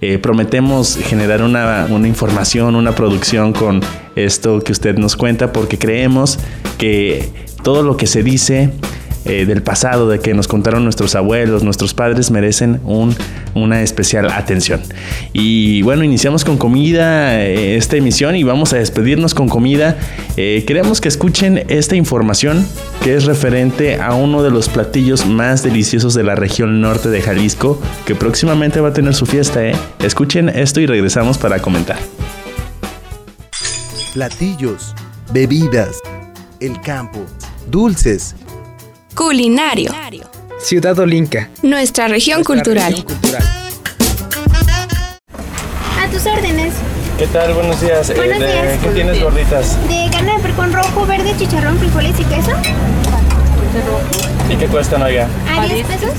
Eh, 0.00 0.18
prometemos 0.18 0.96
generar 0.96 1.42
una, 1.42 1.86
una 1.88 2.06
información, 2.08 2.74
una 2.74 2.94
producción 2.94 3.52
con 3.52 3.80
esto 4.16 4.60
que 4.60 4.72
usted 4.72 4.98
nos 4.98 5.16
cuenta, 5.16 5.52
porque 5.52 5.78
creemos 5.78 6.38
que 6.76 7.30
todo 7.62 7.82
lo 7.82 7.96
que 7.96 8.06
se 8.06 8.22
dice 8.22 8.70
eh, 9.24 9.46
del 9.46 9.62
pasado, 9.62 10.08
de 10.08 10.20
que 10.20 10.34
nos 10.34 10.48
contaron 10.48 10.84
nuestros 10.84 11.14
abuelos, 11.14 11.62
nuestros 11.62 11.94
padres, 11.94 12.30
merecen 12.30 12.80
un, 12.84 13.16
una 13.54 13.82
especial 13.82 14.30
atención. 14.30 14.82
Y 15.32 15.82
bueno, 15.82 16.04
iniciamos 16.04 16.44
con 16.44 16.58
comida 16.58 17.40
eh, 17.40 17.76
esta 17.76 17.96
emisión 17.96 18.36
y 18.36 18.42
vamos 18.42 18.72
a 18.72 18.76
despedirnos 18.76 19.34
con 19.34 19.48
comida. 19.48 19.96
Eh, 20.36 20.64
queremos 20.66 21.00
que 21.00 21.08
escuchen 21.08 21.64
esta 21.68 21.96
información 21.96 22.66
que 23.02 23.14
es 23.14 23.24
referente 23.24 24.00
a 24.00 24.14
uno 24.14 24.42
de 24.42 24.50
los 24.50 24.68
platillos 24.68 25.26
más 25.26 25.62
deliciosos 25.62 26.14
de 26.14 26.22
la 26.22 26.34
región 26.34 26.80
norte 26.80 27.08
de 27.08 27.22
Jalisco, 27.22 27.80
que 28.06 28.14
próximamente 28.14 28.80
va 28.80 28.90
a 28.90 28.92
tener 28.92 29.14
su 29.14 29.26
fiesta. 29.26 29.60
Escuchen 30.00 30.48
esto 30.48 30.80
y 30.80 30.86
regresamos 30.86 31.38
para 31.38 31.60
comentar. 31.60 31.98
Platillos, 34.12 34.94
bebidas, 35.32 36.00
el 36.60 36.80
campo, 36.80 37.20
dulces. 37.70 38.36
Culinario. 39.14 39.92
Ciudad 40.60 40.98
Olinca. 40.98 41.48
Nuestra 41.62 42.08
región 42.08 42.42
cultural. 42.42 42.94
A 46.00 46.08
tus 46.10 46.26
órdenes. 46.26 46.74
¿Qué 47.18 47.26
tal? 47.28 47.54
Buenos 47.54 47.80
días. 47.80 48.10
Eh, 48.10 48.14
Buenos 48.16 48.38
de- 48.40 48.46
días. 48.46 48.78
¿Qué 48.82 48.88
tienes 48.90 49.22
gorditas? 49.22 49.76
De 49.88 50.08
carne 50.10 50.32
de 50.36 50.38
percón 50.40 50.72
rojo, 50.72 51.06
verde, 51.06 51.32
chicharrón, 51.38 51.78
frijoles 51.78 52.18
y 52.18 52.24
queso. 52.24 52.50
¿Y 54.50 54.56
qué 54.56 54.66
cuestan, 54.66 55.02
oiga? 55.02 55.28
¿A 55.56 55.64
10 55.66 55.86
pesos? 55.86 56.10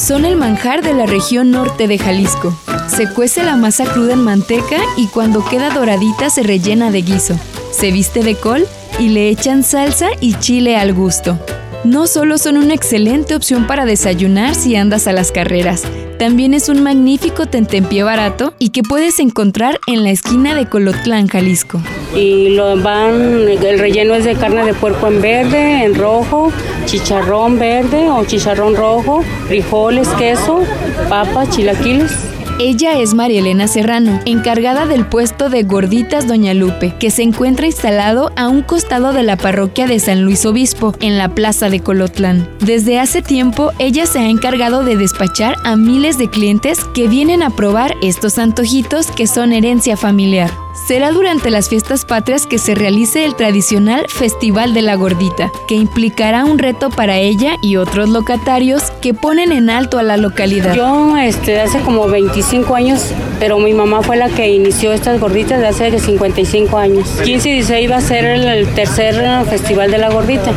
Son 0.00 0.24
el 0.24 0.36
manjar 0.36 0.82
de 0.82 0.94
la 0.94 1.06
región 1.06 1.50
norte 1.50 1.88
de 1.88 1.98
Jalisco. 1.98 2.56
Se 2.88 3.08
cuece 3.10 3.42
la 3.42 3.56
masa 3.56 3.84
cruda 3.84 4.12
en 4.12 4.22
manteca 4.22 4.76
y 4.96 5.08
cuando 5.08 5.44
queda 5.44 5.70
doradita 5.70 6.30
se 6.30 6.42
rellena 6.42 6.90
de 6.90 7.02
guiso. 7.02 7.38
Se 7.72 7.90
viste 7.90 8.22
de 8.22 8.36
col 8.36 8.66
y 8.98 9.08
le 9.08 9.28
echan 9.28 9.64
salsa 9.64 10.08
y 10.20 10.34
chile 10.34 10.76
al 10.76 10.92
gusto. 10.94 11.38
No 11.84 12.06
solo 12.06 12.38
son 12.38 12.56
una 12.56 12.72
excelente 12.72 13.36
opción 13.36 13.66
para 13.66 13.84
desayunar 13.84 14.54
si 14.54 14.74
andas 14.74 15.06
a 15.06 15.12
las 15.12 15.30
carreras, 15.30 15.82
también 16.18 16.54
es 16.54 16.70
un 16.70 16.82
magnífico 16.82 17.44
tentempié 17.44 18.02
barato 18.02 18.54
y 18.58 18.70
que 18.70 18.82
puedes 18.82 19.18
encontrar 19.18 19.78
en 19.86 20.02
la 20.02 20.10
esquina 20.10 20.54
de 20.54 20.66
Colotlán, 20.66 21.28
Jalisco. 21.28 21.82
y 22.16 22.50
lo 22.50 22.80
van, 22.80 23.48
el 23.48 23.78
relleno 23.78 24.14
es 24.14 24.24
de 24.24 24.34
carne 24.34 24.64
de 24.64 24.72
puerco 24.72 25.08
en 25.08 25.20
verde, 25.20 25.84
en 25.84 25.94
rojo, 25.94 26.50
chicharrón 26.86 27.58
verde 27.58 28.08
o 28.08 28.24
chicharrón 28.24 28.76
rojo, 28.76 29.22
frijoles, 29.48 30.08
queso, 30.16 30.62
papas, 31.10 31.50
chilaquiles. 31.50 32.12
Ella 32.60 33.00
es 33.00 33.14
María 33.14 33.40
Elena 33.40 33.66
Serrano, 33.66 34.20
encargada 34.26 34.86
del 34.86 35.04
puesto 35.06 35.50
de 35.50 35.64
Gorditas 35.64 36.28
Doña 36.28 36.54
Lupe, 36.54 36.94
que 37.00 37.10
se 37.10 37.22
encuentra 37.22 37.66
instalado 37.66 38.30
a 38.36 38.48
un 38.48 38.62
costado 38.62 39.12
de 39.12 39.24
la 39.24 39.36
parroquia 39.36 39.88
de 39.88 39.98
San 39.98 40.22
Luis 40.22 40.46
Obispo, 40.46 40.94
en 41.00 41.18
la 41.18 41.34
plaza 41.34 41.68
de 41.68 41.80
Colotlán. 41.80 42.48
Desde 42.60 43.00
hace 43.00 43.22
tiempo, 43.22 43.72
ella 43.80 44.06
se 44.06 44.20
ha 44.20 44.28
encargado 44.28 44.84
de 44.84 44.96
despachar 44.96 45.56
a 45.64 45.74
miles 45.74 46.16
de 46.16 46.30
clientes 46.30 46.84
que 46.94 47.08
vienen 47.08 47.42
a 47.42 47.50
probar 47.50 47.96
estos 48.02 48.38
antojitos 48.38 49.10
que 49.10 49.26
son 49.26 49.52
herencia 49.52 49.96
familiar. 49.96 50.63
Será 50.74 51.12
durante 51.12 51.50
las 51.50 51.68
fiestas 51.68 52.04
patrias 52.04 52.46
que 52.46 52.58
se 52.58 52.74
realice 52.74 53.24
el 53.24 53.36
tradicional 53.36 54.06
Festival 54.08 54.74
de 54.74 54.82
la 54.82 54.96
Gordita, 54.96 55.52
que 55.68 55.76
implicará 55.76 56.44
un 56.44 56.58
reto 56.58 56.90
para 56.90 57.16
ella 57.16 57.56
y 57.62 57.76
otros 57.76 58.08
locatarios 58.08 58.90
que 59.00 59.14
ponen 59.14 59.52
en 59.52 59.70
alto 59.70 59.98
a 59.98 60.02
la 60.02 60.16
localidad. 60.16 60.74
Yo 60.74 61.16
este, 61.16 61.60
hace 61.60 61.78
como 61.80 62.08
25 62.08 62.74
años, 62.74 63.12
pero 63.38 63.60
mi 63.60 63.72
mamá 63.72 64.02
fue 64.02 64.16
la 64.16 64.28
que 64.28 64.50
inició 64.50 64.92
estas 64.92 65.20
gorditas 65.20 65.60
de 65.60 65.68
hace 65.68 65.98
55 65.98 66.76
años. 66.76 67.08
15 67.22 67.48
y 67.48 67.52
16 67.52 67.84
iba 67.84 67.96
a 67.96 68.00
ser 68.00 68.24
el, 68.24 68.44
el 68.44 68.68
tercer 68.74 69.14
Festival 69.46 69.92
de 69.92 69.98
la 69.98 70.10
Gordita. 70.10 70.52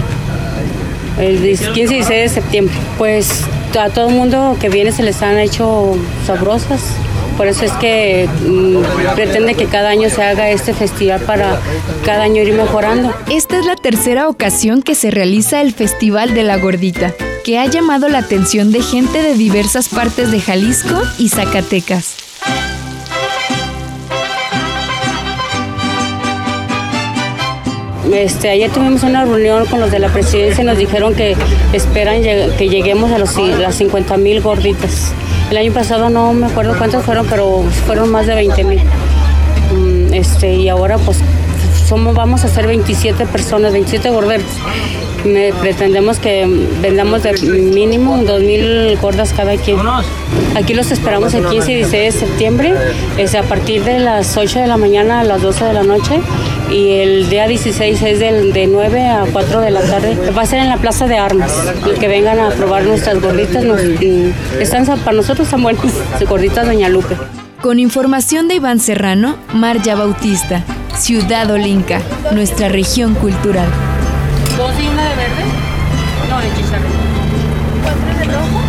El 1.20 1.38
15 1.40 1.72
y 1.74 1.84
16 1.84 2.08
de 2.10 2.30
septiembre. 2.30 2.76
Pues 2.98 3.44
a 3.80 3.90
todo 3.90 4.10
el 4.10 4.16
mundo 4.16 4.58
que 4.60 4.70
viene 4.70 4.92
se 4.92 5.04
les 5.04 5.22
han 5.22 5.38
hecho 5.38 5.96
sabrosas. 6.26 6.82
Por 7.36 7.48
eso 7.48 7.66
es 7.66 7.72
que 7.74 8.28
mm, 8.46 9.14
pretende 9.16 9.56
que 9.56 9.66
cada 9.66 9.90
año 9.90 10.10
se 10.10 10.24
haga 10.24 10.50
este 10.50 10.74
festival 10.74 11.22
para 11.22 11.60
cada 12.06 12.24
año 12.24 12.42
ir 12.42 12.54
mejorando. 12.54 13.14
Esta 13.30 13.60
es 13.60 13.66
la 13.66 13.76
tercera 13.76 14.30
ocasión 14.30 14.82
que 14.82 14.96
se 14.96 15.12
realiza 15.12 15.62
el 15.62 15.74
Festival 15.74 16.34
de 16.34 16.44
la 16.44 16.58
Gordita, 16.58 17.14
que 17.44 17.60
ha 17.60 17.66
llamado 17.66 18.10
la 18.10 18.20
atención 18.20 18.72
de 18.72 18.82
gente 18.82 19.22
de 19.22 19.36
diversas 19.36 19.90
partes 19.90 20.32
de 20.32 20.40
Jalisco 20.40 21.02
y 21.18 21.30
Zacatecas. 21.30 22.16
Este, 28.14 28.50
ayer 28.50 28.72
tuvimos 28.72 29.04
una 29.04 29.26
reunión 29.26 29.66
con 29.66 29.80
los 29.80 29.92
de 29.92 30.00
la 30.00 30.08
presidencia 30.10 30.64
y 30.64 30.66
nos 30.66 30.78
dijeron 30.78 31.14
que 31.14 31.36
esperan 31.74 32.22
que 32.24 32.70
lleguemos 32.70 33.12
a 33.12 33.20
los, 33.20 33.36
las 33.38 33.76
50 33.76 34.18
mil 34.18 34.42
gorditas. 34.42 35.14
El 35.50 35.58
año 35.58 35.72
pasado 35.72 36.10
no 36.10 36.34
me 36.34 36.48
acuerdo 36.48 36.78
cuántas 36.78 37.04
fueron, 37.06 37.26
pero 37.28 37.64
fueron 37.86 38.12
más 38.12 38.28
de 38.28 38.36
20 38.36 38.64
mil. 38.66 38.82
Mm, 39.72 40.14
Este, 40.14 40.54
y 40.56 40.70
ahora 40.70 40.98
pues 40.98 41.20
somos, 41.88 42.16
vamos 42.16 42.44
a 42.44 42.48
ser 42.48 42.68
27 42.68 43.26
personas, 43.28 43.72
27 43.72 44.10
gorderos. 44.10 44.46
Me- 45.26 45.52
pretendemos 45.54 46.20
que 46.20 46.46
vendamos 46.82 47.24
de 47.24 47.34
mínimo 47.34 48.18
2 48.18 48.42
mil 48.42 48.98
gordas 49.02 49.34
cada 49.34 49.56
quien. 49.58 49.78
Aquí 50.56 50.74
los 50.74 50.92
esperamos 50.92 51.34
el 51.34 51.46
15 51.46 51.72
y 51.72 51.76
16 51.76 52.14
de 52.14 52.20
septiembre, 52.20 52.74
es 53.18 53.36
a 53.36 53.44
partir 53.44 53.84
de 53.84 54.00
las 54.00 54.38
8 54.38 54.60
de 54.60 54.68
la 54.68 54.78
mañana 54.78 55.20
a 55.22 55.24
las 55.24 55.42
12 55.42 55.66
de 55.66 55.74
la 55.74 55.84
noche 55.84 56.20
y 56.72 56.92
el 57.00 57.30
día 57.30 57.48
16 57.48 58.02
es 58.02 58.20
del- 58.20 58.54
de 58.54 58.68
9 58.68 59.06
a 59.08 59.26
4 59.32 59.62
de 59.62 59.72
la 59.72 59.82
tarde. 59.82 60.18
Va 60.38 60.42
a 60.42 60.46
ser 60.46 60.60
en 60.60 60.70
la 60.70 60.78
Plaza 60.78 61.08
de 61.08 61.18
Armas. 61.18 61.52
El 61.86 61.96
que 61.96 62.08
vengan 62.08 62.40
a 62.40 62.50
probar 62.50 62.84
nuestras 62.84 63.22
gorditas, 63.22 63.64
nos- 63.64 63.82
mm, 63.84 64.62
están, 64.62 64.86
para 64.86 65.14
nosotros 65.18 65.48
están 65.48 65.64
buenas, 65.64 65.82
gorditas 66.28 66.66
Doña 66.66 66.90
Lupe. 66.90 67.16
Con 67.62 67.80
información 67.80 68.48
de 68.48 68.56
Iván 68.56 68.80
Serrano, 68.80 69.36
Marya 69.54 69.96
Bautista, 69.96 70.64
Ciudad 70.96 71.50
Olinca, 71.52 72.02
nuestra 72.32 72.70
región 72.70 73.16
cultural. 73.16 73.68
¿Dos 74.58 74.74
y 74.80 74.88
una 74.88 75.10
de 75.10 75.16
verde? 75.16 75.44
No, 76.30 76.40
de 76.40 76.52
chicharrón. 76.56 76.92
¿Cuatro 77.84 78.08
de 78.18 78.24
rojo? 78.26 78.60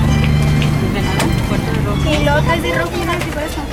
Y 2.11 2.24
la 2.24 2.36
otra 2.36 2.55
es 2.57 2.62
de 2.62 2.78
rojo 2.78 2.93
y 2.95 3.01
una 3.01 3.16
de 3.16 3.24
corazón. 3.28 3.68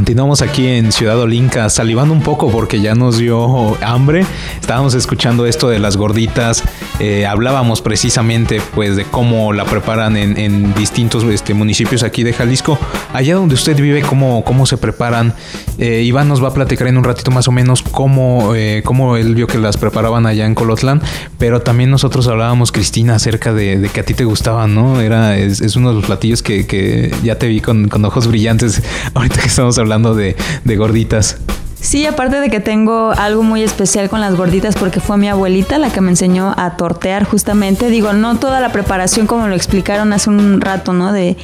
Continuamos 0.00 0.40
aquí 0.40 0.66
en 0.66 0.92
Ciudad 0.92 1.20
Olinca, 1.20 1.68
salivando 1.68 2.14
un 2.14 2.22
poco 2.22 2.50
porque 2.50 2.80
ya 2.80 2.94
nos 2.94 3.18
dio 3.18 3.76
hambre. 3.84 4.24
Estábamos 4.58 4.94
escuchando 4.94 5.44
esto 5.44 5.68
de 5.68 5.78
las 5.78 5.98
gorditas. 5.98 6.64
eh, 7.00 7.26
hablábamos 7.26 7.82
precisamente 7.82 8.62
pues 8.74 8.96
de 8.96 9.04
cómo 9.04 9.52
la 9.52 9.66
preparan 9.66 10.16
en, 10.16 10.72
distintos 10.72 11.22
este, 11.24 11.52
municipios 11.52 12.02
aquí 12.02 12.22
de 12.22 12.32
Jalisco. 12.32 12.78
Allá 13.12 13.34
donde 13.34 13.56
usted 13.56 13.76
vive, 13.76 14.00
cómo, 14.00 14.42
cómo 14.42 14.64
se 14.64 14.78
preparan. 14.78 15.34
Eh, 15.76 16.02
Iván 16.02 16.28
nos 16.28 16.42
va 16.42 16.48
a 16.48 16.54
platicar 16.54 16.88
en 16.88 16.96
un 16.96 17.04
ratito 17.04 17.30
más 17.30 17.46
o 17.46 17.52
menos 17.52 17.82
cómo, 17.82 18.54
eh, 18.54 18.80
cómo 18.82 19.18
él 19.18 19.34
vio 19.34 19.46
que 19.46 19.58
las 19.58 19.76
preparaban 19.76 20.24
allá 20.24 20.46
en 20.46 20.54
Colotlán. 20.54 21.02
Pero 21.36 21.60
también 21.60 21.90
nosotros 21.90 22.26
hablábamos, 22.26 22.72
Cristina, 22.72 23.16
acerca 23.16 23.52
de, 23.52 23.90
que 23.92 24.00
a 24.00 24.04
ti 24.04 24.14
te 24.14 24.24
gustaban, 24.24 24.74
¿no? 24.74 24.98
Era, 25.02 25.36
es, 25.36 25.60
es 25.60 25.76
uno 25.76 25.90
de 25.90 25.96
los 25.96 26.06
platillos 26.06 26.42
que, 26.42 26.66
que 26.66 27.14
ya 27.22 27.36
te 27.38 27.48
vi 27.48 27.60
con, 27.60 27.88
con 27.88 28.02
ojos 28.06 28.26
brillantes 28.28 28.82
ahorita 29.12 29.42
que 29.42 29.48
estamos 29.48 29.76
hablando 29.76 29.89
de, 29.98 30.36
de 30.64 30.76
gorditas. 30.76 31.36
Sí, 31.80 32.04
aparte 32.04 32.40
de 32.40 32.50
que 32.50 32.60
tengo 32.60 33.12
algo 33.16 33.42
muy 33.42 33.62
especial 33.62 34.10
con 34.10 34.20
las 34.20 34.36
gorditas 34.36 34.76
porque 34.76 35.00
fue 35.00 35.16
mi 35.16 35.28
abuelita 35.28 35.78
la 35.78 35.90
que 35.90 36.02
me 36.02 36.10
enseñó 36.10 36.54
a 36.56 36.76
tortear 36.76 37.24
justamente. 37.24 37.88
Digo, 37.88 38.12
no 38.12 38.36
toda 38.36 38.60
la 38.60 38.70
preparación 38.70 39.26
como 39.26 39.48
lo 39.48 39.54
explicaron 39.54 40.12
hace 40.12 40.28
un 40.28 40.60
rato, 40.60 40.92
¿no? 40.92 41.12
De, 41.12 41.38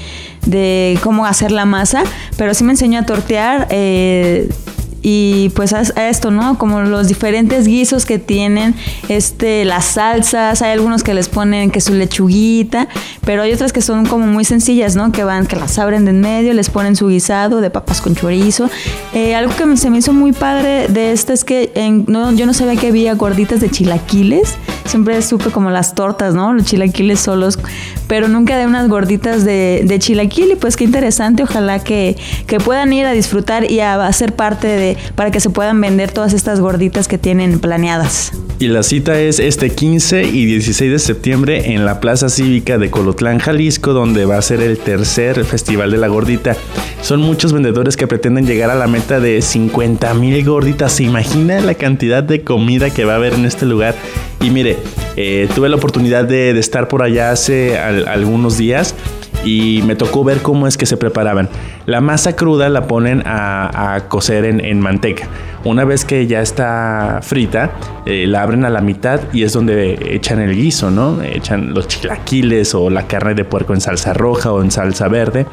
de 0.45 0.99
cómo 1.03 1.25
hacer 1.25 1.53
la 1.53 1.65
masa, 1.65 2.05
pero 2.37 2.53
sí 2.53 2.65
me 2.65 2.73
enseñó 2.73 3.01
a 3.01 3.07
tortear. 3.07 3.67
eh, 3.71 4.49
y 5.09 5.51
pues 5.51 5.73
a, 5.73 5.83
a 5.95 6.09
esto, 6.09 6.33
¿no? 6.33 6.59
Como 6.59 6.81
los 6.83 7.07
diferentes 7.07 7.69
guisos 7.69 8.05
que 8.07 8.19
tienen, 8.19 8.75
este, 9.09 9.65
las 9.65 9.85
salsas, 9.85 10.63
hay 10.63 10.73
algunos 10.73 11.05
que 11.05 11.15
les 11.15 11.29
ponen 11.29 11.71
que 11.71 11.81
su 11.81 11.95
lechuguita, 11.95 12.89
pero 13.25 13.43
hay 13.43 13.53
otras 13.53 13.73
que 13.73 13.83
son 13.83 14.05
como 14.07 14.27
muy 14.27 14.45
sencillas, 14.45 14.97
¿no? 14.97 15.13
Que 15.13 15.23
van, 15.23 15.47
que 15.47 15.55
las 15.55 15.79
abren 15.79 16.05
de 16.07 16.11
en 16.11 16.21
medio, 16.21 16.53
les 16.55 16.71
ponen 16.71 16.97
su 16.97 17.07
guisado 17.07 17.61
de 17.61 17.71
papas 17.71 18.01
con 18.01 18.17
chorizo. 18.17 18.69
Eh, 19.15 19.37
algo 19.37 19.55
que 19.55 19.77
se 19.77 19.91
me 19.91 19.99
hizo 19.99 20.13
muy 20.13 20.33
padre 20.33 20.89
de 20.89 21.13
esto 21.13 21.33
es 21.33 21.45
que 21.45 21.71
en- 21.77 22.05
no, 22.09 22.33
yo 22.33 22.45
no 22.47 22.53
sabía 22.53 22.75
que 22.75 22.89
había 22.89 23.15
gorditas 23.15 23.61
de 23.61 23.71
chilaquiles. 23.71 24.55
Siempre 24.87 25.21
supe 25.23 25.51
como 25.51 25.71
las 25.71 25.95
tortas, 25.95 26.35
¿no? 26.35 26.53
Los 26.53 26.65
chilaquiles 26.65 27.21
solos, 27.21 27.59
pero 28.07 28.29
nunca 28.29 28.57
de 28.57 28.67
unas 28.67 28.89
gorditas 28.89 29.45
de, 29.45 29.83
de 29.85 29.99
chilaquil. 29.99 30.53
Y 30.53 30.57
pues 30.57 30.77
qué 30.77 30.85
interesante, 30.85 31.43
ojalá 31.43 31.79
que, 31.79 32.17
que 32.47 32.59
puedan 32.59 32.93
ir 32.93 33.07
a 33.07 33.13
disfrutar 33.13 33.71
y 33.71 33.81
a, 33.81 34.07
hacer 34.07 34.35
parte 34.35 34.69
de, 34.69 34.97
para 35.15 35.31
que 35.31 35.41
se 35.41 35.51
puedan 35.51 35.81
vender 35.81 36.11
todas 36.13 36.33
estas 36.33 36.61
gorditas 36.61 37.09
que 37.09 37.19
tienen 37.19 37.59
planeadas. 37.61 38.33
Y 38.59 38.69
la 38.69 38.83
cita 38.83 39.21
es 39.21 39.39
este 39.39 39.69
15 39.69 40.23
y 40.25 40.47
16 40.47 40.91
de 40.91 40.99
septiembre 40.99 41.73
en 41.75 41.85
la 41.85 42.01
Plaza 42.01 42.31
Cívica 42.31 42.79
de 42.79 42.91
Colotlán, 42.91 43.39
Jalisco, 43.39 43.93
donde 43.93 44.25
va 44.25 44.39
a 44.39 44.43
ser 44.43 44.63
el 44.63 44.79
tercer 44.79 45.45
Festival 45.45 45.91
de 45.91 45.99
la 45.99 46.09
Gordita. 46.09 46.57
Son 47.03 47.21
muchos 47.21 47.53
vendedores 47.53 47.99
que 47.99 48.07
pretenden 48.07 48.47
llegar 48.47 48.71
a 48.71 48.75
la 48.75 48.87
meta 48.87 49.21
de 49.21 49.43
50 49.43 50.15
mil 50.15 50.43
gorditas. 50.43 50.93
¿Se 50.93 51.03
imagina 51.05 51.61
la 51.61 51.75
cantidad 51.75 52.23
de 52.23 52.45
comida 52.45 52.89
que 52.89 53.05
va 53.05 53.13
a 53.13 53.17
haber 53.17 53.35
en 53.35 53.45
este 53.45 53.67
lugar? 53.67 53.95
Y 54.41 54.49
mire, 54.49 54.79
eh, 55.17 55.49
tuve 55.55 55.69
la 55.69 55.77
oportunidad 55.77 56.25
de, 56.25 56.59
estar 56.59 56.89
por 56.89 57.03
allá 57.03 57.33
hace 57.33 57.77
al- 57.79 58.09
algunos 58.09 58.57
días 58.57 58.95
y 59.47 59.83
me 59.87 59.95
tocó 59.95 60.25
ver 60.25 60.43
cómo 60.43 60.67
es 60.67 60.77
que 60.77 60.85
se 60.87 60.97
preparaban. 60.97 61.49
La 61.87 62.01
masa 62.01 62.35
cruda 62.35 62.69
la 62.69 62.87
ponen 62.87 63.23
a, 63.25 63.95
a 63.95 64.09
cocer 64.09 64.45
en, 64.45 64.63
en 64.63 64.81
manteca. 64.81 65.29
Una 65.65 65.85
vez 65.85 66.05
que 66.05 66.27
ya 66.27 66.43
está 66.43 67.21
frita, 67.23 67.73
eh, 68.07 68.27
la 68.27 68.43
abren 68.43 68.65
a 68.65 68.71
la 68.71 68.81
mitad 68.81 69.21
y 69.33 69.43
es 69.43 69.53
donde 69.53 70.15
echan 70.15 70.41
el 70.41 70.55
guiso, 70.55 70.91
¿no? 70.91 71.23
Echan 71.23 71.75
los 71.75 71.89
chilaquiles 71.89 72.75
o 72.75 72.91
la 72.91 73.07
carne 73.07 73.35
de 73.35 73.45
puerco 73.45 73.73
en 73.73 73.81
salsa 73.81 74.13
roja 74.13 74.53
o 74.53 74.63
en 74.63 74.71
salsa 74.71 75.09
verde. 75.09 75.47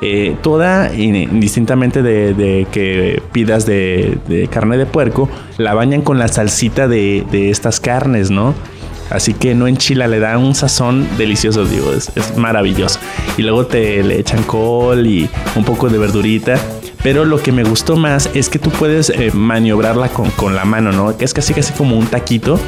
Eh, 0.00 0.36
toda, 0.40 0.92
indistintamente 0.94 2.02
de, 2.02 2.66
que 2.72 3.22
pidas 3.32 3.66
de, 3.66 4.18
de 4.28 4.48
carne 4.48 4.78
de 4.78 4.86
puerco, 4.86 5.28
la 5.58 5.74
bañan 5.74 6.02
con 6.02 6.18
la 6.18 6.28
salsita 6.28 6.88
de, 6.88 7.24
de 7.30 7.50
estas 7.50 7.78
carnes, 7.78 8.30
¿no? 8.30 8.54
Así 9.12 9.34
que 9.34 9.54
no 9.54 9.66
enchila, 9.66 10.08
le 10.08 10.18
da 10.18 10.38
un 10.38 10.54
sazón 10.54 11.06
delicioso, 11.18 11.64
digo, 11.64 11.92
es, 11.92 12.10
es 12.16 12.36
maravilloso. 12.36 12.98
Y 13.36 13.42
luego 13.42 13.66
te 13.66 14.02
le 14.02 14.18
echan 14.18 14.42
col 14.44 15.06
y 15.06 15.28
un 15.54 15.64
poco 15.64 15.88
de 15.88 15.98
verdurita. 15.98 16.54
Pero 17.02 17.24
lo 17.24 17.42
que 17.42 17.50
me 17.50 17.64
gustó 17.64 17.96
más 17.96 18.30
es 18.32 18.48
que 18.48 18.58
tú 18.58 18.70
puedes 18.70 19.10
eh, 19.10 19.30
maniobrarla 19.32 20.08
con, 20.08 20.30
con 20.30 20.54
la 20.54 20.64
mano, 20.64 20.92
¿no? 20.92 21.16
Que 21.16 21.24
es 21.24 21.34
casi 21.34 21.52
casi 21.52 21.72
como 21.72 21.98
un 21.98 22.06
taquito. 22.06 22.60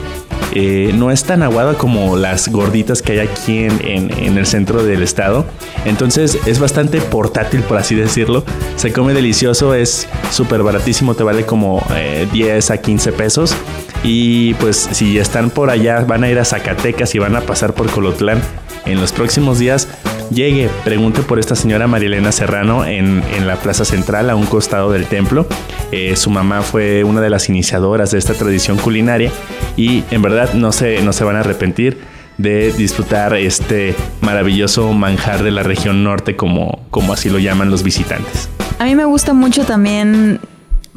Eh, 0.53 0.93
no 0.95 1.11
es 1.11 1.25
tan 1.25 1.43
aguada 1.43 1.75
como 1.75 2.17
las 2.17 2.49
gorditas 2.49 3.03
que 3.03 3.13
hay 3.13 3.19
aquí 3.21 3.65
en, 3.65 3.81
en- 3.87 4.39
el 4.39 4.47
centro 4.47 4.83
del 4.85 5.03
estado. 5.03 5.45
Entonces 5.85 6.39
es 6.47 6.59
bastante 6.59 7.01
portátil, 7.01 7.61
por 7.63 7.79
así 7.79 7.95
decirlo. 7.95 8.45
Se 8.77 8.93
come 8.93 9.15
delicioso, 9.15 9.75
es 9.75 10.09
súper 10.33 10.63
baratísimo, 10.63 11.15
te 11.15 11.23
vale 11.23 11.47
como 11.47 11.85
eh, 11.95 12.27
10 12.33 12.71
a 12.73 12.79
15 12.79 13.13
pesos. 13.13 13.55
Y 14.03 14.55
pues 14.55 14.89
si 14.93 15.19
están 15.19 15.51
por 15.51 15.71
allá, 15.71 16.01
van 16.01 16.25
a 16.25 16.29
ir 16.31 16.39
a 16.39 16.45
Zacatecas 16.45 17.15
y 17.15 17.19
van 17.19 17.37
a 17.37 17.41
pasar 17.41 17.73
por 17.75 17.89
Colotlán 17.91 18.41
en 18.87 19.01
los 19.01 19.13
próximos 19.13 19.59
días, 19.59 19.89
llegue, 20.31 20.71
pregunte 20.85 21.23
por 21.23 21.39
esta 21.39 21.55
señora 21.55 21.87
Marilena 21.87 22.33
Serrano 22.33 22.85
en, 22.85 23.23
en 23.37 23.47
la 23.47 23.57
Plaza 23.57 23.85
Central, 23.85 24.31
a 24.31 24.37
un 24.37 24.47
costado 24.47 24.91
del 24.93 25.07
templo. 25.07 25.47
Eh, 25.93 26.17
su 26.17 26.31
mamá 26.31 26.63
fue 26.63 27.05
una 27.05 27.21
de 27.21 27.31
las 27.31 27.49
iniciadoras 27.49 28.11
de 28.11 28.19
esta 28.19 28.35
tradición 28.35 28.79
culinaria 28.79 29.31
y 29.77 30.05
en 30.11 30.23
verdad 30.23 30.55
no 30.55 30.73
se, 30.73 31.03
no 31.03 31.13
se 31.13 31.25
van 31.25 31.37
a 31.37 31.41
arrepentir 31.41 31.99
de 32.39 32.73
disfrutar 32.73 33.35
este 33.35 33.95
maravilloso 34.21 34.93
manjar 34.93 35.43
de 35.43 35.51
la 35.51 35.63
región 35.63 36.03
norte 36.03 36.37
como, 36.37 36.81
como 36.91 37.13
así 37.13 37.31
lo 37.31 37.39
llaman 37.39 37.71
los 37.71 37.83
visitantes. 37.83 38.49
A 38.79 38.85
mí 38.85 38.95
me 38.97 39.05
gusta 39.05 39.35
mucho 39.35 39.65
también, 39.65 40.41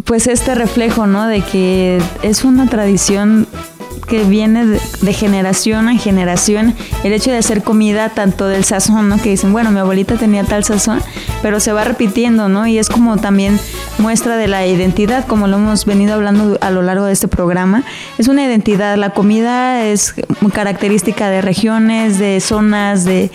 pues 0.04 0.28
este 0.28 0.56
reflejo, 0.56 1.06
¿no? 1.06 1.28
De 1.28 1.42
que 1.42 2.02
es 2.24 2.44
una 2.44 2.68
tradición 2.68 3.48
que 4.08 4.24
viene 4.24 4.66
de, 4.66 5.14
generación 5.14 5.90
en 5.90 6.00
generación. 6.00 6.76
El 7.04 7.14
hecho 7.14 7.32
de 7.32 7.38
hacer 7.38 7.64
comida, 7.64 8.10
tanto 8.10 8.48
del 8.48 8.64
sazón, 8.64 9.10
¿no? 9.10 9.18
Que 9.22 9.30
dicen, 9.30 9.52
bueno, 9.52 9.72
mi 9.72 9.80
abuelita 9.80 10.16
tenía 10.16 10.44
tal 10.44 10.64
sazón, 10.64 11.02
pero 11.42 11.60
se 11.60 11.72
va 11.72 11.84
repitiendo, 11.84 12.50
¿no? 12.50 12.68
Y 12.68 12.78
es 12.78 12.90
como 12.90 13.18
también 13.18 13.60
muestra 13.98 14.38
de 14.38 14.48
la 14.48 14.66
identidad, 14.66 15.26
como 15.26 15.48
lo 15.48 15.58
hemos 15.58 15.86
venido 15.86 16.14
hablando 16.14 16.58
a 16.62 16.72
lo 16.72 16.82
largo 16.82 17.06
de 17.06 17.14
este 17.14 17.28
programa. 17.28 17.84
Es 18.18 18.28
una 18.28 18.46
identidad, 18.46 18.98
la 18.98 19.12
comida 19.12 19.84
es 19.84 20.16
característica 20.54 21.30
de 21.30 21.42
regiones, 21.42 22.20
de 22.20 22.40
zonas, 22.40 23.06
de, 23.06 23.32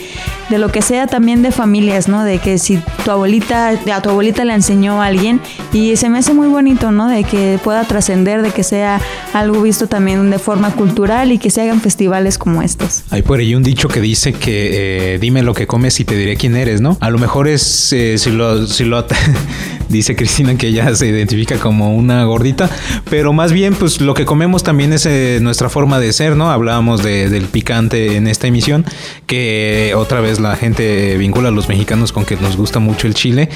de 0.48 0.58
lo 0.58 0.70
que 0.70 0.82
sea, 0.82 1.06
también 1.06 1.42
de 1.42 1.50
familias, 1.50 2.08
¿no? 2.08 2.24
De 2.24 2.38
que 2.38 2.58
si 2.58 2.78
tu 3.04 3.10
abuelita, 3.10 3.68
a 3.70 4.02
tu 4.02 4.10
abuelita 4.10 4.44
le 4.44 4.54
enseñó 4.54 5.02
a 5.02 5.06
alguien 5.06 5.40
y 5.72 5.96
se 5.96 6.08
me 6.08 6.18
hace 6.18 6.34
muy 6.34 6.48
bonito, 6.48 6.90
¿no? 6.92 7.08
De 7.08 7.24
que 7.24 7.58
pueda 7.62 7.84
trascender, 7.84 8.42
de 8.42 8.50
que 8.50 8.62
sea 8.62 9.00
algo 9.32 9.62
visto 9.62 9.86
también 9.86 10.30
de 10.30 10.38
forma 10.38 10.51
cultural 10.60 11.32
y 11.32 11.38
que 11.38 11.50
se 11.50 11.62
hagan 11.62 11.80
festivales 11.80 12.38
como 12.38 12.62
estos. 12.62 13.02
Hay 13.10 13.22
por 13.22 13.38
ahí 13.40 13.54
un 13.54 13.62
dicho 13.62 13.88
que 13.88 14.00
dice 14.00 14.32
que 14.32 15.14
eh, 15.14 15.18
dime 15.18 15.42
lo 15.42 15.54
que 15.54 15.66
comes 15.66 15.98
y 16.00 16.04
te 16.04 16.16
diré 16.16 16.36
quién 16.36 16.56
eres, 16.56 16.80
¿no? 16.80 16.96
A 17.00 17.10
lo 17.10 17.18
mejor 17.18 17.48
es 17.48 17.92
eh, 17.92 18.18
si 18.18 18.30
lo, 18.30 18.66
si 18.66 18.84
lo 18.84 19.04
dice 19.88 20.14
Cristina 20.16 20.56
que 20.56 20.68
ella 20.68 20.94
se 20.94 21.06
identifica 21.08 21.56
como 21.58 21.94
una 21.96 22.24
gordita, 22.24 22.70
pero 23.10 23.32
más 23.32 23.52
bien 23.52 23.74
pues 23.74 24.00
lo 24.00 24.14
que 24.14 24.24
comemos 24.24 24.62
también 24.62 24.92
es 24.92 25.06
eh, 25.06 25.38
nuestra 25.42 25.68
forma 25.68 25.98
de 25.98 26.12
ser, 26.12 26.36
¿no? 26.36 26.50
Hablábamos 26.50 27.02
de- 27.02 27.28
del 27.28 27.44
picante 27.44 28.16
en 28.16 28.26
esta 28.26 28.46
emisión, 28.46 28.84
que 29.26 29.92
otra 29.96 30.20
vez 30.20 30.40
la 30.40 30.56
gente 30.56 31.16
vincula 31.16 31.48
a 31.48 31.52
los 31.52 31.68
mexicanos 31.68 32.12
con 32.12 32.24
que 32.24 32.36
nos 32.36 32.56
gusta 32.56 32.78
mucho 32.78 33.06
el 33.06 33.14
chile, 33.14 33.48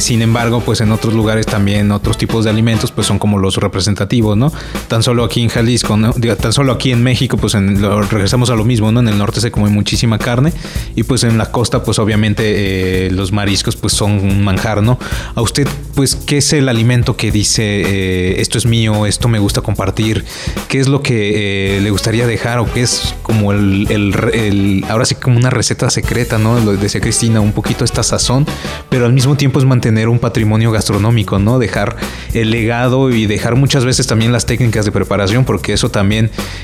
sin 0.00 0.22
embargo 0.22 0.60
pues 0.64 0.80
en 0.80 0.92
otros 0.92 1.14
lugares 1.14 1.46
también 1.46 1.90
otros 1.92 2.16
tipos 2.18 2.44
de 2.44 2.50
alimentos 2.50 2.92
pues 2.92 3.06
son 3.06 3.18
como 3.18 3.38
los 3.38 3.56
representativos, 3.56 4.36
¿no? 4.36 4.52
Tan 4.88 5.02
solo 5.02 5.24
aquí 5.24 5.42
en 5.42 5.48
Jalisco, 5.48 5.96
¿no? 5.96 6.12
Digo, 6.18 6.34
tan 6.36 6.52
solo 6.52 6.72
aquí 6.72 6.90
en 6.90 7.02
México 7.02 7.36
pues 7.36 7.54
en- 7.54 7.80
lo- 7.80 8.02
regresamos 8.02 8.50
a 8.50 8.56
lo 8.56 8.64
mismo, 8.64 8.90
¿no? 8.90 8.98
En 9.00 9.08
el 9.08 9.16
norte 9.18 9.40
se 9.40 9.50
come 9.52 9.68
muchísima 9.70 10.18
carne 10.18 10.52
y 10.96 11.04
pues 11.04 11.22
en 11.22 11.38
la 11.38 11.52
costa 11.52 11.84
pues 11.84 11.98
obviamente 12.00 13.06
eh, 13.06 13.10
los 13.12 13.30
mariscos 13.30 13.76
pues 13.76 13.92
son 13.92 14.12
un 14.18 14.42
manjar, 14.42 14.82
¿no? 14.82 14.98
A 15.36 15.42
usted 15.42 15.68
pues 15.94 16.16
qué 16.16 16.38
es 16.38 16.52
el 16.52 16.68
alimento 16.68 17.16
que 17.16 17.30
dice 17.30 17.62
eh, 17.86 18.40
esto 18.40 18.58
es 18.58 18.66
mío, 18.66 19.06
esto 19.06 19.28
me 19.28 19.38
gusta 19.38 19.60
compartir, 19.60 20.24
qué 20.68 20.80
es 20.80 20.88
lo 20.88 21.02
que 21.02 21.76
eh, 21.76 21.80
le 21.80 21.90
gustaría 21.90 22.26
dejar 22.26 22.58
o 22.58 22.72
qué 22.72 22.82
es 22.82 23.14
como 23.22 23.52
el, 23.52 23.86
el 23.90 24.14
el- 24.34 24.84
ahora 24.88 25.04
sí 25.04 25.14
como 25.14 25.36
una 25.36 25.50
receta 25.50 25.88
secreta, 25.90 26.38
¿no? 26.38 26.58
Lo 26.58 26.72
decía 26.76 27.00
Cristina, 27.00 27.40
un 27.40 27.52
poquito 27.52 27.84
esta 27.84 28.02
sazón, 28.02 28.44
pero 28.90 29.06
al 29.06 29.12
mismo 29.12 29.36
tiempo 29.36 29.60
es 29.60 29.64
mantener 29.64 30.08
un 30.08 30.18
patrimonio 30.18 30.72
gastronómico, 30.72 31.38
¿no? 31.38 31.58
Dejar 31.60 31.96
el 32.34 32.50
legado 32.50 33.10
y 33.10 33.26
dejar 33.26 33.54
muchas 33.54 33.84
veces 33.84 34.06
también 34.08 34.32
las 34.32 34.46
técnicas 34.46 34.84
de 34.84 34.90
preparación, 34.90 35.44
porque 35.44 35.72
eso 35.74 35.90
también 35.90 36.07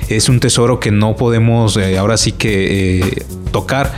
es 0.09 0.29
un 0.29 0.41
tesoro 0.41 0.81
que 0.81 0.91
no 0.91 1.17
podemos 1.17 1.77
eh, 1.77 1.99
ahora 1.99 2.17
sí 2.17 2.33
que 2.33 3.01
eh, 3.01 3.23
tocar. 3.53 3.93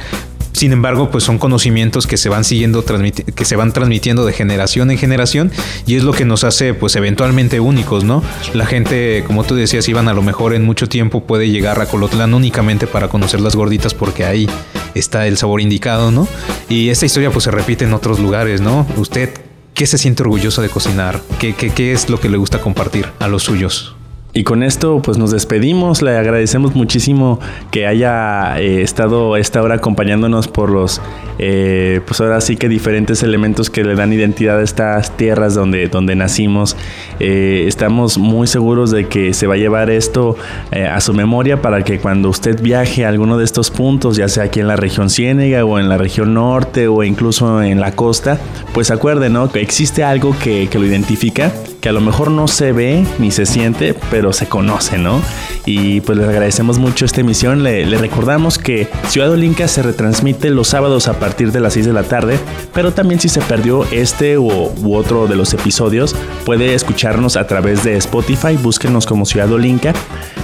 Sin 0.53 0.73
embargo, 0.73 1.11
pues 1.11 1.23
son 1.23 1.37
conocimientos 1.37 2.07
que 2.07 2.17
se 2.17 2.31
van 2.31 2.43
siguiendo, 2.43 2.83
que 2.83 3.45
se 3.45 3.57
van 3.57 3.75
transmitiendo 3.75 4.25
de 4.25 4.33
generación 4.33 4.91
en 4.91 4.97
generación 4.97 5.53
y 5.85 5.97
es 5.97 6.03
lo 6.03 6.13
que 6.15 6.25
nos 6.25 6.45
hace 6.45 6.73
pues 6.73 6.97
eventualmente 6.97 7.61
únicos, 7.61 8.05
¿no? 8.05 8.23
La 8.55 8.65
gente, 8.65 9.23
como 9.27 9.45
tú 9.45 9.55
decías, 9.55 9.87
iban 9.87 10.09
a 10.09 10.15
lo 10.15 10.23
mejor 10.23 10.55
en 10.55 10.65
mucho 10.65 10.89
tiempo 10.89 11.25
puede 11.25 11.51
llegar 11.51 11.79
a 11.83 11.85
Colotlán 11.85 12.33
únicamente 12.33 12.87
para 12.87 13.09
conocer 13.09 13.43
las 13.43 13.55
gorditas 13.55 13.93
porque 13.93 14.25
ahí 14.25 14.49
está 14.95 15.27
el 15.27 15.37
sabor 15.37 15.61
indicado, 15.61 16.11
¿no? 16.11 16.27
Y 16.71 16.89
esta 16.89 17.05
historia 17.05 17.31
pues 17.31 17.45
se 17.45 17.51
repite 17.51 17.85
en 17.85 17.93
otros 17.93 18.19
lugares, 18.19 18.63
¿no? 18.63 18.87
Usted, 18.97 19.35
¿qué 19.75 19.87
se 19.87 19.99
siente 19.99 20.23
orgulloso 20.23 20.63
de 20.63 20.71
cocinar? 20.71 21.21
¿Qué, 21.39 21.55
qué, 21.55 21.69
qué 21.69 21.93
es 21.93 22.09
lo 22.09 22.19
que 22.19 22.31
le 22.31 22.39
gusta 22.39 22.63
compartir 22.63 23.07
a 23.19 23.29
los 23.29 23.43
suyos? 23.43 23.95
Y 24.37 24.45
con 24.45 24.63
esto 24.63 25.01
pues 25.01 25.17
nos 25.17 25.31
despedimos, 25.31 26.03
le 26.03 26.15
agradecemos 26.15 26.75
muchísimo 26.75 27.41
que 27.71 27.87
haya 27.87 28.61
eh, 28.61 28.83
estado 28.83 29.35
esta 29.39 29.63
hora 29.63 29.77
acompañándonos 29.77 30.47
por 30.47 30.69
los, 30.69 31.01
eh, 31.39 32.01
pues 32.07 32.21
ahora 32.21 32.41
sí 32.41 32.57
que 32.57 32.69
diferentes 32.69 33.23
elementos 33.23 33.71
que 33.71 33.85
le 33.85 33.95
dan 33.95 34.13
identidad 34.13 34.59
a 34.59 34.63
estas 34.63 35.17
tierras 35.17 35.55
donde, 35.55 35.89
donde 35.89 36.15
nacimos. 36.15 36.77
Eh, 37.21 37.65
estamos 37.67 38.19
muy 38.19 38.47
seguros 38.47 38.91
de 38.91 39.09
que 39.09 39.35
se 39.35 39.47
va 39.47 39.55
a 39.55 39.57
llevar 39.59 39.91
esto 39.91 40.37
eh, 40.73 40.87
a 40.87 41.01
su 41.01 41.15
memoria 41.15 41.63
para 41.63 41.83
que 41.83 41.99
cuando 41.99 42.29
usted 42.29 42.61
viaje 42.61 43.05
a 43.05 43.09
alguno 43.09 43.39
de 43.39 43.45
estos 43.45 43.71
puntos, 43.71 44.17
ya 44.17 44.29
sea 44.29 44.45
aquí 44.45 44.61
en 44.61 44.69
la 44.69 44.77
región 44.77 45.11
Ciénega 45.11 45.65
o 45.65 45.79
en 45.79 45.89
la 45.89 45.99
región 45.99 46.35
norte 46.35 46.89
o 46.89 47.03
incluso 47.03 47.63
en 47.63 47.81
la 47.81 47.93
costa, 47.93 48.39
pues 48.73 48.91
acuerde, 48.91 49.29
¿no? 49.29 49.51
Que 49.51 49.61
existe 49.61 50.05
algo 50.05 50.37
que, 50.39 50.69
que 50.69 50.79
lo 50.79 50.87
identifica, 50.87 51.53
que 51.81 51.89
a 51.89 51.93
lo 51.93 52.01
mejor 52.01 52.31
no 52.31 52.49
se 52.49 52.73
ve 52.73 53.05
ni 53.19 53.31
se 53.31 53.47
siente, 53.47 53.95
pero 54.11 54.33
se 54.33 54.49
conoce, 54.49 54.99
¿no? 54.99 55.21
Y 55.67 56.01
pues 56.03 56.17
les 56.17 56.29
agradecemos 56.29 56.79
mucho 56.79 57.05
esta 57.05 57.21
emisión. 57.21 57.63
Le, 57.63 57.85
recordamos 57.99 58.59
que 58.59 58.89
Ciudad 59.09 59.31
Olinca 59.31 59.69
se 59.69 59.83
retransmite 59.83 60.51
los 60.51 60.69
sábados 60.69 61.09
a 61.09 61.19
partir 61.19 61.26
de 61.35 61.61
las 61.61 61.73
6 61.75 61.87
de 61.87 61.93
la 61.93 62.03
tarde, 62.03 62.39
pero 62.73 62.93
también 62.93 63.21
si 63.21 63.29
se 63.29 63.41
perdió 63.41 63.85
este 63.91 64.39
u, 64.39 64.49
u 64.49 64.95
otro 64.95 65.27
de 65.27 65.37
los 65.37 65.53
episodios, 65.55 66.15
puede 66.45 66.75
escucharnos 66.75 67.37
a 67.37 67.47
través 67.47 67.85
de 67.85 67.97
Spotify, 67.97 68.57
búsquenos 68.57 69.07
como 69.07 69.27
Ciudad 69.27 69.51
Olinca, 69.53 69.93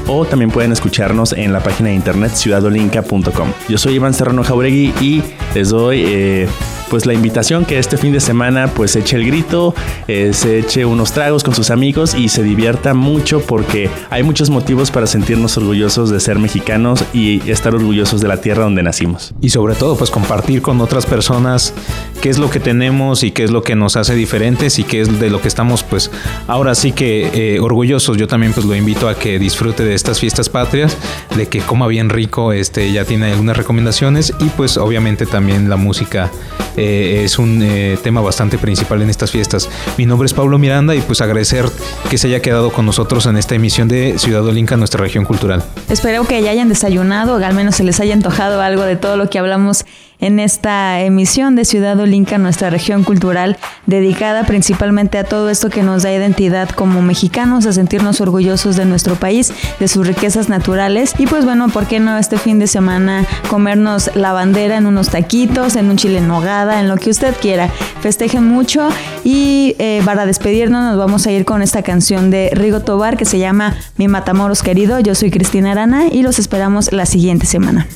o 0.06 0.24
también 0.24 0.50
pueden 0.50 0.72
escucharnos 0.72 1.32
en 1.32 1.52
la 1.52 1.60
página 1.60 1.90
de 1.90 1.94
internet 1.94 2.32
ciudadolinca.com. 2.34 3.52
Yo 3.68 3.78
soy 3.78 3.94
Iván 3.94 4.14
Serrano 4.14 4.42
Jauregui 4.42 4.92
y 5.00 5.22
les 5.54 5.70
doy... 5.70 6.04
eh, 6.06 6.48
pues 6.92 7.06
la 7.06 7.14
invitación 7.14 7.64
que 7.64 7.78
este 7.78 7.96
fin 7.96 8.12
de 8.12 8.20
semana 8.20 8.66
pues 8.66 8.96
eche 8.96 9.16
el 9.16 9.24
grito, 9.24 9.74
eh, 10.08 10.32
se 10.34 10.58
eche 10.58 10.84
unos 10.84 11.12
tragos 11.12 11.42
con 11.42 11.54
sus 11.54 11.70
amigos 11.70 12.14
y 12.14 12.28
se 12.28 12.42
divierta 12.42 12.92
mucho 12.92 13.40
porque 13.40 13.88
hay 14.10 14.22
muchos 14.22 14.50
motivos 14.50 14.90
para 14.90 15.06
sentirnos 15.06 15.56
orgullosos 15.56 16.10
de 16.10 16.20
ser 16.20 16.38
mexicanos 16.38 17.02
y 17.14 17.48
estar 17.50 17.74
orgullosos 17.74 18.20
de 18.20 18.28
la 18.28 18.42
tierra 18.42 18.64
donde 18.64 18.82
nacimos. 18.82 19.32
Y 19.40 19.48
sobre 19.48 19.74
todo, 19.74 19.96
pues 19.96 20.10
compartir 20.10 20.60
con 20.60 20.82
otras 20.82 21.06
personas 21.06 21.72
qué 22.20 22.28
es 22.28 22.38
lo 22.38 22.50
que 22.50 22.60
tenemos 22.60 23.22
y 23.22 23.30
qué 23.30 23.44
es 23.44 23.50
lo 23.50 23.62
que 23.62 23.74
nos 23.74 23.96
hace 23.96 24.14
diferentes 24.14 24.78
y 24.78 24.84
qué 24.84 25.00
es 25.00 25.18
de 25.18 25.30
lo 25.30 25.40
que 25.40 25.48
estamos, 25.48 25.82
pues, 25.84 26.10
ahora 26.46 26.74
sí 26.74 26.92
que 26.92 27.54
eh, 27.54 27.58
orgullosos. 27.60 28.18
Yo 28.18 28.26
también, 28.26 28.52
pues, 28.52 28.66
lo 28.66 28.76
invito 28.76 29.08
a 29.08 29.14
que 29.14 29.38
disfrute 29.38 29.82
de 29.82 29.94
estas 29.94 30.20
fiestas 30.20 30.50
patrias, 30.50 30.98
de 31.36 31.48
que 31.48 31.60
coma 31.60 31.86
bien 31.86 32.10
rico, 32.10 32.52
este, 32.52 32.92
ya 32.92 33.06
tiene 33.06 33.32
algunas 33.32 33.56
recomendaciones 33.56 34.34
y, 34.38 34.44
pues, 34.50 34.76
obviamente 34.76 35.24
también 35.24 35.70
la 35.70 35.76
música 35.76 36.30
eh, 36.76 37.22
es 37.24 37.38
un 37.38 37.62
eh, 37.62 37.98
tema 38.02 38.20
bastante 38.20 38.58
principal 38.58 39.02
en 39.02 39.10
estas 39.10 39.30
fiestas. 39.30 39.68
Mi 39.98 40.06
nombre 40.06 40.26
es 40.26 40.34
Pablo 40.34 40.58
Miranda 40.58 40.94
y, 40.94 41.00
pues, 41.00 41.20
agradecer 41.20 41.66
que 42.10 42.18
se 42.18 42.28
haya 42.28 42.40
quedado 42.40 42.72
con 42.72 42.86
nosotros 42.86 43.26
en 43.26 43.36
esta 43.36 43.54
emisión 43.54 43.88
de 43.88 44.18
Ciudad 44.18 44.44
Olinca, 44.44 44.76
nuestra 44.76 45.00
región 45.00 45.24
cultural. 45.24 45.62
Espero 45.88 46.24
que 46.24 46.42
ya 46.42 46.50
hayan 46.50 46.68
desayunado 46.68 47.36
o 47.36 47.44
al 47.44 47.54
menos 47.54 47.76
se 47.76 47.84
les 47.84 48.00
haya 48.00 48.14
antojado 48.14 48.60
algo 48.60 48.82
de 48.82 48.96
todo 48.96 49.16
lo 49.16 49.28
que 49.28 49.38
hablamos 49.38 49.84
en 50.22 50.38
esta 50.38 51.00
emisión 51.00 51.56
de 51.56 51.64
Ciudad 51.64 51.98
Olinca, 51.98 52.38
nuestra 52.38 52.70
región 52.70 53.02
cultural, 53.02 53.58
dedicada 53.86 54.44
principalmente 54.44 55.18
a 55.18 55.24
todo 55.24 55.50
esto 55.50 55.68
que 55.68 55.82
nos 55.82 56.04
da 56.04 56.12
identidad 56.12 56.70
como 56.70 57.02
mexicanos, 57.02 57.66
a 57.66 57.72
sentirnos 57.72 58.20
orgullosos 58.20 58.76
de 58.76 58.84
nuestro 58.84 59.16
país, 59.16 59.52
de 59.80 59.88
sus 59.88 60.06
riquezas 60.06 60.48
naturales. 60.48 61.14
Y 61.18 61.26
pues 61.26 61.44
bueno, 61.44 61.68
¿por 61.68 61.86
qué 61.86 61.98
no 61.98 62.16
este 62.16 62.38
fin 62.38 62.60
de 62.60 62.68
semana 62.68 63.26
comernos 63.50 64.12
la 64.14 64.32
bandera 64.32 64.76
en 64.76 64.86
unos 64.86 65.10
taquitos, 65.10 65.74
en 65.74 65.90
un 65.90 65.96
chile 65.96 66.18
en 66.18 66.28
nogada, 66.28 66.78
en 66.78 66.86
lo 66.86 66.96
que 66.96 67.10
usted 67.10 67.34
quiera? 67.40 67.68
Festejen 68.00 68.44
mucho 68.44 68.88
y 69.24 69.74
eh, 69.80 70.02
para 70.04 70.24
despedirnos 70.24 70.84
nos 70.84 70.98
vamos 70.98 71.26
a 71.26 71.32
ir 71.32 71.44
con 71.44 71.62
esta 71.62 71.82
canción 71.82 72.30
de 72.30 72.50
Rigo 72.52 72.78
Tobar 72.80 73.16
que 73.16 73.24
se 73.24 73.40
llama 73.40 73.74
Mi 73.96 74.06
Matamoros 74.06 74.62
querido. 74.62 75.00
Yo 75.00 75.16
soy 75.16 75.32
Cristina 75.32 75.72
Arana 75.72 76.06
y 76.06 76.22
los 76.22 76.38
esperamos 76.38 76.92
la 76.92 77.06
siguiente 77.06 77.46
semana. 77.46 77.88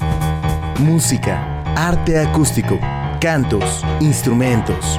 Música, 0.81 1.56
arte 1.77 2.19
acústico, 2.19 2.81
cantos, 3.21 3.85
instrumentos. 4.01 4.99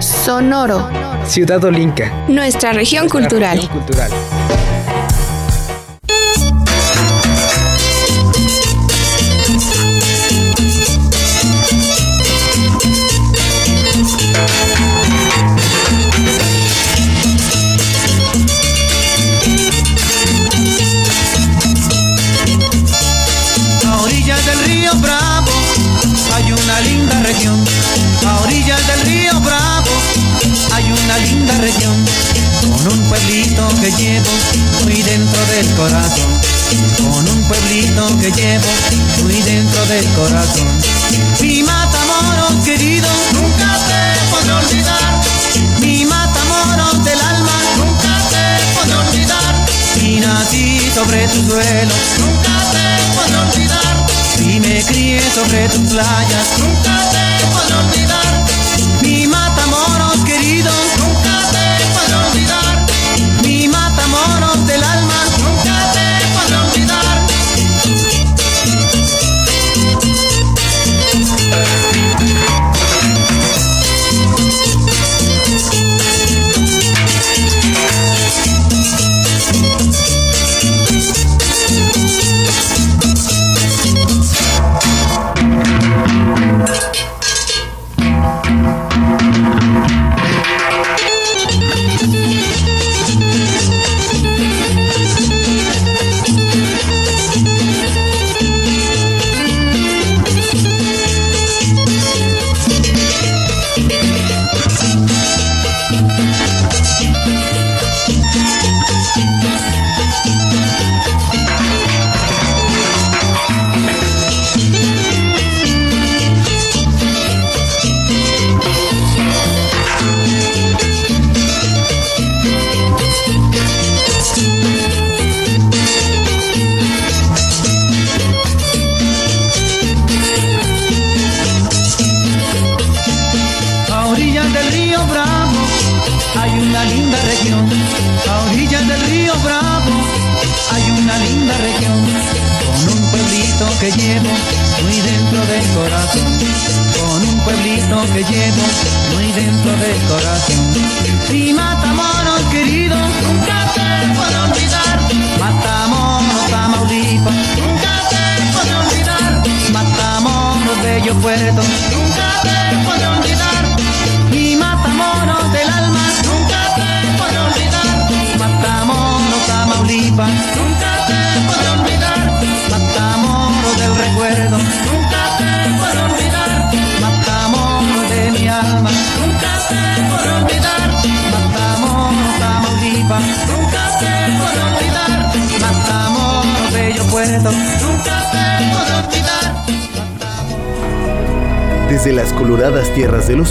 Sonoro, 0.00 0.88
Ciudad 1.26 1.62
Olinca. 1.62 2.10
nuestra 2.26 2.72
región 2.72 3.06
cultural. 3.08 3.68
cultural. 3.68 4.10
Linda 31.44 31.60
región, 31.60 32.04
con 32.62 32.92
un 32.92 33.08
pueblito 33.08 33.68
que 33.80 33.90
llevo 33.92 34.30
muy 34.84 35.02
dentro 35.02 35.46
del 35.46 35.74
corazón, 35.74 36.40
con 36.96 37.28
un 37.28 37.48
pueblito 37.48 38.18
que 38.18 38.30
llevo 38.32 38.68
muy 39.22 39.42
dentro 39.42 39.84
del 39.86 40.04
corazón. 40.14 40.68
Mi 41.40 41.62
Matamoros 41.62 42.64
querido, 42.64 43.08
nunca 43.34 43.78
te 43.88 44.30
podré 44.30 44.52
olvidar. 44.52 45.20
Mi 45.80 46.06
Matamoros 46.06 47.04
del 47.04 47.20
alma, 47.20 47.58
nunca 47.76 48.16
te 48.30 48.64
podré 48.74 48.94
olvidar. 48.94 49.66
Y 50.00 50.20
nací 50.20 50.80
sobre 50.94 51.28
tu 51.28 51.50
suelo, 51.50 51.94
nunca 52.20 52.56
te 52.72 52.86
podré 53.16 53.36
olvidar. 53.36 54.06
Y 54.40 54.60
me 54.60 54.82
crié 54.82 55.20
sobre 55.34 55.68
tus 55.68 55.92
playas, 55.92 56.46
nunca 56.58 57.10
te 57.10 57.46
podré 57.46 57.74
olvidar. 57.74 58.03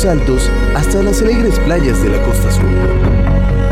Altos 0.06 0.50
hasta 0.76 1.02
las 1.02 1.22
alegres 1.22 1.58
playas 1.60 2.04
de 2.04 2.10
la 2.10 2.22
costa 2.24 2.52
sur. 2.52 2.66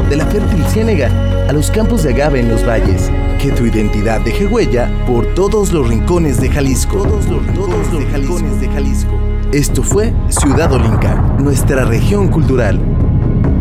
De 0.09 0.15
la 0.15 0.25
fértil 0.27 0.63
ciénega 0.69 1.09
a 1.49 1.51
los 1.51 1.69
campos 1.69 2.03
de 2.03 2.11
agave 2.11 2.39
en 2.39 2.47
los 2.47 2.65
valles. 2.65 3.11
Que 3.37 3.51
tu 3.51 3.65
identidad 3.65 4.21
deje 4.21 4.45
huella 4.45 4.89
por 5.05 5.25
todos 5.33 5.73
los 5.73 5.89
rincones 5.89 6.39
de 6.39 6.49
Jalisco. 6.49 7.03
Todos 7.03 7.27
los 7.27 7.45
rincones 8.13 8.61
de 8.61 8.69
Jalisco. 8.69 9.19
Esto 9.51 9.83
fue 9.83 10.13
Ciudad 10.29 10.71
Olinca, 10.71 11.15
nuestra 11.37 11.83
región 11.83 12.29
cultural. 12.29 12.79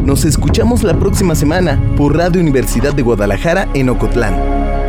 Nos 0.05 0.25
escuchamos 0.25 0.85
la 0.85 0.97
próxima 0.97 1.35
semana 1.35 1.81
por 1.97 2.16
Radio 2.16 2.41
Universidad 2.41 2.95
de 2.95 3.03
Guadalajara 3.03 3.68
en 3.75 3.89
Ocotlán. 3.89 4.80